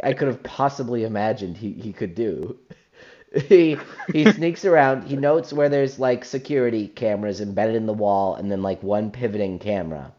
I 0.03 0.13
could 0.13 0.29
have 0.29 0.43
possibly 0.43 1.05
imagined 1.05 1.57
he, 1.57 1.73
he 1.73 1.93
could 1.93 2.15
do. 2.15 2.59
he 3.49 3.77
he 4.13 4.31
sneaks 4.33 4.65
around. 4.65 5.05
He 5.05 5.17
notes 5.17 5.53
where 5.53 5.69
there's 5.69 5.99
like 5.99 6.25
security 6.25 6.89
cameras 6.89 7.41
embedded 7.41 7.77
in 7.77 7.87
the 7.87 7.93
wall, 7.93 8.37
and 8.37 8.51
then 8.51 8.63
like 8.63 8.83
one 8.83 9.11
pivoting 9.11 9.59
camera. 9.59 10.13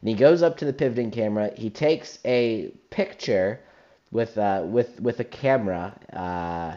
And 0.00 0.08
he 0.08 0.14
goes 0.14 0.42
up 0.42 0.56
to 0.58 0.64
the 0.64 0.72
pivoting 0.72 1.10
camera. 1.10 1.52
He 1.56 1.70
takes 1.70 2.18
a 2.24 2.72
picture 2.90 3.60
with 4.10 4.36
uh 4.36 4.62
with 4.64 5.00
with 5.00 5.20
a 5.20 5.24
camera, 5.24 5.94
uh, 6.12 6.76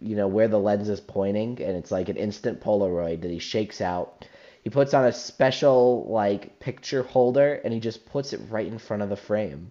you 0.00 0.16
know 0.16 0.28
where 0.28 0.48
the 0.48 0.58
lens 0.58 0.88
is 0.88 1.00
pointing, 1.00 1.60
and 1.62 1.76
it's 1.76 1.90
like 1.90 2.08
an 2.08 2.16
instant 2.16 2.60
Polaroid 2.60 3.22
that 3.22 3.30
he 3.30 3.38
shakes 3.38 3.80
out. 3.80 4.26
He 4.62 4.70
puts 4.70 4.94
on 4.94 5.04
a 5.06 5.12
special 5.12 6.06
like 6.08 6.60
picture 6.60 7.02
holder, 7.02 7.54
and 7.64 7.72
he 7.72 7.80
just 7.80 8.06
puts 8.06 8.32
it 8.32 8.40
right 8.50 8.66
in 8.66 8.78
front 8.78 9.02
of 9.02 9.08
the 9.08 9.16
frame 9.16 9.70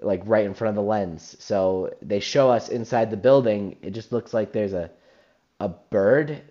like 0.00 0.22
right 0.26 0.44
in 0.44 0.54
front 0.54 0.70
of 0.70 0.74
the 0.84 0.88
lens. 0.88 1.36
So 1.38 1.94
they 2.02 2.20
show 2.20 2.50
us 2.50 2.68
inside 2.68 3.10
the 3.10 3.16
building. 3.16 3.76
It 3.82 3.92
just 3.92 4.12
looks 4.12 4.34
like 4.34 4.52
there's 4.52 4.72
a 4.72 4.90
a 5.60 5.68
bird 5.68 6.42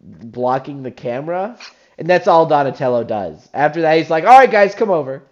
blocking 0.00 0.82
the 0.82 0.90
camera, 0.90 1.58
and 1.98 2.08
that's 2.08 2.26
all 2.26 2.46
Donatello 2.46 3.04
does. 3.04 3.48
After 3.52 3.82
that, 3.82 3.98
he's 3.98 4.10
like, 4.10 4.24
"All 4.24 4.38
right, 4.38 4.50
guys, 4.50 4.74
come 4.74 4.90
over." 4.90 5.22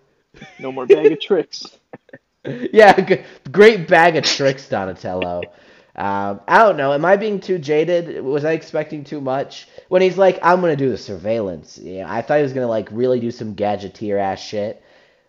no 0.58 0.72
more 0.72 0.86
bag 0.86 1.12
of 1.12 1.20
tricks. 1.20 1.66
yeah, 2.44 3.24
great 3.50 3.88
bag 3.88 4.16
of 4.16 4.24
tricks, 4.24 4.68
Donatello. 4.68 5.42
Um, 5.94 6.40
I 6.48 6.58
don't 6.58 6.78
know. 6.78 6.92
Am 6.94 7.04
I 7.04 7.16
being 7.16 7.40
too 7.40 7.58
jaded? 7.58 8.24
Was 8.24 8.44
I 8.46 8.52
expecting 8.52 9.04
too 9.04 9.20
much? 9.20 9.68
When 9.88 10.00
he's 10.00 10.16
like, 10.16 10.38
"I'm 10.42 10.60
gonna 10.62 10.76
do 10.76 10.88
the 10.88 10.96
surveillance," 10.96 11.78
yeah, 11.78 12.10
I 12.10 12.22
thought 12.22 12.38
he 12.38 12.42
was 12.42 12.54
gonna 12.54 12.66
like 12.66 12.88
really 12.90 13.20
do 13.20 13.30
some 13.30 13.54
gadgeteer 13.54 14.18
ass 14.18 14.40
shit. 14.40 14.82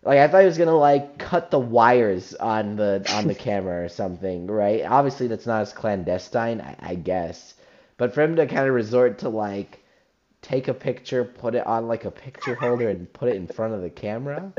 Like 0.04 0.20
I 0.20 0.28
thought 0.28 0.40
he 0.40 0.46
was 0.46 0.58
gonna 0.58 0.78
like 0.78 1.18
cut 1.18 1.52
the 1.52 1.60
wires 1.60 2.34
on 2.34 2.78
the 2.78 3.06
on 3.14 3.28
the 3.28 3.36
camera 3.48 3.84
or 3.84 3.90
something, 3.90 4.48
right? 4.48 4.86
Obviously, 4.86 5.28
that's 5.28 5.46
not 5.46 5.62
as 5.62 5.74
clandestine, 5.74 6.62
I, 6.62 6.76
I 6.80 6.96
guess. 6.96 7.56
But 7.98 8.14
for 8.14 8.22
him 8.22 8.38
to 8.38 8.48
kind 8.48 8.68
of 8.68 8.74
resort 8.74 9.20
to 9.20 9.30
like 9.30 9.80
take 10.42 10.70
a 10.70 10.74
picture, 10.74 11.26
put 11.26 11.56
it 11.56 11.68
on 11.68 11.90
like 11.90 12.06
a 12.06 12.12
picture 12.12 12.56
holder, 12.56 12.88
and 12.90 13.12
put 13.12 13.28
it 13.28 13.36
in 13.36 13.48
front 13.48 13.74
of 13.74 13.82
the 13.82 13.90
camera, 13.90 14.54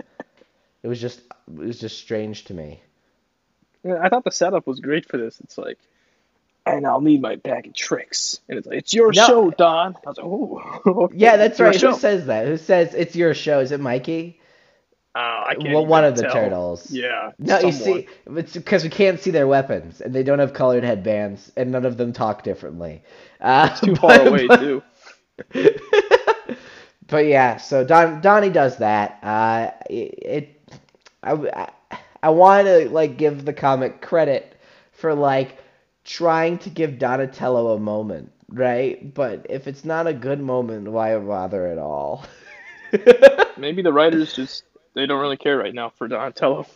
it 0.82 0.88
was 0.88 1.00
just 1.00 1.20
it 1.48 1.59
was 1.59 1.80
just 1.80 1.98
strange 1.98 2.44
to 2.44 2.55
me. 2.55 2.82
Yeah, 3.82 4.00
I 4.02 4.09
thought 4.09 4.24
the 4.24 4.30
setup 4.30 4.66
was 4.66 4.80
great 4.80 5.07
for 5.07 5.18
this. 5.18 5.40
It's 5.40 5.59
like, 5.59 5.78
and 6.66 6.86
I'll 6.86 7.00
need 7.00 7.20
my 7.20 7.36
bag 7.36 7.66
of 7.66 7.74
tricks. 7.74 8.40
And 8.48 8.58
it's 8.58 8.66
like, 8.66 8.78
it's 8.78 8.94
your 8.94 9.12
No. 9.12 9.26
show, 9.26 9.50
Don. 9.50 9.94
I 10.04 10.08
was 10.08 10.16
like, 10.16 10.26
oh, 10.26 11.10
Yeah, 11.14 11.36
that's 11.36 11.60
right. 11.60 11.78
show. 11.78 11.92
Who 11.92 11.98
says 11.98 12.26
that? 12.26 12.46
Who 12.46 12.56
says 12.56 12.94
it's 12.94 13.14
your 13.16 13.34
show? 13.34 13.60
Is 13.60 13.72
it 13.72 13.80
Mikey? 13.80 14.40
Uh, 15.16 15.44
I 15.48 15.54
can't 15.60 15.72
Well, 15.74 15.86
one 15.86 16.04
of 16.04 16.16
the 16.16 16.22
tell. 16.22 16.32
turtles. 16.32 16.90
Yeah. 16.90 17.30
No, 17.38 17.60
you 17.60 17.70
see, 17.70 18.08
it's 18.26 18.52
because 18.54 18.82
we 18.82 18.90
can't 18.90 19.20
see 19.20 19.30
their 19.30 19.46
weapons, 19.46 20.00
and 20.00 20.12
they 20.12 20.24
don't 20.24 20.40
have 20.40 20.54
colored 20.54 20.82
headbands, 20.82 21.52
and 21.56 21.70
none 21.70 21.84
of 21.84 21.96
them 21.96 22.12
talk 22.12 22.42
differently. 22.42 23.02
Uh, 23.40 23.68
It's 23.70 23.80
too 23.80 23.94
far 24.00 24.26
away, 24.26 24.46
but- 24.48 24.58
too. 24.60 24.82
but 27.06 27.26
yeah, 27.26 27.56
so 27.58 27.84
Don 27.84 28.20
Donnie 28.20 28.50
does 28.50 28.78
that. 28.78 29.18
Uh, 29.22 29.70
it, 29.90 29.94
it 30.22 30.60
I, 31.22 31.32
I, 31.32 31.98
I 32.22 32.30
want 32.30 32.66
to 32.66 32.88
like 32.90 33.16
give 33.16 33.44
the 33.44 33.52
comic 33.52 34.00
credit 34.00 34.56
for 34.92 35.14
like 35.14 35.58
trying 36.05 36.59
to 36.59 36.70
give 36.70 36.98
Donatello 36.98 37.74
a 37.74 37.80
moment. 37.80 38.32
right? 38.48 39.12
But 39.14 39.46
if 39.50 39.66
it's 39.66 39.84
not 39.84 40.07
a 40.07 40.12
good 40.14 40.40
moment, 40.40 40.88
why 40.88 41.16
bother 41.18 41.66
at 41.66 41.78
all? 41.78 42.24
Maybe 43.57 43.82
the 43.82 43.92
writers 43.92 44.34
just 44.34 44.64
they 44.94 45.07
don't 45.07 45.20
really 45.20 45.36
care 45.36 45.59
right 45.59 45.74
now 45.74 45.90
for 45.90 46.09
Donatello. 46.09 46.66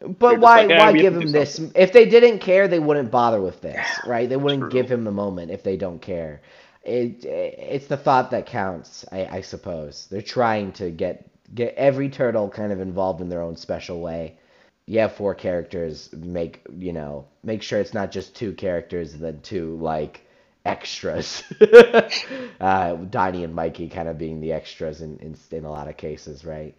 But 0.00 0.38
why 0.38 0.64
like, 0.64 0.78
why 0.78 0.92
give 0.92 1.16
him 1.16 1.32
this? 1.32 1.58
If 1.74 1.92
they 1.92 2.04
didn't 2.04 2.40
care, 2.40 2.68
they 2.68 2.78
wouldn't 2.78 3.10
bother 3.10 3.40
with 3.40 3.62
this, 3.62 3.86
right? 4.06 4.28
They 4.28 4.36
wouldn't 4.36 4.62
True. 4.62 4.70
give 4.70 4.90
him 4.90 5.04
the 5.04 5.12
moment 5.12 5.50
if 5.50 5.62
they 5.62 5.76
don't 5.76 6.00
care. 6.00 6.42
It, 6.82 7.24
it's 7.24 7.86
the 7.86 7.96
thought 7.96 8.30
that 8.32 8.44
counts, 8.44 9.06
I, 9.10 9.26
I 9.26 9.40
suppose. 9.40 10.06
They're 10.10 10.20
trying 10.20 10.72
to 10.72 10.90
get 10.90 11.30
get 11.54 11.74
every 11.76 12.08
turtle 12.10 12.50
kind 12.50 12.72
of 12.72 12.80
involved 12.80 13.20
in 13.22 13.28
their 13.30 13.40
own 13.42 13.56
special 13.56 14.00
way. 14.00 14.36
Have 14.92 15.14
four 15.14 15.34
characters, 15.34 16.12
make 16.12 16.60
you 16.76 16.92
know, 16.92 17.26
make 17.42 17.62
sure 17.62 17.80
it's 17.80 17.94
not 17.94 18.10
just 18.10 18.36
two 18.36 18.52
characters 18.52 19.14
and 19.14 19.22
then 19.22 19.40
two 19.40 19.76
like 19.78 20.26
extras. 20.64 21.42
uh, 22.60 22.94
Donnie 22.94 23.44
and 23.44 23.54
Mikey 23.54 23.88
kind 23.88 24.08
of 24.08 24.18
being 24.18 24.40
the 24.40 24.52
extras 24.52 25.00
in, 25.00 25.18
in, 25.18 25.36
in 25.50 25.64
a 25.64 25.70
lot 25.70 25.88
of 25.88 25.96
cases, 25.96 26.44
right? 26.44 26.74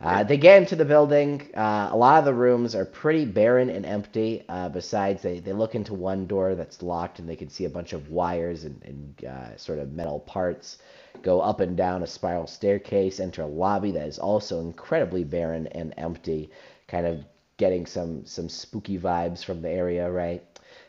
Uh, 0.00 0.22
they 0.22 0.36
get 0.36 0.58
into 0.58 0.76
the 0.76 0.84
building. 0.84 1.50
Uh, 1.56 1.88
a 1.90 1.96
lot 1.96 2.20
of 2.20 2.24
the 2.24 2.32
rooms 2.32 2.76
are 2.76 2.84
pretty 2.84 3.24
barren 3.24 3.68
and 3.68 3.84
empty. 3.84 4.44
Uh, 4.48 4.68
besides, 4.68 5.22
they, 5.22 5.40
they 5.40 5.52
look 5.52 5.74
into 5.74 5.92
one 5.92 6.26
door 6.26 6.54
that's 6.54 6.82
locked 6.82 7.18
and 7.18 7.28
they 7.28 7.34
can 7.34 7.48
see 7.48 7.64
a 7.64 7.70
bunch 7.70 7.92
of 7.92 8.08
wires 8.08 8.62
and, 8.62 8.80
and 8.84 9.24
uh, 9.24 9.56
sort 9.56 9.80
of 9.80 9.92
metal 9.92 10.20
parts 10.20 10.78
go 11.22 11.40
up 11.40 11.58
and 11.58 11.76
down 11.76 12.04
a 12.04 12.06
spiral 12.06 12.46
staircase, 12.46 13.18
enter 13.18 13.42
a 13.42 13.46
lobby 13.46 13.90
that 13.90 14.06
is 14.06 14.20
also 14.20 14.60
incredibly 14.60 15.24
barren 15.24 15.66
and 15.68 15.92
empty, 15.96 16.48
kind 16.86 17.04
of 17.04 17.24
getting 17.58 17.84
some, 17.84 18.24
some 18.24 18.48
spooky 18.48 18.98
vibes 18.98 19.44
from 19.44 19.60
the 19.60 19.68
area, 19.68 20.10
right? 20.10 20.42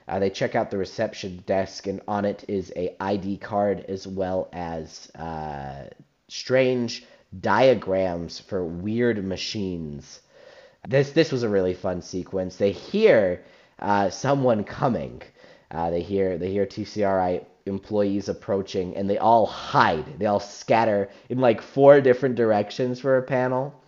Uh, 0.07 0.17
they 0.17 0.30
check 0.30 0.55
out 0.55 0.72
the 0.72 0.78
reception 0.78 1.43
desk, 1.45 1.86
and 1.86 2.01
on 2.07 2.26
it 2.26 2.43
is 2.47 2.72
a 2.76 2.95
ID 3.03 3.38
card 3.38 3.86
as 3.88 4.07
well 4.07 4.49
as 4.53 5.11
uh, 5.15 5.88
strange 6.28 7.05
diagrams 7.41 8.39
for 8.39 8.63
weird 8.65 9.24
machines. 9.24 10.22
This 10.88 11.11
this 11.11 11.32
was 11.32 11.43
a 11.43 11.49
really 11.49 11.76
fun 11.76 12.01
sequence. 12.01 12.55
They 12.55 12.72
hear 12.72 13.43
uh, 13.78 14.09
someone 14.09 14.63
coming. 14.63 15.22
Uh, 15.70 15.91
they 15.91 16.01
hear 16.01 16.39
they 16.39 16.49
hear 16.51 16.65
TCRI 16.65 17.45
employees 17.67 18.30
approaching, 18.30 18.95
and 18.95 19.07
they 19.07 19.20
all 19.20 19.45
hide. 19.45 20.17
They 20.17 20.26
all 20.26 20.39
scatter 20.39 21.09
in 21.30 21.39
like 21.39 21.61
four 21.61 22.01
different 22.01 22.36
directions 22.36 22.99
for 22.99 23.17
a 23.17 23.24
panel, 23.24 23.79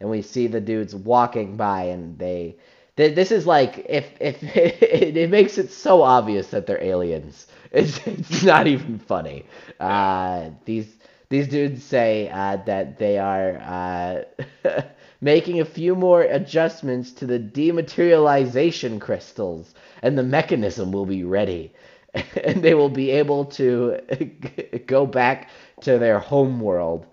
and 0.00 0.10
we 0.10 0.22
see 0.22 0.46
the 0.46 0.60
dudes 0.60 0.94
walking 0.94 1.56
by, 1.56 1.84
and 1.84 2.18
they. 2.18 2.56
This 2.96 3.30
is 3.30 3.46
like 3.46 3.84
if 3.88 4.06
if 4.20 4.42
it, 4.56 5.16
it 5.16 5.30
makes 5.30 5.58
it 5.58 5.70
so 5.70 6.02
obvious 6.02 6.48
that 6.48 6.66
they're 6.66 6.82
aliens. 6.82 7.46
It's, 7.72 7.98
it's 8.06 8.42
not 8.44 8.66
even 8.68 8.98
funny. 8.98 9.44
Uh, 9.80 10.50
these 10.64 10.86
these 11.28 11.48
dudes 11.48 11.82
say 11.82 12.28
uh, 12.30 12.56
that 12.64 12.96
they 12.98 13.18
are 13.18 13.58
uh, 13.58 14.82
making 15.20 15.60
a 15.60 15.64
few 15.64 15.94
more 15.94 16.22
adjustments 16.22 17.12
to 17.12 17.26
the 17.26 17.38
dematerialization 17.38 19.00
crystals, 19.00 19.74
and 20.02 20.16
the 20.16 20.22
mechanism 20.22 20.92
will 20.92 21.06
be 21.06 21.24
ready. 21.24 21.72
and 22.44 22.62
they 22.62 22.74
will 22.74 22.88
be 22.88 23.10
able 23.10 23.44
to 23.44 23.98
go 24.86 25.06
back 25.06 25.50
to 25.80 25.98
their 25.98 26.18
home 26.18 26.60
world, 26.60 27.06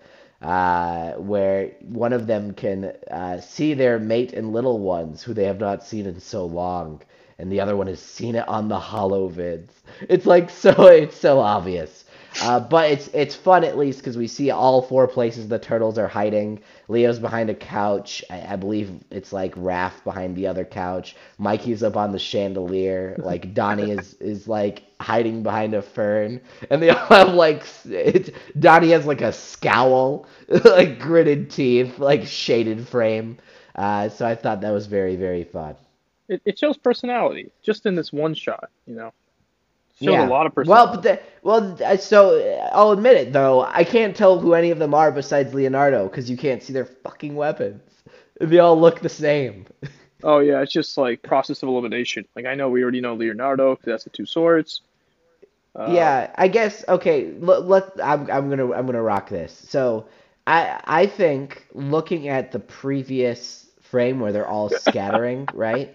uh, 0.44 1.14
where 1.14 1.72
one 1.82 2.14
of 2.14 2.28
them 2.28 2.54
can 2.54 2.94
uh, 3.12 3.39
see 3.41 3.74
their 3.74 4.00
mate 4.00 4.34
and 4.34 4.54
little 4.54 4.80
ones, 4.80 5.24
who 5.24 5.34
they 5.34 5.46
have 5.46 5.60
not 5.60 5.84
seen 5.84 6.06
in 6.06 6.20
so 6.20 6.46
long, 6.46 7.02
and 7.39 7.52
the 7.52 7.62
other 7.62 7.76
one 7.78 7.88
has 7.88 8.02
seen 8.02 8.36
it 8.36 8.48
on 8.48 8.68
the 8.70 8.80
holo 8.80 9.30
vids. 9.30 9.70
It's 10.10 10.26
like 10.28 10.50
so, 10.50 10.88
it's 10.88 11.18
so 11.18 11.39
obvious. 11.39 12.03
Uh, 12.42 12.60
but 12.60 12.90
it's 12.90 13.08
it's 13.10 13.36
fun 13.36 13.64
at 13.64 13.78
least 13.78 14.00
because 14.00 14.18
we 14.18 14.28
see 14.28 14.50
all 14.50 14.82
four 14.82 15.08
places 15.08 15.48
the 15.48 15.60
turtles 15.60 15.98
are 15.98 16.08
hiding. 16.08 16.60
Leo's 16.88 17.20
behind 17.20 17.50
a 17.50 17.54
couch. 17.54 18.24
I, 18.30 18.54
I, 18.54 18.56
believe 18.56 18.92
it's 19.12 19.32
like 19.32 19.54
Raph 19.56 20.04
behind 20.04 20.36
the 20.36 20.48
other 20.48 20.66
couch. 20.66 21.16
Mikey's 21.38 21.84
up 21.84 21.96
on 21.96 22.12
the 22.12 22.20
chandelier. 22.20 23.16
Like 23.20 23.54
Donnie 23.54 23.92
is 23.92 24.14
is 24.20 24.48
like 24.48 24.84
hiding 25.00 25.44
behind 25.44 25.74
a 25.74 25.82
fern, 25.82 26.42
and 26.70 26.82
they 26.82 26.90
all 26.90 27.06
have 27.08 27.34
like 27.34 27.64
it's, 27.86 28.32
Donnie 28.60 28.92
has 28.92 29.06
like 29.06 29.22
a 29.22 29.32
scowl, 29.32 30.28
like 30.66 31.00
gritted 31.00 31.52
teeth, 31.52 32.00
like 32.00 32.26
shaded 32.26 32.88
frame. 32.88 33.38
Uh, 33.76 34.10
so 34.10 34.26
I 34.26 34.36
thought 34.36 34.62
that 34.62 34.72
was 34.72 34.88
very 34.88 35.16
very 35.16 35.44
fun. 35.44 35.76
It, 36.30 36.42
it 36.46 36.58
shows 36.58 36.78
personality 36.78 37.52
just 37.62 37.86
in 37.86 37.96
this 37.96 38.12
one 38.12 38.34
shot, 38.34 38.70
you 38.88 38.96
know. 38.96 39.14
Shows 40.04 40.14
yeah. 40.14 40.28
a 40.28 40.30
lot 40.30 40.45
of 40.45 40.54
personality. 40.54 40.86
Well, 40.86 40.95
but 40.95 41.04
the, 41.04 41.20
well, 41.43 41.97
so 41.97 42.70
I'll 42.74 42.91
admit 42.91 43.18
it 43.18 43.34
though. 43.34 43.62
I 43.64 43.84
can't 43.84 44.16
tell 44.16 44.39
who 44.39 44.54
any 44.54 44.72
of 44.72 44.80
them 44.80 44.93
are 44.93 45.12
besides 45.12 45.54
Leonardo 45.54 46.08
because 46.08 46.30
you 46.30 46.38
can't 46.38 46.62
see 46.62 46.74
their 46.74 46.86
fucking 46.86 47.36
weapons. 47.36 47.82
They 48.39 48.60
all 48.60 48.80
look 48.80 48.99
the 48.99 49.10
same. 49.10 49.66
Oh 50.24 50.39
yeah, 50.39 50.62
it's 50.62 50.72
just 50.72 50.97
like 50.97 51.22
process 51.22 51.64
of 51.64 51.70
elimination. 51.70 52.26
Like 52.36 52.45
I 52.45 52.56
know 52.56 52.70
we 52.70 52.82
already 52.82 53.01
know 53.01 53.14
Leonardo 53.14 53.76
because 53.76 53.86
that's 53.86 54.04
the 54.06 54.10
two 54.10 54.26
swords. 54.26 54.82
Uh, 55.76 55.91
yeah, 55.91 56.32
I 56.36 56.47
guess 56.47 56.86
okay. 56.88 57.34
Let, 57.39 57.68
let 57.68 57.91
I'm 58.01 58.32
I'm 58.32 58.49
gonna 58.49 58.72
I'm 58.72 58.86
gonna 58.86 59.01
rock 59.01 59.30
this. 59.30 59.51
So 59.51 60.08
I 60.47 60.80
I 60.86 61.06
think 61.08 61.68
looking 61.74 62.30
at 62.30 62.51
the 62.51 62.60
previous 62.60 63.68
frame 63.82 64.20
where 64.20 64.32
they're 64.32 64.47
all 64.47 64.70
scattering, 64.80 65.47
right? 65.54 65.93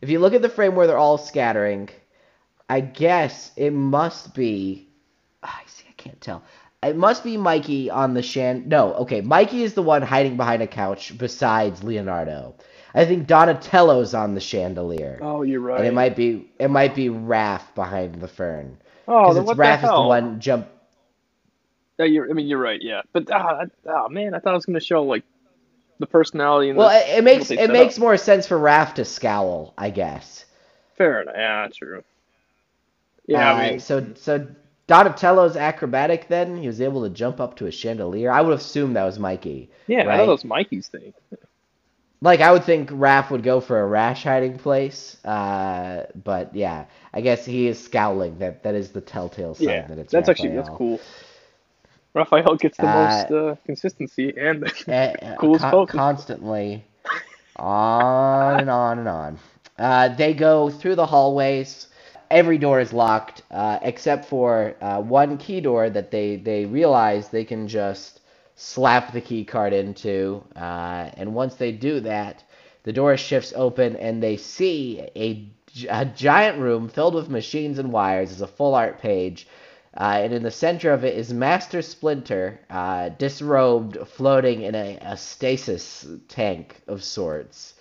If 0.00 0.10
you 0.10 0.18
look 0.18 0.34
at 0.34 0.42
the 0.42 0.48
frame 0.48 0.74
where 0.74 0.86
they're 0.86 0.98
all 0.98 1.18
scattering, 1.18 1.90
I 2.68 2.80
guess 2.80 3.52
it 3.56 3.72
must 3.72 4.34
be. 4.34 4.88
Ah, 5.42 5.60
I 5.62 5.68
see. 5.68 5.84
I 5.88 5.92
can't 5.92 6.20
tell. 6.20 6.42
It 6.82 6.96
must 6.96 7.24
be 7.24 7.36
Mikey 7.36 7.90
on 7.90 8.14
the 8.14 8.22
shan. 8.22 8.68
No, 8.68 8.94
okay. 8.94 9.20
Mikey 9.20 9.62
is 9.62 9.74
the 9.74 9.82
one 9.82 10.02
hiding 10.02 10.36
behind 10.36 10.62
a 10.62 10.66
couch 10.66 11.16
besides 11.16 11.82
Leonardo. 11.82 12.54
I 12.94 13.04
think 13.06 13.26
Donatello's 13.26 14.14
on 14.14 14.34
the 14.34 14.40
chandelier. 14.40 15.18
Oh, 15.20 15.42
you're 15.42 15.60
right. 15.60 15.78
And 15.78 15.86
it 15.86 15.94
might 15.94 16.14
be 16.14 16.50
it 16.58 16.68
might 16.68 16.94
be 16.94 17.08
Raph 17.08 17.74
behind 17.74 18.20
the 18.20 18.28
fern. 18.28 18.76
Oh, 19.08 19.34
then 19.34 19.44
what 19.44 19.56
Raph 19.56 19.80
the 19.80 19.88
hell? 19.88 20.00
is 20.00 20.04
the 20.04 20.08
one 20.08 20.40
jump. 20.40 20.68
Yeah, 21.98 22.06
you're. 22.06 22.30
I 22.30 22.32
mean, 22.34 22.46
you're 22.46 22.58
right. 22.58 22.80
Yeah, 22.80 23.02
but 23.12 23.30
ah, 23.32 23.64
oh 23.86 24.08
man, 24.08 24.34
I 24.34 24.38
thought 24.38 24.52
I 24.52 24.56
was 24.56 24.66
gonna 24.66 24.80
show 24.80 25.02
like 25.02 25.24
the 25.98 26.06
personality. 26.06 26.70
And 26.70 26.78
well, 26.78 26.88
the, 26.88 27.18
it, 27.18 27.24
makes 27.24 27.50
it 27.50 27.70
makes 27.70 27.96
up. 27.96 28.00
more 28.00 28.16
sense 28.16 28.46
for 28.46 28.58
Raph 28.58 28.94
to 28.94 29.04
scowl, 29.04 29.74
I 29.76 29.90
guess. 29.90 30.44
Fair 30.96 31.22
enough. 31.22 31.34
Yeah, 31.36 31.68
true. 31.74 32.04
Yeah, 33.26 33.50
uh, 33.50 33.54
I 33.54 33.70
mean, 33.70 33.80
so 33.80 34.06
so 34.14 34.46
Donatello's 34.86 35.56
acrobatic. 35.56 36.28
Then 36.28 36.56
he 36.56 36.66
was 36.66 36.80
able 36.80 37.02
to 37.04 37.10
jump 37.10 37.40
up 37.40 37.56
to 37.56 37.66
a 37.66 37.70
chandelier. 37.70 38.30
I 38.30 38.40
would 38.40 38.54
assume 38.54 38.92
that 38.94 39.04
was 39.04 39.18
Mikey. 39.18 39.70
Yeah, 39.86 40.02
right? 40.02 40.08
I 40.08 40.16
thought 40.18 40.26
that 40.26 40.32
was 40.32 40.44
Mikey's 40.44 40.88
thing. 40.88 41.14
Like 42.20 42.40
I 42.40 42.52
would 42.52 42.64
think 42.64 42.90
Raph 42.90 43.30
would 43.30 43.42
go 43.42 43.60
for 43.60 43.80
a 43.80 43.86
rash 43.86 44.24
hiding 44.24 44.58
place, 44.58 45.22
uh, 45.26 46.06
but 46.24 46.54
yeah, 46.54 46.86
I 47.12 47.20
guess 47.20 47.44
he 47.44 47.66
is 47.66 47.82
scowling. 47.82 48.38
That 48.38 48.62
that 48.62 48.74
is 48.74 48.92
the 48.92 49.02
telltale 49.02 49.54
sign 49.54 49.68
yeah, 49.68 49.86
that 49.88 49.98
it's. 49.98 50.12
That's 50.12 50.28
Raphael. 50.28 50.46
actually 50.46 50.56
that's 50.56 50.70
cool. 50.70 51.00
Raphael 52.14 52.56
gets 52.56 52.78
the 52.78 52.88
uh, 52.88 52.94
most 52.94 53.30
uh, 53.30 53.56
consistency 53.66 54.32
and 54.38 54.62
the 54.62 55.18
uh, 55.22 55.36
coolest 55.38 55.64
con- 55.64 55.86
Constantly, 55.86 56.84
on 57.56 58.60
and 58.60 58.70
on 58.70 58.98
and 59.00 59.08
on. 59.08 59.38
Uh, 59.78 60.08
they 60.08 60.32
go 60.32 60.70
through 60.70 60.94
the 60.94 61.06
hallways 61.06 61.88
every 62.34 62.58
door 62.58 62.80
is 62.80 62.92
locked 62.92 63.42
uh, 63.52 63.78
except 63.82 64.24
for 64.24 64.74
uh, 64.80 65.00
one 65.00 65.38
key 65.38 65.60
door 65.60 65.88
that 65.88 66.10
they, 66.10 66.34
they 66.34 66.64
realize 66.64 67.28
they 67.28 67.44
can 67.44 67.68
just 67.68 68.20
slap 68.56 69.12
the 69.12 69.20
key 69.20 69.44
card 69.44 69.72
into. 69.72 70.42
Uh, 70.56 71.08
and 71.16 71.32
once 71.32 71.54
they 71.54 71.70
do 71.70 72.00
that, 72.00 72.42
the 72.82 72.92
door 72.92 73.16
shifts 73.16 73.52
open 73.54 73.94
and 73.96 74.20
they 74.20 74.36
see 74.36 75.00
a, 75.14 75.48
a 75.88 76.04
giant 76.06 76.58
room 76.58 76.88
filled 76.88 77.14
with 77.14 77.28
machines 77.28 77.78
and 77.78 77.92
wires. 77.92 78.30
There's 78.30 78.42
a 78.42 78.48
full 78.48 78.74
art 78.74 78.98
page. 78.98 79.46
Uh, 79.96 80.18
and 80.24 80.32
in 80.34 80.42
the 80.42 80.50
center 80.50 80.92
of 80.92 81.04
it 81.04 81.16
is 81.16 81.32
Master 81.32 81.82
Splinter, 81.82 82.58
uh, 82.68 83.10
disrobed, 83.10 83.96
floating 84.08 84.62
in 84.62 84.74
a, 84.74 84.98
a, 85.00 85.16
stasis 85.16 86.04
tank 86.26 86.82
of 86.88 87.04
sorts. 87.04 87.74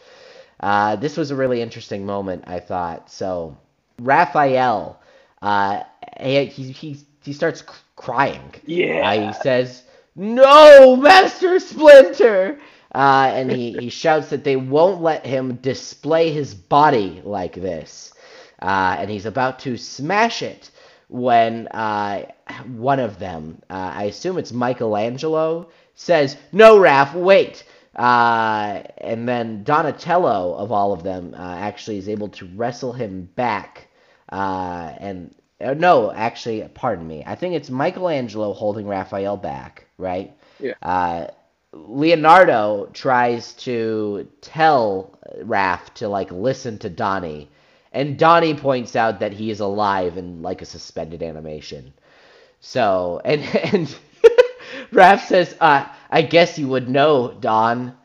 Uh, 0.60 0.96
this 0.96 1.18
was 1.18 1.32
a 1.32 1.36
really 1.36 1.60
interesting 1.60 2.06
moment, 2.06 2.44
I 2.46 2.60
thought. 2.60 3.10
So 3.10 3.58
Raphael, 4.00 5.00
uh, 5.42 5.84
he, 6.20 6.46
he, 6.46 6.98
he 7.24 7.34
starts 7.34 7.64
crying. 7.96 8.54
Yeah. 8.66 9.10
Uh, 9.10 9.28
he 9.28 9.34
says, 9.42 9.84
No, 10.16 10.96
Master 10.96 11.60
Splinter! 11.60 12.60
Uh, 12.94 13.32
and 13.34 13.52
he, 13.52 13.74
he 13.74 13.90
shouts 14.02 14.30
that 14.30 14.44
they 14.44 14.56
won't 14.56 15.02
let 15.02 15.26
him 15.26 15.56
display 15.56 16.32
his 16.32 16.54
body 16.54 17.22
like 17.24 17.56
this. 17.56 18.14
Uh, 18.62 18.96
and 18.98 19.10
he's 19.10 19.26
about 19.26 19.60
to 19.60 19.78
smash 19.78 20.42
it 20.42 20.70
when 21.10 21.68
uh, 21.68 22.26
one 22.66 23.00
of 23.00 23.20
them, 23.20 23.62
uh, 23.70 23.92
I 23.96 24.04
assume 24.06 24.38
it's 24.38 24.52
Michelangelo, 24.52 25.70
says, 25.96 26.38
No, 26.52 26.78
Raph, 26.80 27.14
wait. 27.14 27.64
Uh, 27.96 28.82
and 28.98 29.28
then 29.28 29.64
Donatello, 29.64 30.56
of 30.56 30.72
all 30.72 30.94
of 30.94 31.04
them, 31.04 31.36
uh, 31.38 31.56
actually 31.56 31.98
is 31.98 32.10
able 32.10 32.30
to 32.30 32.46
wrestle 32.56 32.94
him 32.94 33.30
back. 33.36 33.88
Uh, 34.32 34.94
and 34.98 35.36
uh, 35.62 35.74
no, 35.74 36.12
actually, 36.12 36.68
pardon 36.74 37.08
me. 37.08 37.24
I 37.26 37.36
think 37.36 37.54
it's 37.54 37.70
Michelangelo 37.70 38.54
holding 38.54 38.88
Raphael 38.88 39.38
back, 39.38 39.86
right? 39.98 40.36
Yeah. 40.60 40.74
Uh, 40.82 41.28
Leonardo 41.72 42.90
tries 42.94 43.54
to 43.54 44.28
tell 44.42 45.18
Raph 45.40 45.94
to 45.96 46.08
like 46.08 46.32
listen 46.32 46.78
to 46.80 46.90
Donnie, 46.90 47.50
and 47.92 48.18
Donnie 48.18 48.54
points 48.54 48.96
out 48.96 49.20
that 49.20 49.34
he 49.34 49.50
is 49.50 49.60
alive 49.60 50.18
in 50.18 50.42
like 50.42 50.62
a 50.62 50.66
suspended 50.66 51.24
animation. 51.24 51.94
So 52.60 53.22
and 53.26 53.42
and 53.74 53.96
Raph 54.92 55.26
says, 55.26 55.56
uh, 55.60 55.88
"I 56.14 56.22
guess 56.22 56.60
you 56.60 56.68
would 56.70 56.90
know, 56.90 57.34
Don." 57.40 57.96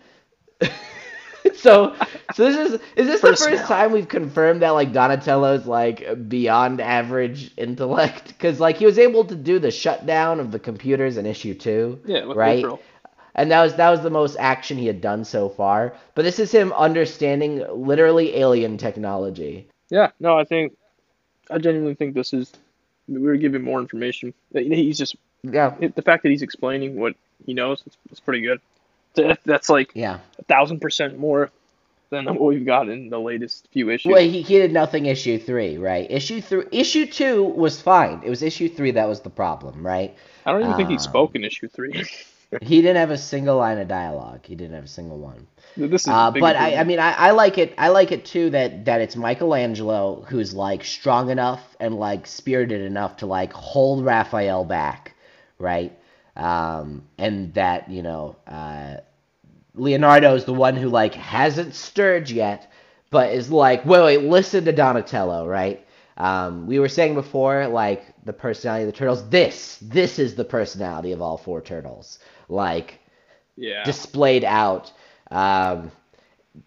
so 1.55 1.95
so 2.35 2.51
this 2.51 2.57
is 2.57 2.81
is 2.97 3.07
this 3.07 3.21
the 3.21 3.37
first 3.37 3.67
time 3.67 3.93
we've 3.93 4.09
confirmed 4.09 4.63
that 4.63 4.71
like 4.71 4.93
Donatello's 4.93 5.67
like 5.67 6.29
beyond 6.29 6.81
average 6.81 7.53
intellect 7.57 8.29
because 8.29 8.61
like 8.61 8.77
he 8.79 8.87
was 8.87 8.99
able 8.99 9.25
to 9.27 9.37
do 9.37 9.59
the 9.59 9.71
shutdown 9.71 10.41
of 10.41 10.53
the 10.53 10.59
computers 10.59 11.17
in 11.17 11.27
issue 11.27 11.55
two, 11.55 12.01
Yeah, 12.05 12.25
right? 12.35 12.65
And 13.35 13.51
that 13.53 13.63
was 13.63 13.75
that 13.77 13.91
was 13.91 14.03
the 14.03 14.11
most 14.11 14.37
action 14.39 14.79
he 14.79 14.87
had 14.87 15.01
done 15.01 15.25
so 15.25 15.49
far. 15.49 15.95
But 16.15 16.23
this 16.23 16.39
is 16.39 16.53
him 16.53 16.73
understanding 16.73 17.65
literally 17.71 18.37
alien 18.37 18.79
technology. 18.79 19.69
Yeah, 19.91 20.11
no, 20.21 20.39
I 20.39 20.45
think 20.45 20.77
I 21.51 21.59
genuinely 21.59 21.95
think 21.95 22.15
this 22.15 22.33
is 22.33 22.53
we 23.09 23.19
were 23.21 23.37
given 23.37 23.63
more 23.63 23.81
information. 23.81 24.35
He's 24.53 24.99
just 24.99 25.17
Yeah, 25.43 25.77
the 25.95 26.03
fact 26.03 26.23
that 26.25 26.31
he's 26.31 26.43
explaining 26.43 26.99
what 26.99 27.15
he 27.45 27.55
knows. 27.55 27.83
It's, 27.87 27.97
it's 28.11 28.21
pretty 28.21 28.43
good. 28.43 28.61
That- 29.15 29.41
That's 29.45 29.69
like 29.69 29.93
yeah. 29.95 30.19
a 30.39 30.45
thousand 30.45 30.81
percent 30.81 31.19
more 31.19 31.51
than 32.11 32.27
what 32.27 32.41
we've 32.41 32.65
got 32.65 32.89
in 32.89 33.11
the 33.11 33.21
latest 33.21 33.69
few 33.73 33.91
issues. 33.91 34.11
Well, 34.11 34.23
he, 34.23 34.43
he 34.43 34.59
did 34.59 34.73
nothing 34.73 35.07
issue 35.07 35.39
three, 35.39 35.77
right? 35.77 36.11
Issue 36.11 36.41
three, 36.41 36.65
issue 36.73 37.07
two 37.07 37.45
was 37.45 37.81
fine. 37.81 38.23
It 38.25 38.31
was 38.31 38.43
issue 38.43 38.69
three 38.69 38.93
that 38.93 39.09
was 39.09 39.21
the 39.21 39.31
problem, 39.31 39.87
right? 39.87 40.17
I 40.47 40.53
don't 40.53 40.63
even 40.63 40.77
think 40.77 40.89
he 40.89 40.97
um, 40.97 41.01
spoke 41.01 41.35
in 41.35 41.45
issue 41.45 41.69
three. 41.69 42.05
He 42.63 42.81
didn't 42.81 42.97
have 42.97 43.11
a 43.11 43.19
single 43.19 43.59
line 43.59 43.77
of 43.79 43.89
dialogue. 43.89 44.41
He 44.47 44.55
didn't 44.55 44.75
have 44.75 44.85
a 44.85 44.89
single 44.89 45.19
one. 45.19 45.47
this 45.77 46.03
is 46.03 46.09
Uh, 46.09 46.31
but 46.31 46.57
I, 46.57 46.77
I 46.77 46.85
mean, 46.85 46.99
I, 46.99 47.13
I 47.13 47.31
like 47.33 47.59
it. 47.59 47.75
I 47.77 47.89
like 47.89 48.11
it 48.11 48.25
too 48.25 48.49
that 48.51 48.87
that 48.87 49.03
it's 49.03 49.17
Michelangelo 49.17 50.25
who's 50.27 50.55
like 50.55 50.83
strong 50.83 51.29
enough 51.29 51.61
and 51.79 51.97
like 51.97 52.27
spirited 52.27 52.81
enough 52.81 53.19
to 53.19 53.27
like 53.27 53.53
hold 53.53 54.03
Raphael 54.03 54.65
back, 54.65 55.15
right? 55.59 55.93
Um, 56.39 57.03
and 57.19 57.53
that 57.55 57.91
you 57.91 58.03
know, 58.03 58.37
uh, 58.47 58.99
Leonardo 59.75 60.35
is 60.35 60.45
the 60.45 60.55
one 60.55 60.77
who 60.77 60.89
like 60.89 61.15
hasn't 61.15 61.75
stirred 61.75 62.31
yet, 62.31 62.73
but 63.11 63.33
is 63.33 63.51
like, 63.51 63.85
wait, 63.85 64.03
wait, 64.03 64.23
listen 64.23 64.65
to 64.65 64.73
Donatello, 64.73 65.47
right? 65.47 65.85
Um, 66.17 66.67
we 66.67 66.79
were 66.79 66.89
saying 66.89 67.15
before, 67.15 67.69
like 67.69 68.05
the 68.25 68.33
personality 68.33 68.85
of 68.85 68.93
the 68.93 68.99
turtles. 68.99 69.29
This, 69.29 69.79
this 69.81 70.19
is 70.19 70.35
the 70.35 70.45
personality 70.45 71.13
of 71.13 71.23
all 71.23 71.37
four 71.37 71.61
turtles. 71.61 72.19
Like 72.49 73.01
yeah, 73.57 73.85
displayed 73.85 74.45
out. 74.45 74.93
Um, 75.31 75.93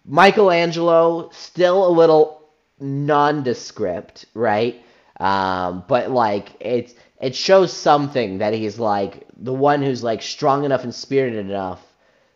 Michelangelo 0.05 1.29
still 1.31 1.87
a 1.87 1.91
little 1.91 2.49
nondescript, 2.79 4.25
right? 4.33 4.83
Um, 5.19 5.83
but 5.87 6.11
like 6.11 6.49
it's 6.59 6.93
it 7.21 7.35
shows 7.35 7.71
something 7.73 8.39
that 8.39 8.53
he's 8.53 8.79
like 8.79 9.27
the 9.37 9.53
one 9.53 9.81
who's 9.83 10.03
like 10.03 10.21
strong 10.21 10.65
enough 10.65 10.83
and 10.83 10.93
spirited 10.93 11.45
enough 11.47 11.81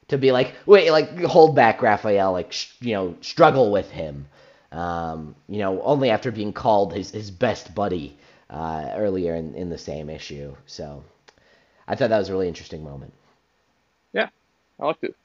to 0.09 0.17
be 0.17 0.31
like 0.31 0.55
wait 0.67 0.91
like 0.91 1.19
hold 1.21 1.55
back 1.55 1.81
Raphael 1.81 2.31
like 2.31 2.51
sh- 2.53 2.73
you 2.81 2.93
know 2.93 3.15
struggle 3.21 3.71
with 3.71 3.91
him. 3.91 4.27
Um, 4.71 5.35
you 5.49 5.59
know 5.59 5.81
only 5.83 6.09
after 6.09 6.31
being 6.31 6.53
called 6.53 6.93
his 6.93 7.11
his 7.11 7.31
best 7.31 7.75
buddy 7.75 8.17
uh, 8.49 8.91
earlier 8.95 9.35
in, 9.35 9.55
in 9.55 9.69
the 9.69 9.77
same 9.77 10.09
issue. 10.09 10.55
So 10.67 11.03
I 11.87 11.95
thought 11.95 12.09
that 12.09 12.19
was 12.19 12.29
a 12.29 12.33
really 12.33 12.47
interesting 12.49 12.83
moment. 12.83 13.13
yeah, 14.13 14.29
I 14.79 14.85
liked 14.85 15.03
it. 15.03 15.15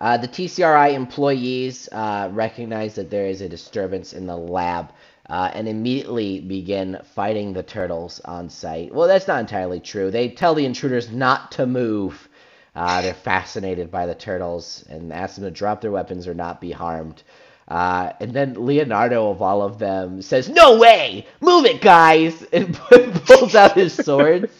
Uh, 0.00 0.16
the 0.16 0.28
TCRI 0.28 0.94
employees 0.94 1.88
uh, 1.92 2.28
recognize 2.32 2.94
that 2.96 3.10
there 3.10 3.26
is 3.26 3.42
a 3.42 3.48
disturbance 3.48 4.14
in 4.14 4.26
the 4.26 4.36
lab 4.36 4.92
uh, 5.30 5.48
and 5.54 5.68
immediately 5.68 6.40
begin 6.40 6.98
fighting 7.14 7.52
the 7.52 7.62
turtles 7.62 8.20
on 8.24 8.50
site. 8.50 8.92
Well, 8.92 9.06
that's 9.06 9.28
not 9.28 9.40
entirely 9.40 9.78
true. 9.78 10.10
They 10.10 10.28
tell 10.28 10.54
the 10.54 10.66
intruders 10.66 11.10
not 11.12 11.52
to 11.52 11.66
move. 11.66 12.28
Uh, 12.74 13.00
they're 13.00 13.14
fascinated 13.14 13.92
by 13.92 14.06
the 14.06 14.14
turtles 14.14 14.84
and 14.90 15.12
ask 15.12 15.36
them 15.36 15.44
to 15.44 15.50
drop 15.52 15.80
their 15.80 15.92
weapons 15.92 16.26
or 16.26 16.34
not 16.34 16.60
be 16.60 16.72
harmed. 16.72 17.22
Uh, 17.68 18.12
and 18.18 18.32
then 18.32 18.54
Leonardo, 18.66 19.30
of 19.30 19.40
all 19.40 19.62
of 19.62 19.78
them, 19.78 20.20
says, 20.20 20.48
No 20.48 20.78
way! 20.78 21.26
Move 21.40 21.64
it, 21.64 21.80
guys! 21.80 22.44
And 22.52 22.74
pulls 23.26 23.54
out 23.54 23.74
his 23.74 23.94
swords, 23.94 24.52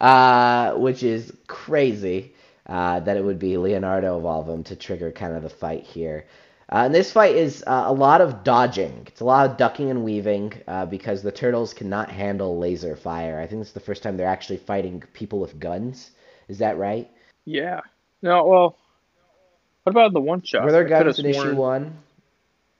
uh, 0.00 0.74
which 0.74 1.04
is 1.04 1.32
crazy 1.46 2.32
uh, 2.66 2.98
that 3.00 3.16
it 3.16 3.24
would 3.24 3.38
be 3.38 3.56
Leonardo 3.56 4.18
of 4.18 4.24
all 4.24 4.40
of 4.40 4.48
them 4.48 4.64
to 4.64 4.74
trigger 4.74 5.12
kind 5.12 5.34
of 5.36 5.44
the 5.44 5.48
fight 5.50 5.84
here. 5.84 6.26
Uh, 6.72 6.84
and 6.84 6.94
this 6.94 7.10
fight 7.10 7.34
is 7.34 7.64
uh, 7.66 7.84
a 7.86 7.92
lot 7.92 8.20
of 8.20 8.44
dodging. 8.44 9.04
It's 9.08 9.20
a 9.20 9.24
lot 9.24 9.50
of 9.50 9.56
ducking 9.56 9.90
and 9.90 10.04
weaving 10.04 10.52
uh, 10.68 10.86
because 10.86 11.20
the 11.22 11.32
turtles 11.32 11.74
cannot 11.74 12.10
handle 12.10 12.58
laser 12.58 12.94
fire. 12.94 13.40
I 13.40 13.46
think 13.48 13.62
it's 13.62 13.72
the 13.72 13.80
first 13.80 14.04
time 14.04 14.16
they're 14.16 14.28
actually 14.28 14.58
fighting 14.58 15.02
people 15.12 15.40
with 15.40 15.58
guns. 15.58 16.12
Is 16.48 16.58
that 16.58 16.78
right? 16.78 17.10
Yeah. 17.44 17.80
No, 18.22 18.44
well, 18.44 18.76
what 19.82 19.90
about 19.90 20.12
the 20.12 20.20
one 20.20 20.42
shot? 20.42 20.64
Were 20.64 20.70
there 20.70 20.84
guns 20.84 21.18
in 21.18 21.26
issue 21.26 21.56
one? 21.56 21.96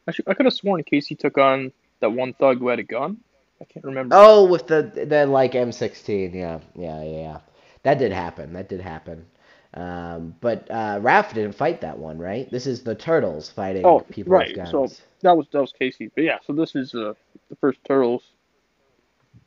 Actually, 0.07 0.27
I 0.29 0.35
could 0.35 0.47
have 0.47 0.55
sworn 0.55 0.85
Casey 0.85 1.17
took 1.17 1.39
on 1.39 1.73
that 1.99 2.11
one 2.11 2.33
thug 2.35 2.59
who 2.59 2.69
had 2.69 2.79
a 2.79 2.85
gun. 2.85 3.19
I 3.61 3.65
can't 3.65 3.85
remember. 3.85 4.15
Oh, 4.19 4.45
with 4.45 4.67
the 4.69 4.83
the 4.83 5.27
like 5.27 5.53
M16. 5.53 6.35
Yeah, 6.35 6.61
yeah, 6.75 7.03
yeah. 7.03 7.11
yeah. 7.11 7.39
That 7.83 7.99
did 7.99 8.13
happen. 8.13 8.53
That 8.53 8.69
did 8.69 8.81
happen. 8.81 9.27
Um, 9.75 10.35
but 10.41 10.69
uh, 10.71 10.99
Raph 11.01 11.33
didn't 11.33 11.53
fight 11.55 11.81
that 11.83 11.99
one, 11.99 12.19
right? 12.19 12.51
This 12.51 12.67
is 12.67 12.83
the 12.83 12.95
turtles 12.95 13.51
fighting 13.51 13.85
Oh, 13.85 14.01
people 14.11 14.33
right. 14.33 14.49
with 14.49 14.57
guns. 14.57 14.71
So 14.71 14.89
that 15.23 15.37
was 15.37 15.47
that 15.53 15.61
was 15.61 15.73
Casey. 15.73 16.11
But 16.15 16.25
yeah, 16.25 16.39
so 16.45 16.53
this 16.53 16.75
is 16.75 16.95
uh, 16.95 17.15
the 17.49 17.57
first 17.57 17.79
turtles 17.85 18.23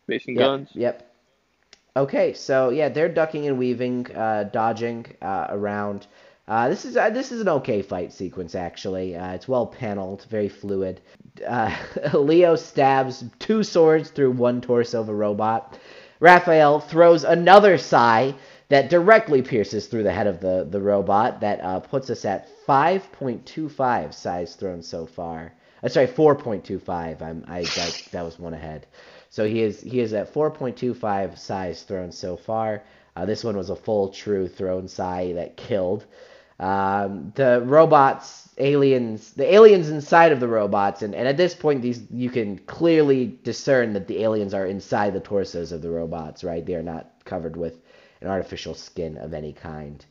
facing 0.07 0.35
Yep, 0.35 0.39
guns. 0.39 0.69
Yep. 0.73 1.09
Okay, 1.95 2.33
so 2.33 2.69
yeah, 2.69 2.89
they're 2.89 3.09
ducking 3.09 3.47
and 3.47 3.57
weaving, 3.57 4.07
uh, 4.15 4.45
dodging 4.45 5.05
uh, 5.21 5.47
around. 5.49 6.07
Uh, 6.47 6.67
this 6.69 6.85
is 6.85 6.97
uh, 6.97 7.09
this 7.09 7.31
is 7.31 7.41
an 7.41 7.49
okay 7.49 7.81
fight 7.81 8.11
sequence 8.11 8.55
actually. 8.55 9.15
Uh, 9.15 9.33
it's 9.33 9.47
well 9.47 9.67
paneled, 9.67 10.25
very 10.29 10.49
fluid. 10.49 11.01
Uh, 11.45 11.73
Leo 12.13 12.55
stabs 12.55 13.23
two 13.39 13.63
swords 13.63 14.09
through 14.09 14.31
one 14.31 14.61
torso 14.61 15.01
of 15.01 15.09
a 15.09 15.13
robot. 15.13 15.77
Raphael 16.19 16.79
throws 16.79 17.23
another 17.25 17.77
sai 17.77 18.33
that 18.73 18.89
directly 18.89 19.43
pierces 19.43 19.87
through 19.87 20.03
the 20.03 20.11
head 20.13 20.27
of 20.27 20.41
the 20.41 20.67
the 20.69 20.81
robot. 20.81 21.41
That 21.41 21.61
uh, 21.61 21.79
puts 21.79 22.09
us 22.09 22.25
at 22.25 22.49
5.25 22.67 24.13
sais 24.13 24.55
thrown 24.55 24.81
so 24.81 25.05
far. 25.05 25.53
Uh, 25.83 25.89
sorry, 25.89 26.07
4.25. 26.07 27.21
I'm 27.21 27.45
I 27.47 27.61
that, 27.63 28.03
that 28.11 28.25
was 28.25 28.39
one 28.39 28.55
ahead. 28.55 28.87
So 29.29 29.45
he 29.47 29.61
is 29.61 29.81
he 29.81 29.99
is 29.99 30.13
at 30.13 30.33
4.25 30.33 31.37
sais 31.37 31.83
thrown 31.83 32.11
so 32.11 32.35
far. 32.35 32.83
Uh, 33.15 33.25
this 33.25 33.43
one 33.43 33.55
was 33.57 33.69
a 33.69 33.75
full 33.75 34.09
true 34.09 34.47
thrown 34.47 34.87
sai 34.87 35.33
that 35.33 35.55
killed. 35.55 36.05
Um, 36.59 37.31
the 37.35 37.61
robots, 37.65 38.49
aliens, 38.57 39.33
the 39.33 39.53
aliens 39.53 39.89
inside 39.89 40.31
of 40.31 40.39
the 40.39 40.47
robots, 40.47 41.03
and, 41.03 41.13
and 41.13 41.27
at 41.27 41.37
this 41.37 41.53
point, 41.55 41.83
these 41.83 42.01
you 42.11 42.31
can 42.31 42.57
clearly 42.59 43.37
discern 43.43 43.93
that 43.93 44.07
the 44.07 44.23
aliens 44.23 44.53
are 44.55 44.65
inside 44.65 45.13
the 45.13 45.19
torsos 45.19 45.71
of 45.71 45.83
the 45.83 45.91
robots, 45.91 46.43
right? 46.43 46.65
They 46.65 46.75
are 46.75 46.83
not 46.83 47.11
covered 47.25 47.57
with 47.57 47.82
an 48.23 48.29
artificial 48.29 48.73
skin 48.73 49.17
of 49.17 49.33
any 49.33 49.53
kind. 49.53 50.05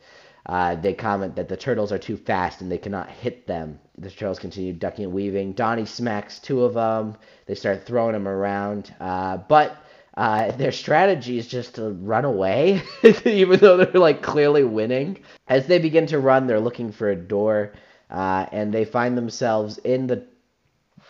Uh, 0.47 0.75
they 0.75 0.93
comment 0.93 1.37
that 1.37 1.49
the 1.49 1.57
turtles 1.57 1.93
are 1.93 1.99
too 1.99 2.17
fast 2.17 2.61
and 2.61 2.71
they 2.71 2.79
cannot 2.79 3.09
hit 3.09 3.47
them. 3.47 3.79
The 3.99 4.11
turtles 4.11 4.41
continue 4.41 4.73
ducking 4.73 5.05
and 5.05 5.15
weaving. 5.15 5.53
Donnie 5.53 5.87
smacks 5.87 6.41
two 6.41 6.65
of 6.65 6.75
them. 6.75 7.17
They 7.47 7.55
start 7.55 7.87
throwing 7.87 8.15
them 8.15 8.27
around. 8.27 8.93
Uh, 8.99 9.37
but 9.37 9.77
uh, 10.17 10.51
their 10.53 10.73
strategy 10.73 11.39
is 11.39 11.47
just 11.47 11.77
to 11.77 11.91
run 11.91 12.25
away, 12.25 12.83
even 13.25 13.61
though 13.61 13.77
they're 13.79 14.01
like 14.01 14.23
clearly 14.23 14.65
winning. 14.65 15.19
As 15.49 15.67
they 15.67 15.79
begin 15.79 16.07
to 16.07 16.19
run, 16.19 16.47
they're 16.47 16.61
looking 16.61 16.93
for 16.93 17.09
a 17.09 17.17
door, 17.17 17.73
uh, 18.11 18.47
and 18.53 18.75
they 18.75 18.85
find 18.85 19.17
themselves 19.17 19.79
in 19.79 20.07
the 20.07 20.27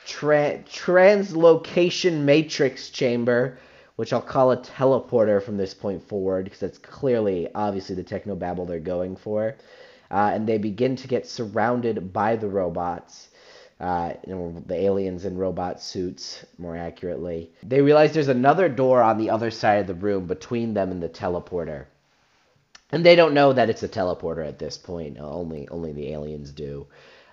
tra- 0.07 0.62
translocation 0.64 2.20
matrix 2.20 2.90
chamber, 2.90 3.59
which 3.97 4.12
I'll 4.12 4.22
call 4.22 4.53
a 4.53 4.57
teleporter 4.57 5.43
from 5.43 5.57
this 5.57 5.74
point 5.74 6.07
forward, 6.09 6.45
because 6.45 6.61
that's 6.61 6.78
clearly, 6.78 7.49
obviously, 7.55 7.95
the 7.95 8.05
technobabble 8.05 8.66
they're 8.66 8.80
going 8.80 9.16
for. 9.16 9.57
Uh, 10.11 10.30
and 10.34 10.47
they 10.47 10.59
begin 10.59 10.97
to 10.97 11.09
get 11.09 11.26
surrounded 11.26 12.12
by 12.12 12.36
the 12.36 12.49
robots, 12.49 13.28
uh, 13.80 14.12
the 14.26 14.74
aliens 14.74 15.24
in 15.24 15.38
robot 15.38 15.80
suits, 15.80 16.45
more 16.59 16.76
accurately. 16.76 17.51
They 17.62 17.80
realize 17.80 18.12
there's 18.12 18.28
another 18.28 18.68
door 18.68 19.03
on 19.03 19.18
the 19.18 19.30
other 19.30 19.51
side 19.51 19.80
of 19.80 19.86
the 19.86 19.95
room 19.95 20.26
between 20.26 20.74
them 20.74 20.90
and 20.90 21.03
the 21.03 21.09
teleporter. 21.09 21.86
And 22.93 23.05
they 23.05 23.16
don't 23.16 23.32
know 23.32 23.55
that 23.55 23.70
it's 23.70 23.82
a 23.82 23.88
teleporter 23.88 24.47
at 24.47 24.59
this 24.59 24.76
point. 24.76 25.18
Only 25.18 25.66
only 25.68 25.93
the 25.93 26.12
aliens 26.12 26.53
do. 26.53 26.86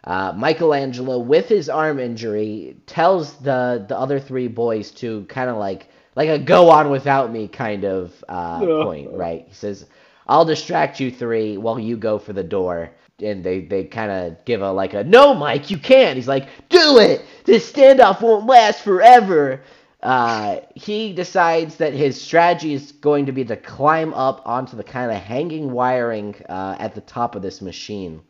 Uh, 0.05 0.31
Michelangelo, 0.35 1.19
with 1.19 1.49
his 1.49 1.67
arm 1.67 1.99
injury, 1.99 2.77
tells 2.85 3.33
the 3.39 3.85
the 3.85 3.97
other 3.97 4.21
three 4.21 4.47
boys 4.47 4.91
to 4.91 5.25
kind 5.25 5.49
of 5.49 5.57
like 5.57 5.89
like 6.19 6.29
a 6.29 6.39
go 6.39 6.69
on 6.71 6.91
without 6.91 7.31
me 7.31 7.47
kind 7.49 7.85
of 7.85 8.25
uh, 8.29 8.61
Yeah. 8.67 8.83
point, 8.83 9.11
right? 9.13 9.45
He 9.47 9.55
says, 9.55 9.87
"I'll 10.27 10.45
distract 10.45 10.99
you 11.01 11.11
three 11.11 11.57
while 11.57 11.79
you 11.79 11.97
go 11.97 12.19
for 12.19 12.33
the 12.33 12.43
door." 12.43 12.91
And 13.23 13.43
they, 13.43 13.61
they 13.61 13.85
kind 13.85 14.11
of 14.11 14.45
give 14.45 14.61
a 14.61 14.71
like 14.71 14.93
a 14.95 15.03
no, 15.05 15.33
Mike, 15.35 15.71
you 15.71 15.79
can't. 15.79 16.17
He's 16.17 16.27
like, 16.29 16.49
do 16.69 16.99
it. 16.99 17.25
This 17.45 17.71
standoff 17.71 18.21
won't 18.21 18.47
last 18.47 18.83
forever. 18.83 19.61
Uh, 20.03 20.61
he 20.75 21.13
decides 21.13 21.77
that 21.77 21.93
his 21.93 22.21
strategy 22.21 22.73
is 22.73 22.93
going 22.93 23.25
to 23.27 23.33
be 23.33 23.45
to 23.45 23.57
climb 23.57 24.13
up 24.13 24.43
onto 24.45 24.77
the 24.77 24.83
kind 24.85 25.11
of 25.11 25.17
hanging 25.17 25.71
wiring 25.71 26.35
uh, 26.49 26.77
at 26.79 26.95
the 26.95 27.01
top 27.01 27.35
of 27.35 27.41
this 27.43 27.61
machine. 27.61 28.21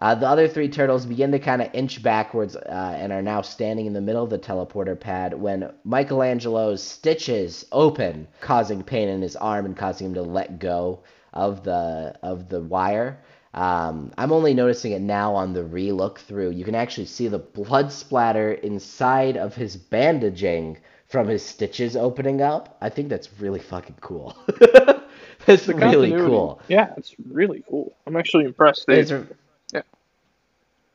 Uh, 0.00 0.14
the 0.14 0.28
other 0.28 0.46
three 0.46 0.68
turtles 0.68 1.06
begin 1.06 1.32
to 1.32 1.38
kind 1.38 1.60
of 1.60 1.68
inch 1.72 2.02
backwards 2.02 2.54
uh, 2.54 2.96
and 2.96 3.12
are 3.12 3.22
now 3.22 3.42
standing 3.42 3.86
in 3.86 3.92
the 3.92 4.00
middle 4.00 4.22
of 4.22 4.30
the 4.30 4.38
teleporter 4.38 4.98
pad 4.98 5.34
when 5.34 5.72
Michelangelo's 5.84 6.82
stitches 6.82 7.64
open, 7.72 8.28
causing 8.40 8.82
pain 8.82 9.08
in 9.08 9.20
his 9.20 9.34
arm 9.36 9.66
and 9.66 9.76
causing 9.76 10.08
him 10.08 10.14
to 10.14 10.22
let 10.22 10.60
go 10.60 11.00
of 11.32 11.64
the 11.64 12.14
of 12.22 12.48
the 12.48 12.60
wire. 12.60 13.18
Um, 13.54 14.12
I'm 14.16 14.30
only 14.30 14.54
noticing 14.54 14.92
it 14.92 15.00
now 15.00 15.34
on 15.34 15.52
the 15.52 15.64
re-look 15.64 16.20
through. 16.20 16.50
You 16.50 16.64
can 16.64 16.74
actually 16.74 17.06
see 17.06 17.28
the 17.28 17.38
blood 17.38 17.90
splatter 17.90 18.52
inside 18.52 19.36
of 19.36 19.54
his 19.54 19.76
bandaging 19.76 20.78
from 21.06 21.26
his 21.26 21.42
stitches 21.44 21.96
opening 21.96 22.42
up. 22.42 22.76
I 22.80 22.90
think 22.90 23.08
that's 23.08 23.40
really 23.40 23.60
fucking 23.60 23.96
cool. 24.00 24.36
that's 25.46 25.66
really 25.66 25.80
continuity. 25.80 26.26
cool. 26.26 26.60
Yeah, 26.68 26.92
it's 26.96 27.14
really 27.30 27.64
cool. 27.68 27.96
I'm 28.06 28.16
actually 28.16 28.44
impressed. 28.44 28.86
They, 28.86 29.02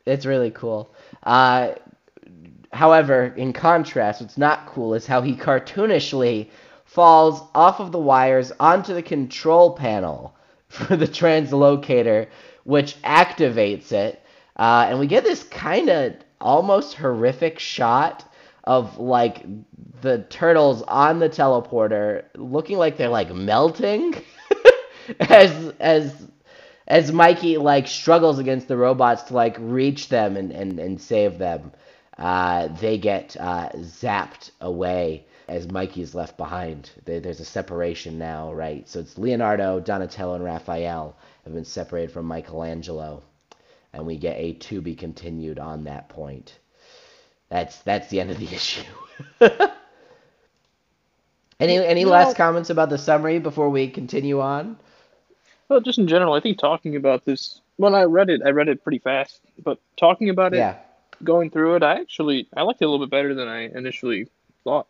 It's, 0.06 0.26
really 0.26 0.51
cool. 0.51 0.93
Uh, 1.24 1.74
however, 2.72 3.34
in 3.38 3.54
contrast, 3.54 4.22
what's 4.22 4.38
not 4.38 4.68
cool 4.68 4.93
is 4.93 5.06
how 5.06 5.22
he 5.22 5.36
cartoonishly 5.36 6.49
falls 6.86 7.41
off 7.56 7.80
of 7.80 7.91
the 7.91 7.99
wires 7.99 8.51
onto 8.60 8.93
the 8.93 9.01
control 9.01 9.72
panel 9.74 10.36
for 10.68 10.95
the 10.95 11.08
translocator, 11.08 12.28
which 12.64 13.01
activates 13.04 13.91
it. 13.91 14.22
Uh, 14.58 14.88
and 14.89 14.99
we 14.99 15.08
get 15.08 15.24
this 15.24 15.43
kind 15.43 15.89
of 15.89 16.14
almost 16.41 16.95
horrific 16.95 17.58
shot 17.60 18.30
of 18.66 18.97
like 18.97 19.45
the 20.01 20.20
turtles 20.30 20.82
on 20.84 21.20
the 21.20 21.30
teleporter 21.30 22.24
looking 22.36 22.78
like 22.78 22.97
they're 22.97 23.10
like 23.10 23.34
melting 23.34 24.16
as 25.20 25.74
as 25.80 26.28
as 26.94 27.12
Mikey 27.12 27.58
like 27.58 27.88
struggles 27.88 28.39
against 28.39 28.70
the 28.70 28.78
robots 28.78 29.24
to 29.26 29.36
like 29.36 29.58
reach 29.60 30.10
them 30.10 30.38
and, 30.38 30.52
and, 30.52 30.80
and 30.80 31.02
save 31.02 31.39
them, 31.39 31.74
uh, 32.20 32.70
they 32.82 33.00
get 33.00 33.38
uh, 33.39 33.70
zapped 33.78 34.52
away 34.62 35.26
as 35.50 35.72
Mikey 35.72 36.04
is 36.04 36.16
left 36.16 36.38
behind. 36.38 36.91
There, 37.06 37.20
there's 37.22 37.41
a 37.41 37.46
separation 37.46 38.20
now, 38.20 38.54
right? 38.54 38.88
So 38.89 39.02
it's 39.02 39.18
Leonardo, 39.18 39.82
Donatello, 39.82 40.36
and 40.36 40.46
Raphael 40.46 41.18
have 41.46 41.56
been 41.56 41.66
separated 41.66 42.12
from 42.14 42.28
Michelangelo, 42.28 43.24
and 43.94 44.06
we 44.08 44.18
get 44.18 44.38
a 44.38 44.54
to 44.54 44.82
be 44.82 44.96
continued 44.96 45.60
on 45.60 45.86
that 45.86 46.10
point. 46.10 46.60
That's 47.50 47.80
that's 47.84 48.10
the 48.10 48.22
end 48.22 48.32
of 48.32 48.39
the 48.39 48.48
issue. 48.56 48.84
any 51.60 51.78
any 51.86 52.06
No. 52.06 52.12
last 52.12 52.36
comments 52.38 52.70
about 52.72 52.89
the 52.89 53.00
summary 53.00 53.39
before 53.39 53.70
we 53.70 53.89
continue 53.89 54.41
on? 54.41 54.78
Well, 55.74 55.82
just 55.82 55.97
in 55.97 56.07
general, 56.07 56.36
I 56.36 56.39
think 56.39 56.59
talking 56.59 56.95
about 56.95 57.26
this 57.26 57.59
when 57.78 57.95
I 57.95 58.03
read 58.03 58.30
it, 58.30 58.41
I 58.45 58.51
read 58.51 58.67
it 58.67 58.84
pretty 58.84 58.99
fast. 58.99 59.41
But 59.63 59.80
talking 59.97 60.30
about 60.30 60.53
it, 60.53 60.57
Yeah. 60.57 60.76
going 61.24 61.49
through 61.49 61.78
it, 61.78 61.84
I 61.84 61.99
actually 61.99 62.47
I 62.55 62.61
liked 62.61 62.80
it 62.82 62.86
a 62.86 62.89
little 62.89 63.03
bit 63.05 63.09
better 63.11 63.34
than 63.34 63.47
I 63.47 63.63
initially 63.63 64.28
thought. 64.63 64.86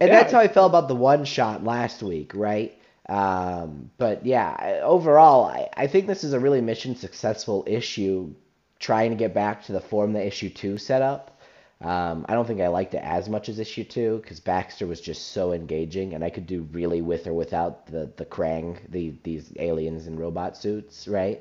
And 0.00 0.08
Yeah. 0.08 0.20
that's 0.20 0.32
how 0.32 0.40
I 0.40 0.48
felt 0.48 0.70
about 0.70 0.88
the 0.88 0.94
one 0.94 1.26
shot 1.26 1.64
last 1.64 2.02
week, 2.02 2.32
right? 2.34 2.72
Um, 3.10 3.90
but 3.98 4.24
yeah, 4.24 4.80
overall, 4.82 5.44
I, 5.44 5.68
I 5.76 5.86
think 5.86 6.06
this 6.06 6.24
is 6.24 6.32
a 6.32 6.40
really 6.40 6.62
mission 6.62 6.96
successful 6.96 7.62
issue 7.66 8.34
trying 8.78 9.10
to 9.10 9.16
get 9.16 9.34
back 9.34 9.64
to 9.66 9.72
the 9.72 9.80
form 9.82 10.14
that 10.14 10.26
issue 10.26 10.48
two 10.48 10.78
set 10.78 11.02
up. 11.02 11.38
Um, 11.80 12.24
I 12.28 12.34
don't 12.34 12.46
think 12.46 12.60
I 12.60 12.68
liked 12.68 12.94
it 12.94 13.02
as 13.02 13.28
much 13.28 13.48
as 13.48 13.58
issue 13.58 13.84
two 13.84 14.18
because 14.22 14.40
Baxter 14.40 14.86
was 14.86 15.00
just 15.00 15.32
so 15.32 15.52
engaging, 15.52 16.14
and 16.14 16.24
I 16.24 16.30
could 16.30 16.46
do 16.46 16.66
really 16.72 17.02
with 17.02 17.26
or 17.26 17.34
without 17.34 17.86
the 17.86 18.10
the 18.16 18.24
Krang, 18.24 18.78
the 18.88 19.14
these 19.22 19.52
aliens 19.58 20.06
in 20.06 20.18
robot 20.18 20.56
suits, 20.56 21.06
right? 21.08 21.40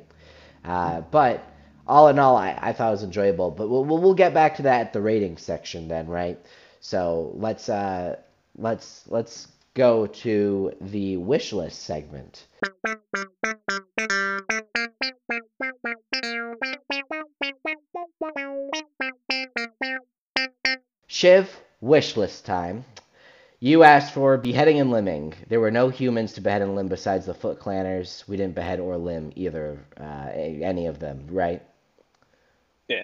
Uh, 0.66 1.02
but 1.02 1.44
all 1.88 2.08
in 2.08 2.20
all, 2.20 2.36
I, 2.36 2.58
I 2.62 2.74
thought 2.74 2.90
it 2.90 2.92
was 2.92 3.04
enjoyable. 3.04 3.52
But 3.52 3.70
we'll, 3.70 3.86
we'll 3.86 4.00
we'll 4.00 4.14
get 4.14 4.34
back 4.34 4.56
to 4.56 4.64
that 4.64 4.82
at 4.88 4.94
the 4.94 5.02
rating 5.02 5.38
section 5.38 5.88
then, 5.88 6.08
right? 6.08 6.40
So 6.82 7.32
let's 7.36 7.70
uh, 7.70 8.18
let's 8.58 9.04
let's 9.08 9.48
go 9.74 10.08
to 10.08 10.74
the 10.82 11.18
wish 11.18 11.54
list 11.54 11.84
segment. 11.84 12.48
Shiv, 21.24 21.58
wish 21.80 22.18
list 22.18 22.46
time. 22.46 22.84
You 23.62 23.84
asked 23.84 24.14
for 24.14 24.36
beheading 24.36 24.82
and 24.82 24.92
limbing. 24.92 25.34
There 25.48 25.62
were 25.62 25.72
no 25.72 25.88
humans 25.88 26.34
to 26.34 26.42
behead 26.42 26.62
and 26.62 26.76
limb 26.76 26.90
besides 26.90 27.28
the 27.28 27.34
Foot 27.34 27.62
Clanners. 27.62 28.28
We 28.28 28.36
didn't 28.36 28.56
behead 28.56 28.82
or 28.82 28.98
limb 28.98 29.32
either, 29.38 29.80
uh, 29.98 30.28
any 30.34 30.88
of 30.88 31.00
them, 31.00 31.28
right? 31.32 31.64
Yeah. 32.90 33.04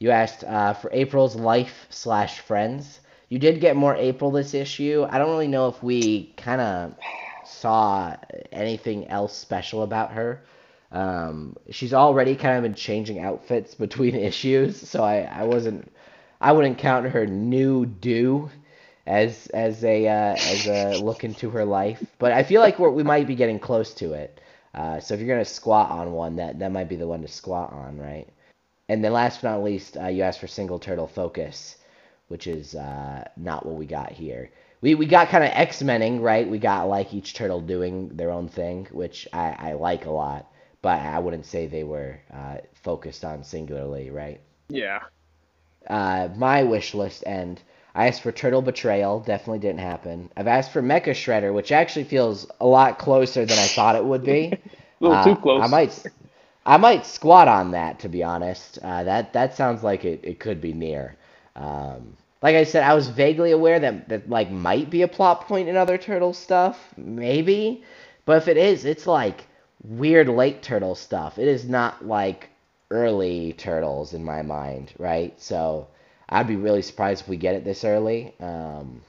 You 0.00 0.10
asked 0.10 0.44
uh, 0.44 0.74
for 0.74 0.90
April's 0.92 1.34
life 1.34 1.86
slash 1.88 2.40
friends. 2.40 3.00
You 3.30 3.38
did 3.38 3.62
get 3.62 3.74
more 3.74 3.96
April 3.96 4.30
this 4.30 4.52
issue. 4.52 5.06
I 5.08 5.16
don't 5.16 5.30
really 5.30 5.48
know 5.48 5.68
if 5.68 5.82
we 5.82 6.34
kind 6.36 6.60
of 6.60 6.94
saw 7.46 8.16
anything 8.52 9.08
else 9.08 9.34
special 9.34 9.82
about 9.82 10.12
her. 10.12 10.42
Um, 10.92 11.56
she's 11.70 11.94
already 11.94 12.36
kind 12.36 12.58
of 12.58 12.64
been 12.64 12.74
changing 12.74 13.20
outfits 13.20 13.74
between 13.74 14.14
issues, 14.30 14.86
so 14.86 15.02
I, 15.02 15.20
I 15.20 15.44
wasn't 15.44 15.90
I 16.46 16.52
wouldn't 16.52 16.78
count 16.78 17.06
her 17.08 17.26
new 17.26 17.86
do 17.86 18.50
as 19.04 19.48
as 19.48 19.82
a 19.84 20.06
uh, 20.06 20.36
as 20.36 20.68
a 20.68 21.02
look 21.02 21.24
into 21.24 21.50
her 21.50 21.64
life. 21.64 22.04
But 22.20 22.30
I 22.30 22.44
feel 22.44 22.60
like 22.60 22.78
we 22.78 23.02
might 23.02 23.26
be 23.26 23.34
getting 23.34 23.58
close 23.58 23.92
to 23.94 24.12
it. 24.12 24.40
Uh, 24.72 25.00
so 25.00 25.14
if 25.14 25.18
you're 25.18 25.28
gonna 25.28 25.44
squat 25.44 25.90
on 25.90 26.12
one, 26.12 26.36
that 26.36 26.60
that 26.60 26.70
might 26.70 26.88
be 26.88 26.94
the 26.94 27.08
one 27.08 27.22
to 27.22 27.28
squat 27.28 27.72
on, 27.72 27.98
right? 27.98 28.28
And 28.88 29.02
then 29.02 29.12
last 29.12 29.42
but 29.42 29.50
not 29.50 29.64
least, 29.64 29.96
uh, 29.96 30.06
you 30.06 30.22
asked 30.22 30.38
for 30.38 30.46
single 30.46 30.78
turtle 30.78 31.08
focus, 31.08 31.78
which 32.28 32.46
is 32.46 32.76
uh, 32.76 33.24
not 33.36 33.66
what 33.66 33.74
we 33.74 33.84
got 33.84 34.12
here. 34.12 34.52
We, 34.82 34.94
we 34.94 35.06
got 35.06 35.30
kind 35.30 35.42
of 35.42 35.50
X-Mening, 35.52 36.20
right? 36.20 36.48
We 36.48 36.58
got 36.58 36.88
like 36.88 37.12
each 37.12 37.34
turtle 37.34 37.60
doing 37.60 38.10
their 38.10 38.30
own 38.30 38.46
thing, 38.48 38.86
which 38.92 39.26
I, 39.32 39.56
I 39.58 39.72
like 39.72 40.06
a 40.06 40.10
lot, 40.12 40.46
but 40.80 41.00
I 41.00 41.18
wouldn't 41.18 41.46
say 41.46 41.66
they 41.66 41.82
were 41.82 42.20
uh, 42.32 42.58
focused 42.74 43.24
on 43.24 43.42
singularly, 43.42 44.10
right? 44.10 44.40
Yeah. 44.68 45.00
Uh, 45.88 46.28
my 46.36 46.62
wish 46.64 46.94
list 46.94 47.24
end. 47.26 47.62
I 47.94 48.08
asked 48.08 48.22
for 48.22 48.32
Turtle 48.32 48.62
Betrayal, 48.62 49.20
definitely 49.20 49.60
didn't 49.60 49.80
happen. 49.80 50.30
I've 50.36 50.46
asked 50.48 50.72
for 50.72 50.82
Mecha 50.82 51.12
Shredder, 51.12 51.52
which 51.54 51.72
actually 51.72 52.04
feels 52.04 52.46
a 52.60 52.66
lot 52.66 52.98
closer 52.98 53.46
than 53.46 53.58
I 53.58 53.68
thought 53.68 53.96
it 53.96 54.04
would 54.04 54.24
be. 54.24 54.60
A 55.00 55.04
little 55.04 55.18
Uh, 55.18 55.24
too 55.24 55.36
close. 55.36 55.62
I 55.64 55.66
might, 55.68 56.06
I 56.66 56.76
might 56.78 57.06
squat 57.06 57.48
on 57.48 57.72
that 57.72 58.00
to 58.00 58.08
be 58.08 58.22
honest. 58.22 58.78
Uh, 58.82 59.04
that 59.04 59.32
that 59.34 59.54
sounds 59.54 59.82
like 59.82 60.04
it, 60.04 60.20
it 60.24 60.40
could 60.40 60.60
be 60.60 60.72
near. 60.72 61.16
Um, 61.54 62.16
like 62.42 62.56
I 62.56 62.64
said, 62.64 62.82
I 62.82 62.94
was 62.94 63.08
vaguely 63.08 63.52
aware 63.52 63.78
that 63.80 64.08
that 64.08 64.28
like 64.28 64.50
might 64.50 64.90
be 64.90 65.02
a 65.02 65.08
plot 65.08 65.46
point 65.48 65.68
in 65.68 65.76
other 65.76 65.98
turtle 65.98 66.32
stuff, 66.34 66.92
maybe. 66.96 67.82
But 68.24 68.38
if 68.38 68.48
it 68.48 68.56
is, 68.56 68.84
it's 68.84 69.06
like 69.06 69.46
weird 69.84 70.28
late 70.28 70.62
turtle 70.62 70.94
stuff. 70.94 71.38
It 71.38 71.48
is 71.48 71.68
not 71.68 72.06
like 72.06 72.50
early 72.90 73.52
turtles 73.52 74.14
in 74.14 74.24
my 74.24 74.42
mind, 74.42 74.92
right? 74.98 75.38
So 75.40 75.88
I'd 76.28 76.46
be 76.48 76.56
really 76.56 76.82
surprised 76.82 77.22
if 77.22 77.28
we 77.28 77.36
get 77.36 77.54
it 77.54 77.64
this 77.64 77.84
early. 77.84 78.34
Um, 78.40 79.02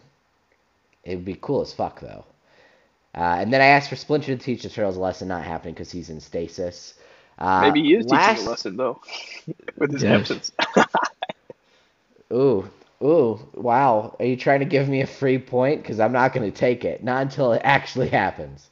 it 1.04 1.16
would 1.16 1.26
be 1.26 1.36
cool 1.40 1.62
as 1.62 1.74
fuck 1.74 2.00
though. 2.02 2.26
Uh, 3.16 3.38
and 3.40 3.54
then 3.54 3.62
I 3.62 3.66
asked 3.68 3.90
for 3.90 3.96
Splinter 3.96 4.36
to 4.36 4.44
teach 4.44 4.64
the 4.64 4.70
turtles 4.70 4.98
a 4.98 5.02
lesson, 5.02 5.28
not 5.28 5.44
happening 5.44 5.74
because 5.74 5.92
he's 5.92 6.10
in 6.10 6.20
stasis. 6.22 6.96
Uh, 7.38 7.76
Maybe 7.76 7.82
he 7.84 7.96
is 7.96 8.06
last... 8.06 8.28
teaching 8.28 8.38
a 8.38 8.42
lesson 8.42 8.78
though, 8.78 9.02
with 9.78 9.92
his 9.92 10.04
Yeah. 10.04 10.26
absence. 10.26 10.52
Ooh, 12.34 12.70
ooh, 13.02 13.40
wow. 13.54 14.16
Are 14.20 14.26
you 14.26 14.38
trying 14.38 14.60
to 14.60 14.66
give 14.66 14.88
me 14.90 15.02
a 15.02 15.08
free 15.08 15.38
point? 15.40 15.82
Because 15.82 16.00
I'm 16.00 16.14
not 16.14 16.34
going 16.34 16.50
to 16.52 16.58
take 16.58 16.86
it. 16.86 17.04
Not 17.04 17.22
until 17.24 17.54
it 17.54 17.62
actually 17.64 18.10
happens. 18.10 18.70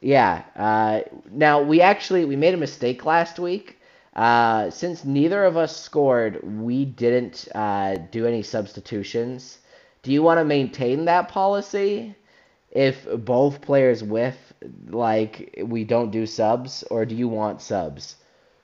Yeah. 0.00 0.44
Uh, 0.56 1.02
now 1.30 1.62
we 1.62 1.80
actually 1.82 2.24
we 2.24 2.36
made 2.36 2.54
a 2.54 2.58
mistake 2.58 3.04
last 3.04 3.38
week. 3.40 3.79
Uh, 4.20 4.68
since 4.68 5.02
neither 5.02 5.44
of 5.44 5.56
us 5.56 5.74
scored, 5.74 6.40
we 6.42 6.84
didn't 6.84 7.48
uh, 7.54 7.96
do 8.10 8.26
any 8.26 8.42
substitutions. 8.42 9.56
Do 10.02 10.12
you 10.12 10.22
want 10.22 10.38
to 10.38 10.44
maintain 10.44 11.06
that 11.06 11.28
policy? 11.28 12.14
If 12.70 13.06
both 13.24 13.62
players 13.62 14.04
whiff, 14.04 14.36
like 14.88 15.58
we 15.64 15.84
don't 15.84 16.10
do 16.10 16.26
subs, 16.26 16.84
or 16.90 17.06
do 17.06 17.14
you 17.14 17.28
want 17.28 17.62
subs? 17.62 18.16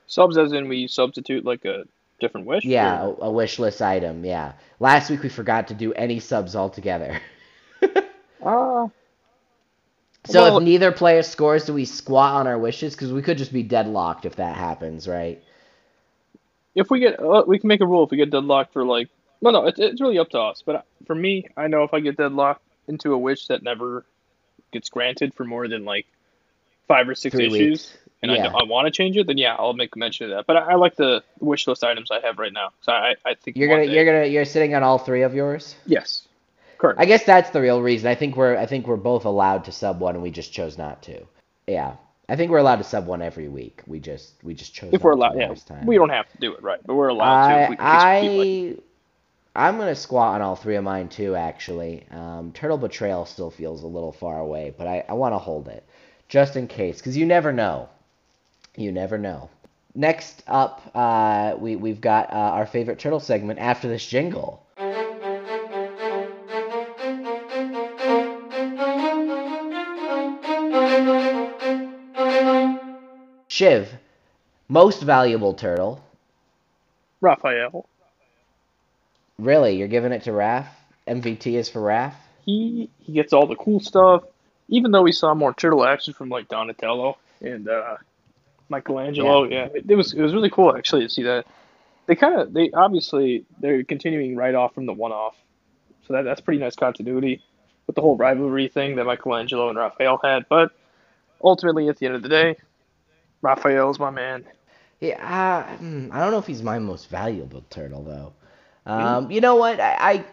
Subs 0.06 0.36
as 0.36 0.52
in 0.52 0.68
we 0.68 0.88
substitute 0.88 1.46
like 1.46 1.64
a 1.64 1.84
different 2.20 2.46
wish? 2.46 2.64
Yeah, 2.64 3.06
or- 3.06 3.16
a, 3.22 3.24
a 3.24 3.30
wish 3.30 3.58
list 3.58 3.80
item. 3.80 4.26
Yeah. 4.26 4.52
Last 4.78 5.08
week 5.08 5.22
we 5.22 5.30
forgot 5.30 5.68
to 5.68 5.74
do 5.74 5.94
any 5.94 6.20
subs 6.20 6.54
altogether. 6.54 7.18
Ah, 8.44 8.88
So 10.26 10.42
Well- 10.42 10.58
if 10.58 10.62
neither 10.64 10.92
player 10.92 11.22
scores, 11.22 11.64
do 11.66 11.74
we 11.74 11.84
squat 11.84 12.34
on 12.34 12.46
our 12.46 12.58
wishes? 12.58 12.94
Because 12.94 13.12
we 13.12 13.22
could 13.22 13.38
just 13.38 13.52
be 13.52 13.62
deadlocked 13.62 14.24
if 14.24 14.36
that 14.36 14.56
happens, 14.56 15.06
right? 15.08 15.42
if 16.74 16.90
we 16.90 17.00
get, 17.00 17.18
uh, 17.18 17.42
we 17.46 17.58
can 17.58 17.68
make 17.68 17.80
a 17.80 17.86
rule 17.86 18.04
if 18.04 18.10
we 18.10 18.18
get 18.18 18.28
deadlocked 18.30 18.70
for 18.74 18.84
like, 18.84 19.08
no, 19.40 19.48
no, 19.50 19.66
it's, 19.66 19.78
it's 19.78 19.98
really 19.98 20.18
up 20.18 20.28
to 20.28 20.38
us. 20.38 20.62
But 20.64 20.84
for 21.06 21.14
me, 21.14 21.46
I 21.56 21.68
know 21.68 21.84
if 21.84 21.94
I 21.94 22.00
get 22.00 22.18
deadlocked 22.18 22.60
into 22.86 23.14
a 23.14 23.18
wish 23.18 23.46
that 23.46 23.62
never 23.62 24.04
gets 24.72 24.90
granted 24.90 25.32
for 25.32 25.44
more 25.44 25.68
than 25.68 25.86
like 25.86 26.04
five 26.86 27.08
or 27.08 27.14
six 27.14 27.34
Three 27.34 27.46
issues, 27.46 27.56
weeks. 27.58 27.98
and 28.22 28.30
Yeah. 28.32 28.48
I, 28.48 28.60
I 28.60 28.64
want 28.64 28.84
to 28.84 28.90
change 28.90 29.16
it, 29.16 29.26
then 29.26 29.38
yeah, 29.38 29.56
I'll 29.58 29.72
make 29.72 29.96
mention 29.96 30.30
of 30.30 30.36
that. 30.36 30.46
But 30.46 30.58
I, 30.58 30.72
I 30.72 30.74
like 30.74 30.96
the 30.96 31.22
wish 31.40 31.66
list 31.66 31.82
items 31.82 32.10
I 32.10 32.20
have 32.20 32.38
right 32.38 32.52
now. 32.52 32.72
So 32.82 32.92
I, 32.92 33.14
I 33.24 33.32
think 33.34 33.56
You're 33.56 33.68
gonna 33.70 33.86
day- 33.86 33.94
you're 33.94 34.04
gonna 34.04 34.26
you're 34.26 34.44
sitting 34.44 34.74
on 34.74 34.82
all 34.82 34.98
three 34.98 35.22
of 35.22 35.34
yours. 35.34 35.76
yes, 35.86 36.25
correct. 36.78 37.00
I 37.00 37.04
guess 37.06 37.24
that's 37.24 37.50
the 37.50 37.60
real 37.60 37.82
reason. 37.82 38.08
I 38.08 38.14
think 38.14 38.36
we're 38.36 38.56
I 38.56 38.66
think 38.66 38.86
we're 38.86 38.96
both 38.96 39.24
allowed 39.24 39.64
to 39.66 39.72
sub 39.72 40.00
one, 40.00 40.14
and 40.14 40.22
we 40.22 40.30
just 40.30 40.52
chose 40.52 40.78
not 40.78 41.02
to. 41.04 41.26
Yeah, 41.66 41.96
I 42.28 42.36
think 42.36 42.50
we're 42.50 42.58
allowed 42.58 42.76
to 42.76 42.84
sub 42.84 43.06
one 43.06 43.22
every 43.22 43.48
week. 43.48 43.82
We 43.86 44.00
just 44.00 44.34
we 44.42 44.54
just 44.54 44.74
chose. 44.74 44.92
if 44.92 45.02
we're 45.02 45.12
allowed, 45.12 45.32
to 45.32 45.40
yeah, 45.40 45.54
time. 45.54 45.86
we 45.86 45.96
don't 45.96 46.10
have 46.10 46.30
to 46.32 46.38
do 46.38 46.54
it 46.54 46.62
right, 46.62 46.80
but 46.86 46.94
we're 46.94 47.08
allowed 47.08 47.36
to. 47.48 47.54
I 47.54 47.60
If 47.62 47.68
we, 47.68 47.76
in 47.78 47.86
case 47.86 48.06
we 48.06 48.18
keep, 48.18 48.36
like- 48.36 48.50
I 49.54 49.66
I'm 49.68 49.78
gonna 49.78 49.94
squat 49.96 50.34
on 50.36 50.42
all 50.42 50.56
three 50.56 50.76
of 50.76 50.84
mine 50.84 51.08
too. 51.08 51.34
Actually, 51.36 52.06
um, 52.10 52.52
Turtle 52.52 52.78
Betrayal 52.78 53.26
still 53.26 53.50
feels 53.50 53.82
a 53.82 53.86
little 53.88 54.12
far 54.12 54.38
away, 54.38 54.74
but 54.76 54.86
I 54.86 55.04
I 55.08 55.14
want 55.14 55.34
to 55.34 55.38
hold 55.38 55.68
it 55.68 55.84
just 56.28 56.56
in 56.56 56.68
case, 56.68 56.98
because 56.98 57.16
you 57.16 57.26
never 57.26 57.52
know. 57.52 57.88
You 58.76 58.92
never 58.92 59.18
know. 59.18 59.50
Next 59.94 60.42
up, 60.46 60.82
uh, 60.94 61.56
we 61.58 61.76
we've 61.76 62.00
got 62.02 62.30
uh, 62.32 62.36
our 62.36 62.66
favorite 62.66 62.98
turtle 62.98 63.20
segment 63.20 63.58
after 63.60 63.88
this 63.88 64.06
jingle. 64.06 64.65
Shiv, 73.56 73.88
most 74.68 75.00
valuable 75.00 75.54
turtle. 75.54 76.04
Raphael, 77.22 77.88
Really, 79.38 79.78
you're 79.78 79.88
giving 79.88 80.12
it 80.12 80.24
to 80.24 80.30
Raph? 80.32 80.66
MVT 81.08 81.54
is 81.54 81.70
for 81.70 81.80
Raph? 81.80 82.12
he 82.44 82.90
he 82.98 83.14
gets 83.14 83.32
all 83.32 83.46
the 83.46 83.56
cool 83.56 83.80
stuff. 83.80 84.24
Even 84.68 84.90
though 84.90 85.00
we 85.00 85.10
saw 85.10 85.32
more 85.32 85.54
turtle 85.54 85.86
action 85.86 86.12
from 86.12 86.28
like 86.28 86.48
Donatello 86.48 87.16
and 87.40 87.66
uh, 87.66 87.96
Michelangelo, 88.68 89.44
yeah, 89.44 89.68
it, 89.74 89.86
it 89.88 89.94
was 89.94 90.12
it 90.12 90.20
was 90.20 90.34
really 90.34 90.50
cool 90.50 90.76
actually 90.76 91.04
to 91.04 91.08
see 91.08 91.22
that. 91.22 91.46
They 92.04 92.14
kind 92.14 92.38
of 92.38 92.52
they 92.52 92.70
obviously 92.72 93.46
they're 93.58 93.84
continuing 93.84 94.36
right 94.36 94.54
off 94.54 94.74
from 94.74 94.84
the 94.84 94.92
one 94.92 95.12
off, 95.12 95.34
so 96.06 96.12
that 96.12 96.26
that's 96.26 96.42
pretty 96.42 96.60
nice 96.60 96.76
continuity 96.76 97.40
with 97.86 97.96
the 97.96 98.02
whole 98.02 98.18
rivalry 98.18 98.68
thing 98.68 98.96
that 98.96 99.04
Michelangelo 99.06 99.70
and 99.70 99.78
Raphael 99.78 100.20
had. 100.22 100.44
But 100.46 100.72
ultimately, 101.42 101.88
at 101.88 101.96
the 101.96 102.04
end 102.04 102.16
of 102.16 102.22
the 102.22 102.28
day, 102.28 102.56
Raphael's 103.42 103.98
my 103.98 104.10
man. 104.10 104.44
Yeah, 105.00 105.22
uh, 105.22 105.76
hmm, 105.76 106.08
I 106.12 106.20
don't 106.20 106.30
know 106.30 106.38
if 106.38 106.46
he's 106.46 106.62
my 106.62 106.78
most 106.78 107.10
valuable 107.10 107.64
turtle 107.70 108.02
though. 108.02 108.32
Um, 108.90 109.30
you 109.30 109.40
know 109.40 109.56
what? 109.56 109.80
I, 109.80 109.96
I 109.98 110.24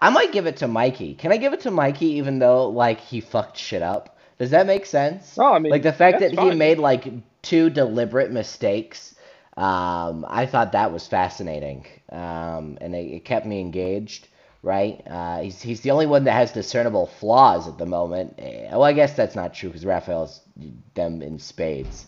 I 0.00 0.10
might 0.10 0.32
give 0.32 0.46
it 0.46 0.58
to 0.58 0.68
Mikey. 0.68 1.14
Can 1.14 1.32
I 1.32 1.36
give 1.36 1.52
it 1.52 1.60
to 1.60 1.70
Mikey 1.70 2.06
even 2.06 2.38
though 2.38 2.68
like 2.68 3.00
he 3.00 3.20
fucked 3.20 3.56
shit 3.56 3.82
up? 3.82 4.18
Does 4.38 4.50
that 4.50 4.66
make 4.66 4.84
sense? 4.84 5.38
Oh, 5.38 5.54
I 5.54 5.58
mean, 5.58 5.70
like 5.70 5.82
the 5.82 5.92
fact 5.92 6.20
that 6.20 6.34
that's 6.34 6.48
he 6.48 6.54
made 6.54 6.78
like 6.78 7.06
two 7.42 7.70
deliberate 7.70 8.30
mistakes. 8.30 9.14
Um, 9.56 10.26
I 10.28 10.46
thought 10.46 10.72
that 10.72 10.92
was 10.92 11.06
fascinating, 11.06 11.86
um, 12.10 12.76
and 12.80 12.94
it, 12.94 13.12
it 13.12 13.24
kept 13.24 13.46
me 13.46 13.60
engaged. 13.60 14.26
Right? 14.64 15.02
Uh, 15.08 15.42
he's 15.42 15.62
he's 15.62 15.82
the 15.82 15.92
only 15.92 16.06
one 16.06 16.24
that 16.24 16.32
has 16.34 16.52
discernible 16.52 17.06
flaws 17.06 17.68
at 17.68 17.78
the 17.78 17.86
moment. 17.86 18.36
Eh, 18.38 18.70
Well, 18.72 18.84
I 18.84 18.94
guess 18.94 19.14
that's 19.16 19.36
not 19.36 19.54
true 19.54 19.70
because 19.70 19.86
Raphael's 19.86 20.42
them 20.94 21.22
in 21.22 21.38
spades. 21.40 22.06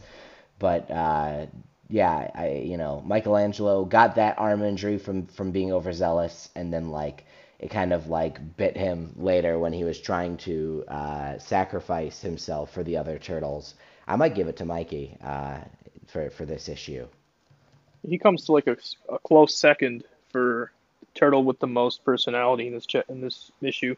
But 0.59 0.91
uh, 0.91 1.47
yeah, 1.91 2.31
I 2.35 2.51
you 2.65 2.79
know 2.79 3.03
Michelangelo 3.07 3.85
got 3.87 4.17
that 4.17 4.39
arm 4.39 4.63
injury 4.63 4.99
from 4.99 5.27
from 5.29 5.53
being 5.53 5.73
overzealous, 5.73 6.51
and 6.57 6.73
then 6.75 6.91
like 6.91 7.27
it 7.61 7.71
kind 7.71 7.93
of 7.95 8.09
like 8.09 8.57
bit 8.59 8.77
him 8.77 9.15
later 9.19 9.59
when 9.61 9.75
he 9.75 9.85
was 9.85 10.01
trying 10.01 10.39
to 10.39 10.85
uh, 10.89 11.39
sacrifice 11.39 12.23
himself 12.23 12.73
for 12.73 12.85
the 12.85 12.99
other 12.99 13.19
turtles. 13.19 13.75
I 14.09 14.17
might 14.17 14.35
give 14.37 14.49
it 14.49 14.57
to 14.59 14.67
Mikey 14.67 15.19
uh, 15.25 15.61
for 16.09 16.31
for 16.31 16.47
this 16.47 16.69
issue. 16.71 17.07
he 18.09 18.19
comes 18.19 18.47
to 18.47 18.53
like 18.53 18.69
a, 18.69 18.77
a 19.15 19.19
close 19.21 19.59
second 19.59 20.05
for 20.33 20.73
turtle 21.17 21.43
with 21.45 21.59
the 21.59 21.67
most 21.67 22.05
personality 22.05 22.69
in 22.69 22.75
this 22.75 22.87
ch- 22.87 22.97
in 23.09 23.21
this 23.21 23.51
issue. 23.61 23.97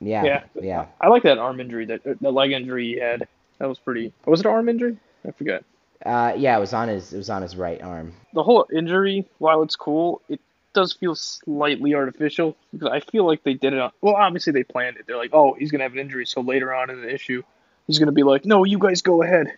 Yeah, 0.00 0.24
Yeah, 0.24 0.42
yeah. 0.60 0.86
I 1.00 1.08
like 1.08 1.22
that 1.24 1.38
arm 1.38 1.60
injury 1.60 1.86
that 1.86 2.02
the 2.20 2.30
leg 2.30 2.52
injury 2.52 2.92
he 2.94 2.98
had. 3.00 3.26
That 3.58 3.68
was 3.68 3.78
pretty. 3.78 4.12
Was 4.26 4.40
it 4.40 4.46
an 4.46 4.52
arm 4.52 4.68
injury? 4.68 4.96
I 5.26 5.32
forget. 5.32 5.64
Uh, 6.06 6.32
yeah, 6.36 6.56
it 6.56 6.60
was 6.60 6.72
on 6.72 6.88
his 6.88 7.12
it 7.12 7.16
was 7.16 7.30
on 7.30 7.42
his 7.42 7.56
right 7.56 7.82
arm. 7.82 8.12
The 8.32 8.42
whole 8.44 8.66
injury, 8.72 9.26
while 9.38 9.62
it's 9.62 9.74
cool, 9.74 10.22
it 10.28 10.40
does 10.72 10.92
feel 10.92 11.16
slightly 11.16 11.94
artificial 11.94 12.56
because 12.72 12.88
I 12.92 13.00
feel 13.00 13.26
like 13.26 13.42
they 13.42 13.54
did 13.54 13.72
it. 13.72 13.80
On, 13.80 13.90
well, 14.00 14.14
obviously 14.14 14.52
they 14.52 14.62
planned 14.62 14.96
it. 14.98 15.06
They're 15.08 15.16
like, 15.16 15.30
oh, 15.32 15.54
he's 15.54 15.72
gonna 15.72 15.82
have 15.84 15.92
an 15.94 15.98
injury, 15.98 16.26
so 16.26 16.40
later 16.40 16.72
on 16.72 16.90
in 16.90 17.02
the 17.02 17.12
issue, 17.12 17.42
he's 17.88 17.98
gonna 17.98 18.12
be 18.12 18.22
like, 18.22 18.44
no, 18.44 18.62
you 18.64 18.78
guys 18.78 19.02
go 19.02 19.24
ahead, 19.24 19.52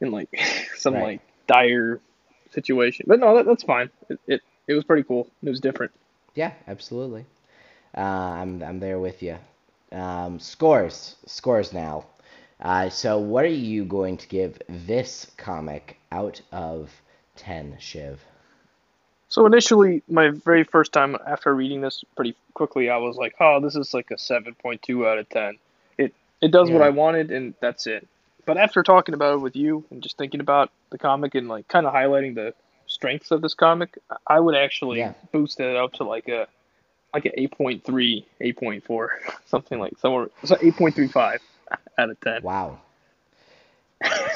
in 0.00 0.10
like 0.10 0.28
some 0.76 0.94
Right. 0.94 1.02
like 1.04 1.20
dire 1.46 2.00
situation. 2.50 3.04
But 3.08 3.20
no, 3.20 3.36
that, 3.36 3.46
that's 3.46 3.62
fine. 3.62 3.90
It, 4.08 4.18
it 4.26 4.40
it 4.68 4.74
was 4.74 4.84
pretty 4.84 5.02
cool. 5.02 5.28
It 5.42 5.48
was 5.48 5.60
different. 5.60 5.92
Yeah, 6.34 6.52
absolutely. 6.68 7.24
Uh, 7.96 8.00
I'm 8.00 8.62
I'm 8.62 8.78
there 8.78 9.00
with 9.00 9.22
you. 9.22 9.36
Um, 9.90 10.38
scores 10.38 11.16
scores 11.26 11.72
now. 11.72 12.04
Uh, 12.60 12.88
so 12.90 13.18
what 13.18 13.44
are 13.44 13.48
you 13.48 13.84
going 13.84 14.16
to 14.18 14.28
give 14.28 14.60
this 14.68 15.30
comic 15.36 15.98
out 16.12 16.40
of 16.52 16.90
ten, 17.34 17.76
Shiv? 17.80 18.20
So 19.30 19.46
initially, 19.46 20.02
my 20.08 20.30
very 20.30 20.64
first 20.64 20.92
time 20.92 21.16
after 21.26 21.54
reading 21.54 21.80
this 21.80 22.02
pretty 22.16 22.34
quickly, 22.54 22.90
I 22.90 22.96
was 22.96 23.16
like, 23.16 23.34
"Oh, 23.40 23.60
this 23.60 23.76
is 23.76 23.92
like 23.92 24.10
a 24.10 24.14
7.2 24.14 25.06
out 25.06 25.18
of 25.18 25.28
10." 25.28 25.58
It 25.98 26.14
it 26.40 26.50
does 26.50 26.70
what 26.70 26.82
I 26.82 26.90
wanted, 26.90 27.30
and 27.30 27.54
that's 27.60 27.86
it. 27.86 28.06
But 28.46 28.56
after 28.56 28.82
talking 28.82 29.14
about 29.14 29.34
it 29.34 29.40
with 29.40 29.56
you 29.56 29.84
and 29.90 30.02
just 30.02 30.16
thinking 30.16 30.40
about 30.40 30.70
the 30.90 30.98
comic 30.98 31.34
and 31.34 31.48
like 31.48 31.68
kind 31.68 31.86
of 31.86 31.92
highlighting 31.92 32.34
the 32.34 32.54
strengths 32.88 33.30
of 33.30 33.40
this 33.42 33.54
comic, 33.54 33.96
I- 34.26 34.40
would 34.40 34.56
actually 34.56 34.98
Yeah. 34.98 35.12
boost 35.32 35.60
it 35.60 35.76
up 35.76 35.92
to 35.94 36.04
like 36.04 36.28
a 36.28 36.46
like 37.14 37.24
an 37.24 37.32
8.3, 37.38 38.24
8.4, 38.40 39.08
something 39.46 39.78
like 39.78 39.96
somewhere 39.98 40.28
so 40.44 40.56
8.35 40.56 41.38
out 41.98 42.10
of 42.10 42.20
10. 42.20 42.42
Wow. 42.42 42.80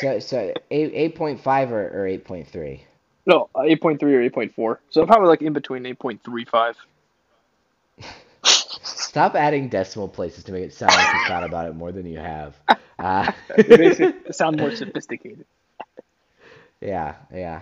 So 0.00 0.18
so 0.20 0.54
eight 0.70 0.90
eight 0.94 1.14
point 1.16 1.40
five 1.40 1.70
or, 1.72 1.86
or 1.88 2.06
eight 2.06 2.24
point 2.24 2.48
three. 2.48 2.84
No, 3.26 3.48
uh, 3.54 3.60
8.3 3.60 4.02
or 4.02 4.30
8.4. 4.30 4.78
So 4.90 5.06
probably 5.06 5.28
like 5.28 5.42
in 5.42 5.52
between 5.52 5.84
8.35. 5.84 6.74
Stop 8.44 9.36
adding 9.36 9.68
decimal 9.68 10.08
places 10.08 10.42
to 10.44 10.52
make 10.52 10.64
it 10.64 10.72
sound 10.74 10.92
like 10.92 11.06
you 11.14 11.28
thought 11.28 11.44
about 11.44 11.68
it 11.68 11.74
more 11.76 11.92
than 11.92 12.06
you 12.06 12.18
have. 12.18 12.56
Uh, 12.98 13.30
It 13.56 13.78
makes 13.78 14.00
it 14.00 14.34
sound 14.34 14.56
more 14.58 14.74
sophisticated. 14.74 15.44
yeah, 16.80 17.14
yeah. 17.32 17.60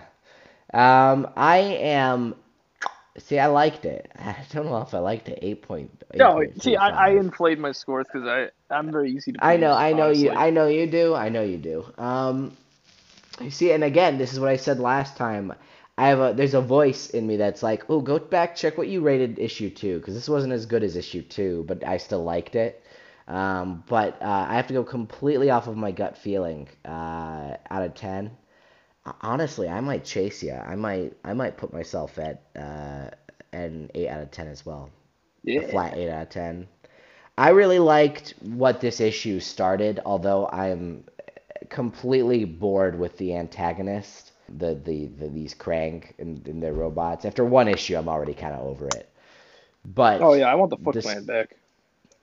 Um, 0.73 1.29
I 1.35 1.57
am. 1.57 2.35
See, 3.17 3.39
I 3.39 3.47
liked 3.47 3.85
it. 3.85 4.09
I 4.19 4.37
don't 4.51 4.65
know 4.65 4.81
if 4.81 4.93
I 4.93 4.99
liked 4.99 5.29
it. 5.29 5.39
Eight 5.41 5.61
point. 5.61 5.91
No, 6.15 6.43
see, 6.59 6.75
I, 6.75 6.89
I 6.89 7.09
inflate 7.11 7.59
my 7.59 7.71
scores 7.71 8.07
because 8.11 8.27
I 8.27 8.49
I'm 8.73 8.91
very 8.91 9.11
easy 9.11 9.31
to. 9.33 9.43
I 9.43 9.57
know, 9.57 9.73
I 9.73 9.93
know 9.93 10.09
you. 10.09 10.31
I 10.31 10.49
know 10.49 10.67
you 10.67 10.87
do, 10.87 11.13
I 11.13 11.29
know 11.29 11.43
you 11.43 11.57
do. 11.57 11.85
Um, 11.97 12.55
you 13.39 13.51
see, 13.51 13.71
and 13.71 13.83
again, 13.83 14.17
this 14.17 14.33
is 14.33 14.39
what 14.39 14.49
I 14.49 14.55
said 14.57 14.79
last 14.79 15.17
time. 15.17 15.53
I 15.97 16.07
have 16.07 16.19
a 16.19 16.33
there's 16.33 16.53
a 16.53 16.61
voice 16.61 17.09
in 17.09 17.27
me 17.27 17.37
that's 17.37 17.61
like, 17.61 17.89
oh, 17.89 18.01
go 18.01 18.17
back 18.17 18.55
check 18.55 18.77
what 18.77 18.87
you 18.87 19.01
rated 19.01 19.39
issue 19.39 19.69
two 19.69 19.99
because 19.99 20.13
this 20.13 20.29
wasn't 20.29 20.53
as 20.53 20.65
good 20.65 20.83
as 20.83 20.95
issue 20.95 21.21
two, 21.21 21.65
but 21.67 21.85
I 21.85 21.97
still 21.97 22.23
liked 22.23 22.55
it. 22.55 22.83
Um, 23.27 23.83
but 23.87 24.21
uh, 24.21 24.45
I 24.49 24.55
have 24.55 24.67
to 24.67 24.73
go 24.73 24.83
completely 24.83 25.49
off 25.49 25.67
of 25.67 25.77
my 25.77 25.91
gut 25.91 26.17
feeling. 26.17 26.67
Uh, 26.83 27.57
out 27.69 27.83
of 27.83 27.93
ten, 27.93 28.31
honestly, 29.21 29.67
I 29.69 29.79
might 29.81 30.03
chase 30.05 30.43
you. 30.43 30.53
I 30.53 30.75
might, 30.75 31.13
I 31.23 31.33
might 31.33 31.57
put 31.57 31.73
myself 31.73 32.17
at 32.19 32.41
uh, 32.55 33.09
an 33.53 33.89
eight 33.95 34.07
out 34.09 34.21
of 34.21 34.31
ten 34.31 34.47
as 34.47 34.65
well 34.65 34.89
a 35.45 35.51
Yeah. 35.51 35.67
flat 35.71 35.97
8 35.97 36.09
out 36.09 36.21
of 36.23 36.29
10. 36.29 36.67
I 37.37 37.49
really 37.49 37.79
liked 37.79 38.35
what 38.41 38.79
this 38.81 38.99
issue 38.99 39.39
started, 39.39 39.99
although 40.05 40.47
I'm 40.47 41.05
completely 41.69 42.45
bored 42.45 42.97
with 42.99 43.17
the 43.17 43.35
antagonist, 43.35 44.31
the 44.49 44.75
the, 44.75 45.07
the 45.07 45.27
these 45.29 45.55
Krang 45.55 46.03
and, 46.19 46.45
and 46.47 46.61
their 46.61 46.73
robots. 46.73 47.25
After 47.25 47.43
one 47.45 47.67
issue, 47.67 47.95
I'm 47.97 48.09
already 48.09 48.33
kind 48.33 48.53
of 48.53 48.67
over 48.67 48.87
it. 48.89 49.09
But 49.85 50.21
Oh 50.21 50.33
yeah, 50.33 50.45
I 50.51 50.55
want 50.55 50.69
the 50.69 50.77
Foot 50.77 50.93
This- 50.93 51.05
Clan 51.05 51.25
back. 51.25 51.55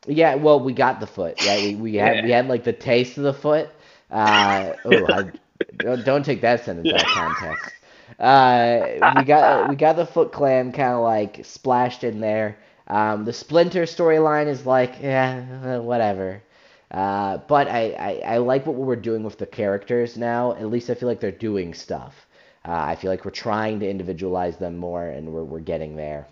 yeah, 0.07 0.37
well, 0.37 0.61
we 0.61 0.73
got 0.73 1.01
the 1.01 1.07
foot, 1.07 1.45
right? 1.45 1.63
We 1.65 1.75
we 1.75 1.95
had 1.97 2.17
Yeah. 2.19 2.25
we 2.25 2.31
had 2.31 2.47
like 2.49 2.65
the 2.65 2.73
taste 2.73 3.17
of 3.19 3.25
the 3.25 3.35
foot. 3.35 3.71
Uh, 4.11 4.75
oh, 4.85 5.07
I, 5.07 5.31
don't, 5.79 6.05
don't 6.05 6.25
take 6.25 6.41
that 6.43 6.65
sentence 6.65 6.93
out 6.93 7.03
of 7.03 7.07
context. 7.09 7.75
Uh, 8.19 9.15
we 9.17 9.25
got 9.25 9.69
we 9.69 9.77
got 9.77 9.97
the 9.97 10.07
Foot 10.07 10.33
Clan 10.33 10.73
kind 10.73 10.95
of 10.95 11.03
like 11.03 11.45
splashed 11.45 12.05
in 12.05 12.21
there. 12.21 12.57
Um, 12.87 13.25
the 13.25 13.33
Splinter 13.33 13.83
storyline 13.83 14.47
is 14.47 14.65
like, 14.65 14.95
yeah, 15.03 15.79
whatever. 15.79 16.43
Uh, 16.91 17.37
but 17.49 17.69
I, 17.69 17.91
I, 17.93 18.35
I 18.35 18.37
like 18.39 18.65
what 18.67 18.77
we're 18.77 18.97
doing 18.97 19.23
with 19.23 19.37
the 19.37 19.47
characters 19.47 20.17
now. 20.17 20.53
At 20.55 20.71
least 20.71 20.89
I 20.89 20.95
feel 20.95 21.09
like 21.09 21.21
they're 21.21 21.31
doing 21.31 21.75
stuff. 21.75 22.27
Uh, 22.67 22.73
I 22.73 22.97
feel 22.97 23.11
like 23.11 23.25
we're 23.25 23.31
trying 23.31 23.81
to 23.81 23.89
individualize 23.89 24.57
them 24.57 24.77
more, 24.79 25.07
and 25.07 25.33
we're, 25.33 25.45
we're 25.45 25.61
getting 25.61 25.97
there. 25.97 26.27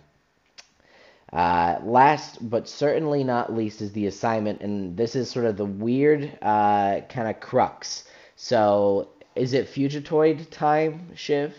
Uh, 1.33 1.79
last 1.83 2.49
but 2.49 2.69
certainly 2.69 3.23
not 3.25 3.53
least 3.53 3.83
is 3.83 3.93
the 3.93 4.07
assignment, 4.07 4.61
and 4.63 4.97
this 4.97 5.15
is 5.15 5.31
sort 5.31 5.45
of 5.45 5.57
the 5.57 5.65
weird 5.65 6.39
uh, 6.41 7.01
kind 7.09 7.29
of 7.29 7.41
crux. 7.41 8.05
So, 8.37 9.09
is 9.37 9.53
it 9.53 9.69
Fugitoid 9.69 10.51
time, 10.51 11.15
Shiv? 11.15 11.55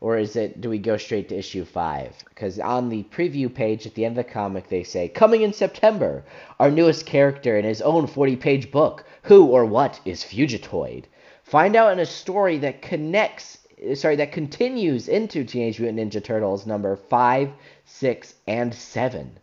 Or 0.00 0.16
is 0.16 0.34
it, 0.34 0.60
do 0.60 0.70
we 0.70 0.78
go 0.78 0.96
straight 0.96 1.28
to 1.28 1.36
issue 1.36 1.64
5? 1.64 2.24
Because 2.30 2.58
on 2.58 2.88
the 2.88 3.02
preview 3.04 3.52
page 3.52 3.86
at 3.86 3.94
the 3.94 4.06
end 4.06 4.18
of 4.18 4.24
the 4.24 4.32
comic, 4.32 4.68
they 4.68 4.82
say, 4.82 5.08
Coming 5.08 5.42
in 5.42 5.52
September, 5.52 6.24
our 6.58 6.70
newest 6.70 7.04
character 7.04 7.58
in 7.58 7.66
his 7.66 7.82
own 7.82 8.06
40 8.06 8.36
page 8.36 8.70
book, 8.70 9.04
Who 9.24 9.46
or 9.46 9.66
What 9.66 10.00
is 10.06 10.24
Fugitoid? 10.24 11.04
Find 11.42 11.76
out 11.76 11.92
in 11.92 11.98
a 11.98 12.06
story 12.06 12.56
that 12.58 12.80
connects, 12.80 13.58
sorry, 13.94 14.16
that 14.16 14.32
continues 14.32 15.06
into 15.06 15.44
Teenage 15.44 15.78
Mutant 15.78 16.12
Ninja 16.12 16.24
Turtles 16.24 16.66
number 16.66 16.96
5, 16.96 17.50
6, 17.84 18.34
and 18.46 18.74
7. 18.74 19.38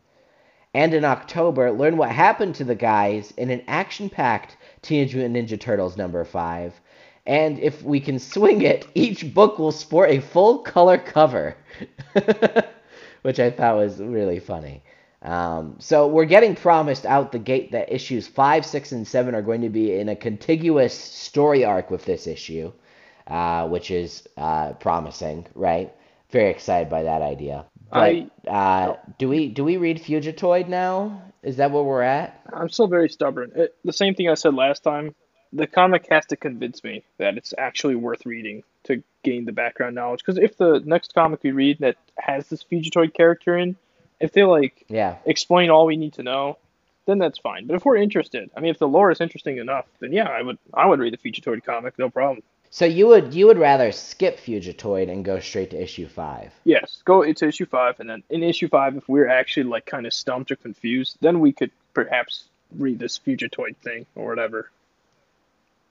And 0.73 0.93
in 0.93 1.05
October, 1.05 1.71
learn 1.71 1.97
what 1.97 2.11
happened 2.11 2.55
to 2.55 2.63
the 2.63 2.75
guys 2.75 3.31
in 3.37 3.51
an 3.51 3.63
action 3.67 4.09
packed 4.09 4.57
Teenage 4.81 5.13
Mutant 5.15 5.35
Ninja 5.35 5.59
Turtles 5.59 5.97
number 5.97 6.23
5 6.23 6.73
and 7.27 7.59
if 7.59 7.83
we 7.83 7.99
can 7.99 8.19
swing 8.19 8.61
it, 8.61 8.87
each 8.95 9.33
book 9.33 9.59
will 9.59 9.73
sport 9.73 10.09
a 10.11 10.21
full 10.21 10.59
color 10.59 10.97
cover, 10.97 11.57
which 13.21 13.39
I 13.39 13.51
thought 13.51 13.75
was 13.75 13.99
really 13.99 14.39
funny. 14.39 14.81
Um, 15.21 15.75
so 15.77 16.07
we're 16.07 16.25
getting 16.25 16.55
promised 16.55 17.05
out 17.05 17.33
the 17.33 17.39
gate 17.39 17.73
that 17.73 17.91
issues 17.93 18.27
five, 18.27 18.65
six, 18.65 18.93
and 18.93 19.05
seven 19.05 19.35
are 19.35 19.41
going 19.41 19.61
to 19.61 19.69
be 19.69 19.99
in 19.99 20.07
a 20.07 20.15
contiguous 20.15 20.93
story 20.93 21.65
arc 21.65 21.91
with 21.91 22.05
this 22.05 22.27
issue, 22.27 22.71
uh, 23.27 23.67
which 23.67 23.91
is 23.91 24.25
uh, 24.37 24.73
promising, 24.73 25.45
right? 25.53 25.93
Very 26.29 26.49
excited 26.49 26.89
by 26.89 27.03
that 27.03 27.21
idea. 27.21 27.65
But 27.91 27.99
I, 27.99 28.29
uh, 28.47 28.95
do 29.17 29.27
we 29.27 29.49
do 29.49 29.65
we 29.65 29.75
read 29.75 30.01
Fugitoid 30.01 30.69
now? 30.69 31.23
Is 31.43 31.57
that 31.57 31.71
where 31.71 31.83
we're 31.83 32.01
at? 32.01 32.41
I'm 32.53 32.69
still 32.69 32.87
very 32.87 33.09
stubborn. 33.09 33.51
It, 33.55 33.75
the 33.83 33.93
same 33.93 34.15
thing 34.15 34.29
I 34.29 34.35
said 34.35 34.53
last 34.53 34.83
time 34.83 35.13
the 35.53 35.67
comic 35.67 36.07
has 36.09 36.25
to 36.27 36.35
convince 36.35 36.83
me 36.83 37.03
that 37.17 37.37
it's 37.37 37.53
actually 37.57 37.95
worth 37.95 38.25
reading 38.25 38.63
to 38.83 39.03
gain 39.23 39.45
the 39.45 39.51
background 39.51 39.95
knowledge. 39.95 40.21
Because 40.25 40.37
if 40.37 40.57
the 40.57 40.81
next 40.85 41.13
comic 41.13 41.43
we 41.43 41.51
read 41.51 41.79
that 41.79 41.97
has 42.17 42.47
this 42.47 42.63
Fugitoid 42.63 43.13
character 43.13 43.57
in, 43.57 43.75
if 44.19 44.31
they 44.31 44.43
like 44.43 44.85
yeah 44.87 45.17
explain 45.25 45.69
all 45.69 45.85
we 45.85 45.97
need 45.97 46.13
to 46.13 46.23
know, 46.23 46.57
then 47.05 47.17
that's 47.19 47.39
fine. 47.39 47.67
But 47.67 47.75
if 47.75 47.85
we're 47.85 47.97
interested, 47.97 48.49
I 48.55 48.59
mean, 48.59 48.71
if 48.71 48.79
the 48.79 48.87
lore 48.87 49.11
is 49.11 49.21
interesting 49.21 49.57
enough, 49.57 49.85
then 49.99 50.11
yeah, 50.11 50.27
I 50.27 50.41
would 50.41 50.57
I 50.73 50.85
would 50.85 50.99
read 50.99 51.13
the 51.13 51.17
Fugitoid 51.17 51.63
comic, 51.63 51.97
no 51.97 52.09
problem. 52.09 52.43
So 52.69 52.85
you 52.85 53.07
would 53.07 53.33
you 53.33 53.47
would 53.47 53.57
rather 53.57 53.91
skip 53.91 54.39
Fugitoid 54.39 55.09
and 55.09 55.23
go 55.23 55.39
straight 55.39 55.71
to 55.71 55.81
issue 55.81 56.07
five? 56.07 56.53
Yes, 56.63 57.01
go 57.05 57.23
to 57.23 57.47
issue 57.47 57.65
five, 57.65 57.99
and 57.99 58.09
then 58.09 58.23
in 58.29 58.43
issue 58.43 58.67
five, 58.67 58.95
if 58.95 59.07
we're 59.07 59.29
actually 59.29 59.63
like 59.63 59.85
kind 59.85 60.05
of 60.05 60.13
stumped 60.13 60.51
or 60.51 60.57
confused, 60.57 61.17
then 61.21 61.39
we 61.39 61.53
could 61.53 61.71
perhaps 61.93 62.45
read 62.77 62.99
this 62.99 63.17
Fugitoid 63.17 63.77
thing 63.77 64.05
or 64.15 64.27
whatever. 64.27 64.69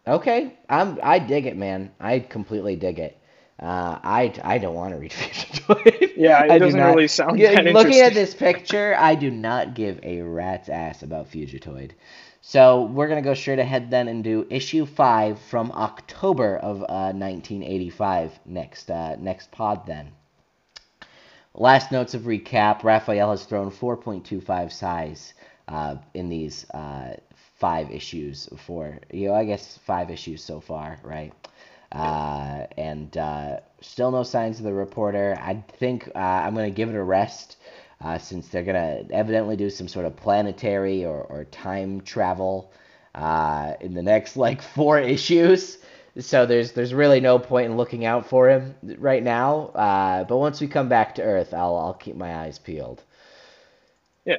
Okay, 0.06 0.56
I'm 0.68 0.98
I 1.02 1.18
dig 1.18 1.46
it, 1.46 1.56
man. 1.56 1.90
I 1.98 2.20
completely 2.20 2.76
dig 2.76 2.98
it. 2.98 3.18
Uh, 3.58 3.98
I 4.02 4.34
I 4.44 4.58
don't 4.58 4.74
want 4.74 4.92
to 4.92 5.00
read 5.00 5.10
Fugitoid. 5.12 6.12
Yeah, 6.16 6.44
it 6.44 6.50
I 6.52 6.58
doesn't 6.58 6.78
not, 6.78 6.94
really 6.94 7.08
sound. 7.08 7.38
Yeah, 7.38 7.60
looking 7.72 8.00
at 8.00 8.14
this 8.14 8.34
picture, 8.34 8.94
I 8.96 9.14
do 9.14 9.30
not 9.30 9.74
give 9.74 9.98
a 10.02 10.20
rat's 10.20 10.68
ass 10.68 11.02
about 11.02 11.30
Fugitoid. 11.30 11.92
So 12.40 12.84
we're 12.84 13.08
gonna 13.08 13.22
go 13.22 13.34
straight 13.34 13.58
ahead 13.58 13.90
then 13.90 14.06
and 14.06 14.22
do 14.22 14.46
issue 14.48 14.86
five 14.86 15.40
from 15.40 15.72
October 15.72 16.56
of 16.58 16.82
uh, 16.82 17.12
1985 17.12 18.38
next 18.46 18.90
uh, 18.90 19.16
next 19.18 19.50
pod 19.50 19.86
then. 19.86 20.12
Last 21.54 21.90
notes 21.90 22.14
of 22.14 22.22
recap: 22.22 22.84
Raphael 22.84 23.30
has 23.30 23.44
thrown 23.46 23.72
4.25 23.72 24.70
sais 24.70 25.34
uh, 25.66 25.96
in 26.14 26.28
these 26.28 26.70
uh, 26.70 27.16
five 27.58 27.90
issues 27.90 28.48
for 28.66 28.98
you 29.12 29.28
know 29.28 29.34
I 29.34 29.44
guess 29.44 29.78
five 29.78 30.10
issues 30.10 30.42
so 30.44 30.60
far, 30.60 30.98
right? 31.02 31.32
Uh, 31.92 32.66
and 32.76 33.16
uh, 33.16 33.60
still 33.80 34.10
no 34.10 34.22
signs 34.22 34.58
of 34.58 34.64
the 34.64 34.72
reporter. 34.74 35.36
I 35.40 35.62
think 35.78 36.08
uh, 36.14 36.18
I'm 36.18 36.54
gonna 36.54 36.70
give 36.70 36.88
it 36.90 36.96
a 36.96 37.02
rest 37.02 37.56
uh, 38.00 38.18
since 38.18 38.48
they're 38.48 38.64
gonna 38.64 39.04
evidently 39.10 39.56
do 39.56 39.70
some 39.70 39.88
sort 39.88 40.06
of 40.06 40.16
planetary 40.16 41.04
or, 41.04 41.22
or 41.22 41.44
time 41.44 42.00
travel 42.02 42.72
uh, 43.14 43.74
in 43.80 43.94
the 43.94 44.02
next 44.02 44.36
like 44.36 44.62
four 44.74 44.98
issues. 44.98 45.78
So 46.18 46.46
there's 46.46 46.72
there's 46.72 46.94
really 46.94 47.20
no 47.20 47.38
point 47.38 47.70
in 47.70 47.76
looking 47.76 48.04
out 48.04 48.26
for 48.26 48.48
him 48.48 48.74
right 48.98 49.22
now. 49.22 49.66
Uh, 49.68 50.24
but 50.24 50.38
once 50.38 50.60
we 50.60 50.66
come 50.66 50.88
back 50.88 51.14
to 51.16 51.22
Earth, 51.22 51.52
I'll 51.54 51.76
I'll 51.76 51.94
keep 51.94 52.16
my 52.16 52.34
eyes 52.36 52.58
peeled. 52.58 53.02
Yeah. 54.24 54.38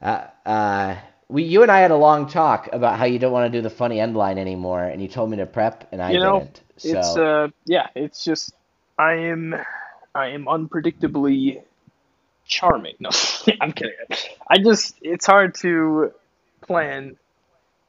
Uh, 0.00 0.96
we 1.32 1.44
you 1.44 1.62
and 1.62 1.70
I 1.70 1.80
had 1.80 1.90
a 1.90 1.96
long 1.96 2.28
talk 2.28 2.68
about 2.72 2.98
how 2.98 3.06
you 3.06 3.18
don't 3.18 3.32
want 3.32 3.50
to 3.50 3.58
do 3.58 3.62
the 3.62 3.70
funny 3.70 3.98
end 3.98 4.14
line 4.16 4.38
anymore, 4.38 4.84
and 4.84 5.00
you 5.00 5.08
told 5.08 5.30
me 5.30 5.38
to 5.38 5.46
prep, 5.46 5.88
and 5.90 6.02
I 6.02 6.12
you 6.12 6.20
know, 6.20 6.40
didn't. 6.40 6.60
So. 6.76 6.98
It's 6.98 7.16
uh, 7.16 7.48
yeah, 7.64 7.86
it's 7.94 8.22
just 8.22 8.52
I 8.98 9.14
am 9.14 9.54
I 10.14 10.28
am 10.28 10.44
unpredictably 10.44 11.62
charming. 12.46 12.96
No, 13.00 13.08
I'm 13.60 13.72
kidding. 13.72 13.94
I 14.48 14.58
just 14.58 14.94
it's 15.00 15.24
hard 15.24 15.54
to 15.56 16.12
plan 16.60 17.16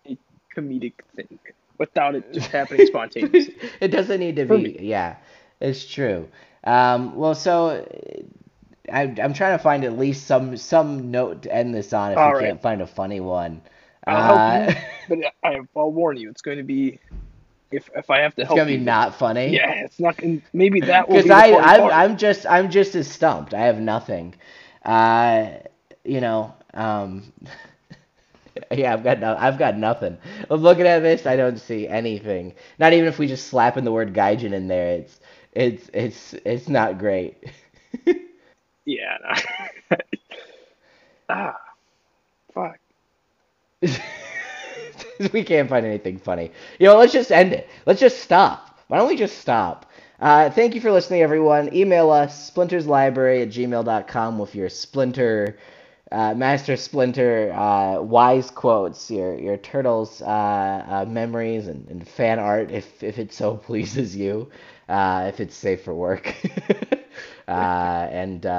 a 0.07 0.17
comedic 0.55 0.93
thing 1.15 1.39
without 1.77 2.15
it 2.15 2.31
just 2.33 2.49
happening 2.49 2.87
spontaneously. 2.87 3.55
it 3.81 3.89
doesn't 3.89 4.19
need 4.21 4.37
to 4.37 4.47
For 4.47 4.57
be. 4.57 4.63
Me. 4.63 4.77
Yeah, 4.79 5.17
it's 5.59 5.85
true. 5.85 6.29
Um, 6.63 7.15
well, 7.15 7.35
so 7.35 7.85
I, 8.91 9.03
am 9.03 9.33
trying 9.33 9.57
to 9.57 9.63
find 9.63 9.83
at 9.83 9.97
least 9.97 10.27
some 10.27 10.57
some 10.57 11.11
note 11.11 11.43
to 11.43 11.53
end 11.53 11.73
this 11.73 11.93
on 11.93 12.11
if 12.11 12.17
All 12.17 12.29
you 12.29 12.35
right. 12.35 12.45
can't 12.47 12.61
find 12.61 12.81
a 12.81 12.87
funny 12.87 13.19
one. 13.19 13.61
Uh, 14.05 14.67
you, 14.67 14.75
but 15.09 15.33
I, 15.43 15.59
will 15.73 15.91
warn 15.91 16.17
you, 16.17 16.29
it's 16.29 16.41
going 16.41 16.57
to 16.57 16.63
be 16.63 16.99
if 17.71 17.89
if 17.95 18.09
I 18.09 18.19
have 18.19 18.35
to 18.35 18.45
help. 18.45 18.57
It's 18.57 18.61
gonna 18.61 18.71
you, 18.71 18.77
be 18.79 18.83
not 18.83 19.15
funny. 19.15 19.47
Yeah, 19.47 19.71
it's 19.71 19.99
not. 19.99 20.17
Going 20.17 20.41
to. 20.41 20.47
Maybe 20.53 20.81
that 20.81 21.07
will. 21.07 21.15
Because 21.15 21.31
I 21.31 21.51
I'm, 21.53 21.91
I'm 21.91 22.17
just 22.17 22.45
I'm 22.45 22.69
just 22.69 22.95
as 22.95 23.07
stumped. 23.07 23.53
I 23.53 23.61
have 23.61 23.79
nothing. 23.79 24.35
Uh, 24.83 25.49
you 26.03 26.21
know. 26.21 26.53
Um. 26.73 27.31
yeah, 28.71 28.93
I've 28.93 29.03
got 29.03 29.19
no, 29.19 29.35
I've 29.37 29.57
got 29.57 29.77
nothing. 29.77 30.17
I'm 30.49 30.61
looking 30.61 30.85
at 30.85 30.99
this. 30.99 31.25
I 31.25 31.35
don't 31.35 31.57
see 31.57 31.87
anything. 31.87 32.53
Not 32.79 32.93
even 32.93 33.07
if 33.07 33.17
we 33.17 33.27
just 33.27 33.47
slap 33.47 33.77
in 33.77 33.85
the 33.85 33.91
word 33.91 34.13
gaijin 34.13 34.53
in 34.53 34.67
there. 34.67 34.89
It's 34.89 35.19
it's 35.53 35.89
it's 35.93 36.33
it's 36.45 36.67
not 36.69 36.99
great. 36.99 37.43
Yeah. 38.85 39.17
No. 39.89 39.97
ah, 41.29 41.57
fuck. 42.53 42.79
we 45.33 45.43
can't 45.43 45.69
find 45.69 45.85
anything 45.85 46.17
funny. 46.17 46.51
You 46.79 46.87
know, 46.87 46.97
let's 46.97 47.13
just 47.13 47.31
end 47.31 47.53
it. 47.53 47.67
Let's 47.85 47.99
just 47.99 48.19
stop. 48.21 48.79
Why 48.87 48.97
don't 48.97 49.07
we 49.07 49.15
just 49.15 49.37
stop? 49.39 49.89
Uh, 50.19 50.49
thank 50.49 50.75
you 50.75 50.81
for 50.81 50.91
listening, 50.91 51.21
everyone. 51.21 51.73
Email 51.75 52.09
us, 52.11 52.49
splinterslibrary 52.51 53.41
at 53.43 53.49
gmail.com 53.49 54.39
with 54.39 54.55
your 54.55 54.69
splinter, 54.69 55.57
uh, 56.11 56.33
master 56.35 56.77
splinter 56.77 57.51
uh, 57.53 58.01
wise 58.01 58.49
quotes, 58.51 59.09
your 59.11 59.37
your 59.37 59.57
turtles 59.57 60.21
uh, 60.21 60.25
uh, 60.87 61.05
memories 61.09 61.67
and, 61.67 61.87
and, 61.89 62.07
fan 62.07 62.39
art, 62.39 62.71
if, 62.71 63.03
if 63.03 63.17
it 63.19 63.33
so 63.33 63.57
pleases 63.67 64.15
you, 64.15 64.49
uh, 64.87 65.25
if 65.27 65.39
it's 65.39 65.55
safe 65.55 65.83
for 65.83 65.93
work. 65.93 66.35
Uh, 67.47 68.07
and 68.11 68.45
uh, 68.45 68.49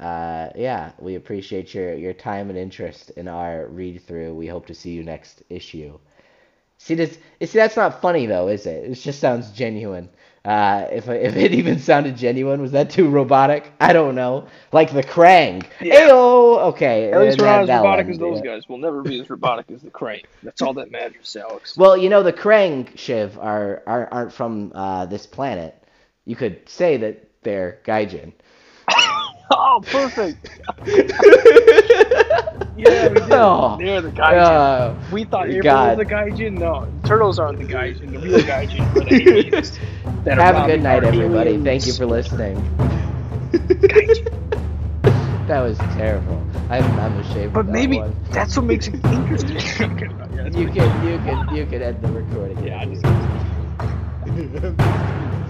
uh, 0.00 0.52
yeah, 0.54 0.92
we 0.98 1.16
appreciate 1.16 1.74
your, 1.74 1.94
your 1.94 2.12
time 2.12 2.50
and 2.50 2.58
interest 2.58 3.10
in 3.10 3.28
our 3.28 3.66
read 3.66 4.02
through. 4.02 4.34
We 4.34 4.46
hope 4.46 4.66
to 4.66 4.74
see 4.74 4.90
you 4.90 5.02
next 5.02 5.42
issue. 5.48 5.98
See 6.78 6.94
this? 6.94 7.18
See 7.40 7.58
that's 7.58 7.76
not 7.76 8.00
funny 8.00 8.26
though, 8.26 8.48
is 8.48 8.64
it? 8.66 8.84
It 8.84 8.94
just 8.94 9.18
sounds 9.18 9.50
genuine. 9.50 10.08
Uh, 10.44 10.86
if 10.92 11.08
if 11.08 11.36
it 11.36 11.52
even 11.52 11.78
sounded 11.78 12.16
genuine, 12.16 12.62
was 12.62 12.70
that 12.72 12.88
too 12.88 13.08
robotic? 13.10 13.72
I 13.80 13.92
don't 13.92 14.14
know. 14.14 14.46
Like 14.72 14.92
the 14.92 15.02
Krang. 15.02 15.66
Yeah. 15.80 16.06
Ayo! 16.08 16.58
Okay. 16.68 17.10
At 17.10 17.20
least 17.20 17.40
we're 17.40 17.46
not 17.46 17.62
as 17.62 17.68
robotic 17.68 18.08
as 18.08 18.18
those 18.18 18.40
guys. 18.40 18.68
We'll 18.68 18.78
never 18.78 19.02
be 19.02 19.20
as 19.20 19.28
robotic 19.28 19.70
as 19.72 19.82
the 19.82 19.90
Krang. 19.90 20.24
That's 20.44 20.62
all 20.62 20.72
that 20.74 20.90
matters, 20.90 21.36
Alex. 21.36 21.76
Well, 21.76 21.96
you 21.96 22.08
know 22.08 22.22
the 22.22 22.32
Krang 22.32 22.96
Shiv 22.96 23.36
are, 23.38 23.82
are 23.86 24.08
aren't 24.12 24.32
from 24.32 24.72
uh, 24.74 25.06
this 25.06 25.26
planet. 25.26 25.74
You 26.24 26.36
could 26.36 26.68
say 26.68 26.96
that 26.98 27.27
they're 27.42 27.78
gaijin. 27.84 28.32
Oh, 29.50 29.80
perfect. 29.86 30.60
Yeah, 32.78 33.08
we 33.08 33.14
did. 33.14 33.32
Oh, 33.32 33.76
They're 33.76 34.00
the 34.00 34.10
gaijin. 34.10 34.38
uh, 34.38 34.94
we 35.10 35.24
thought 35.24 35.48
April 35.48 35.62
God. 35.62 35.98
was 35.98 36.06
the 36.06 36.14
gaijin. 36.14 36.52
No, 36.58 36.86
turtles 37.04 37.38
aren't 37.40 37.58
the 37.58 37.64
gaijin. 37.64 38.12
The 38.12 38.18
real 38.20 38.38
gaijin 38.40 38.80
are 38.94 39.00
the 39.00 39.28
aliens. 39.28 39.78
that 40.24 40.38
are 40.38 40.42
have 40.44 40.56
a 40.64 40.66
good 40.68 40.82
night, 40.82 41.02
everybody. 41.02 41.50
aliens. 41.54 41.64
Thank 41.64 41.86
you 41.88 41.92
for 41.94 42.06
listening. 42.06 42.56
That 45.48 45.60
was 45.62 45.78
terrible. 45.96 46.44
I'm, 46.68 46.84
I'm 47.00 47.18
ashamed. 47.20 47.54
But 47.54 47.60
of 47.60 47.66
that 47.68 47.72
maybe 47.72 47.98
one. 47.98 48.14
that's 48.30 48.54
what 48.54 48.66
makes 48.66 48.86
it 48.86 49.02
interesting. 49.06 49.56
Yeah, 50.36 50.44
you 50.48 50.68
can 50.70 51.06
you 51.06 51.18
can 51.24 51.56
you 51.56 51.64
can 51.64 51.80
end 51.82 52.02
the 52.02 52.08
recording. 52.12 52.62
Yeah, 52.66 52.80
I 52.80 52.84
just. 52.84 53.00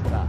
Stop. 0.06 0.28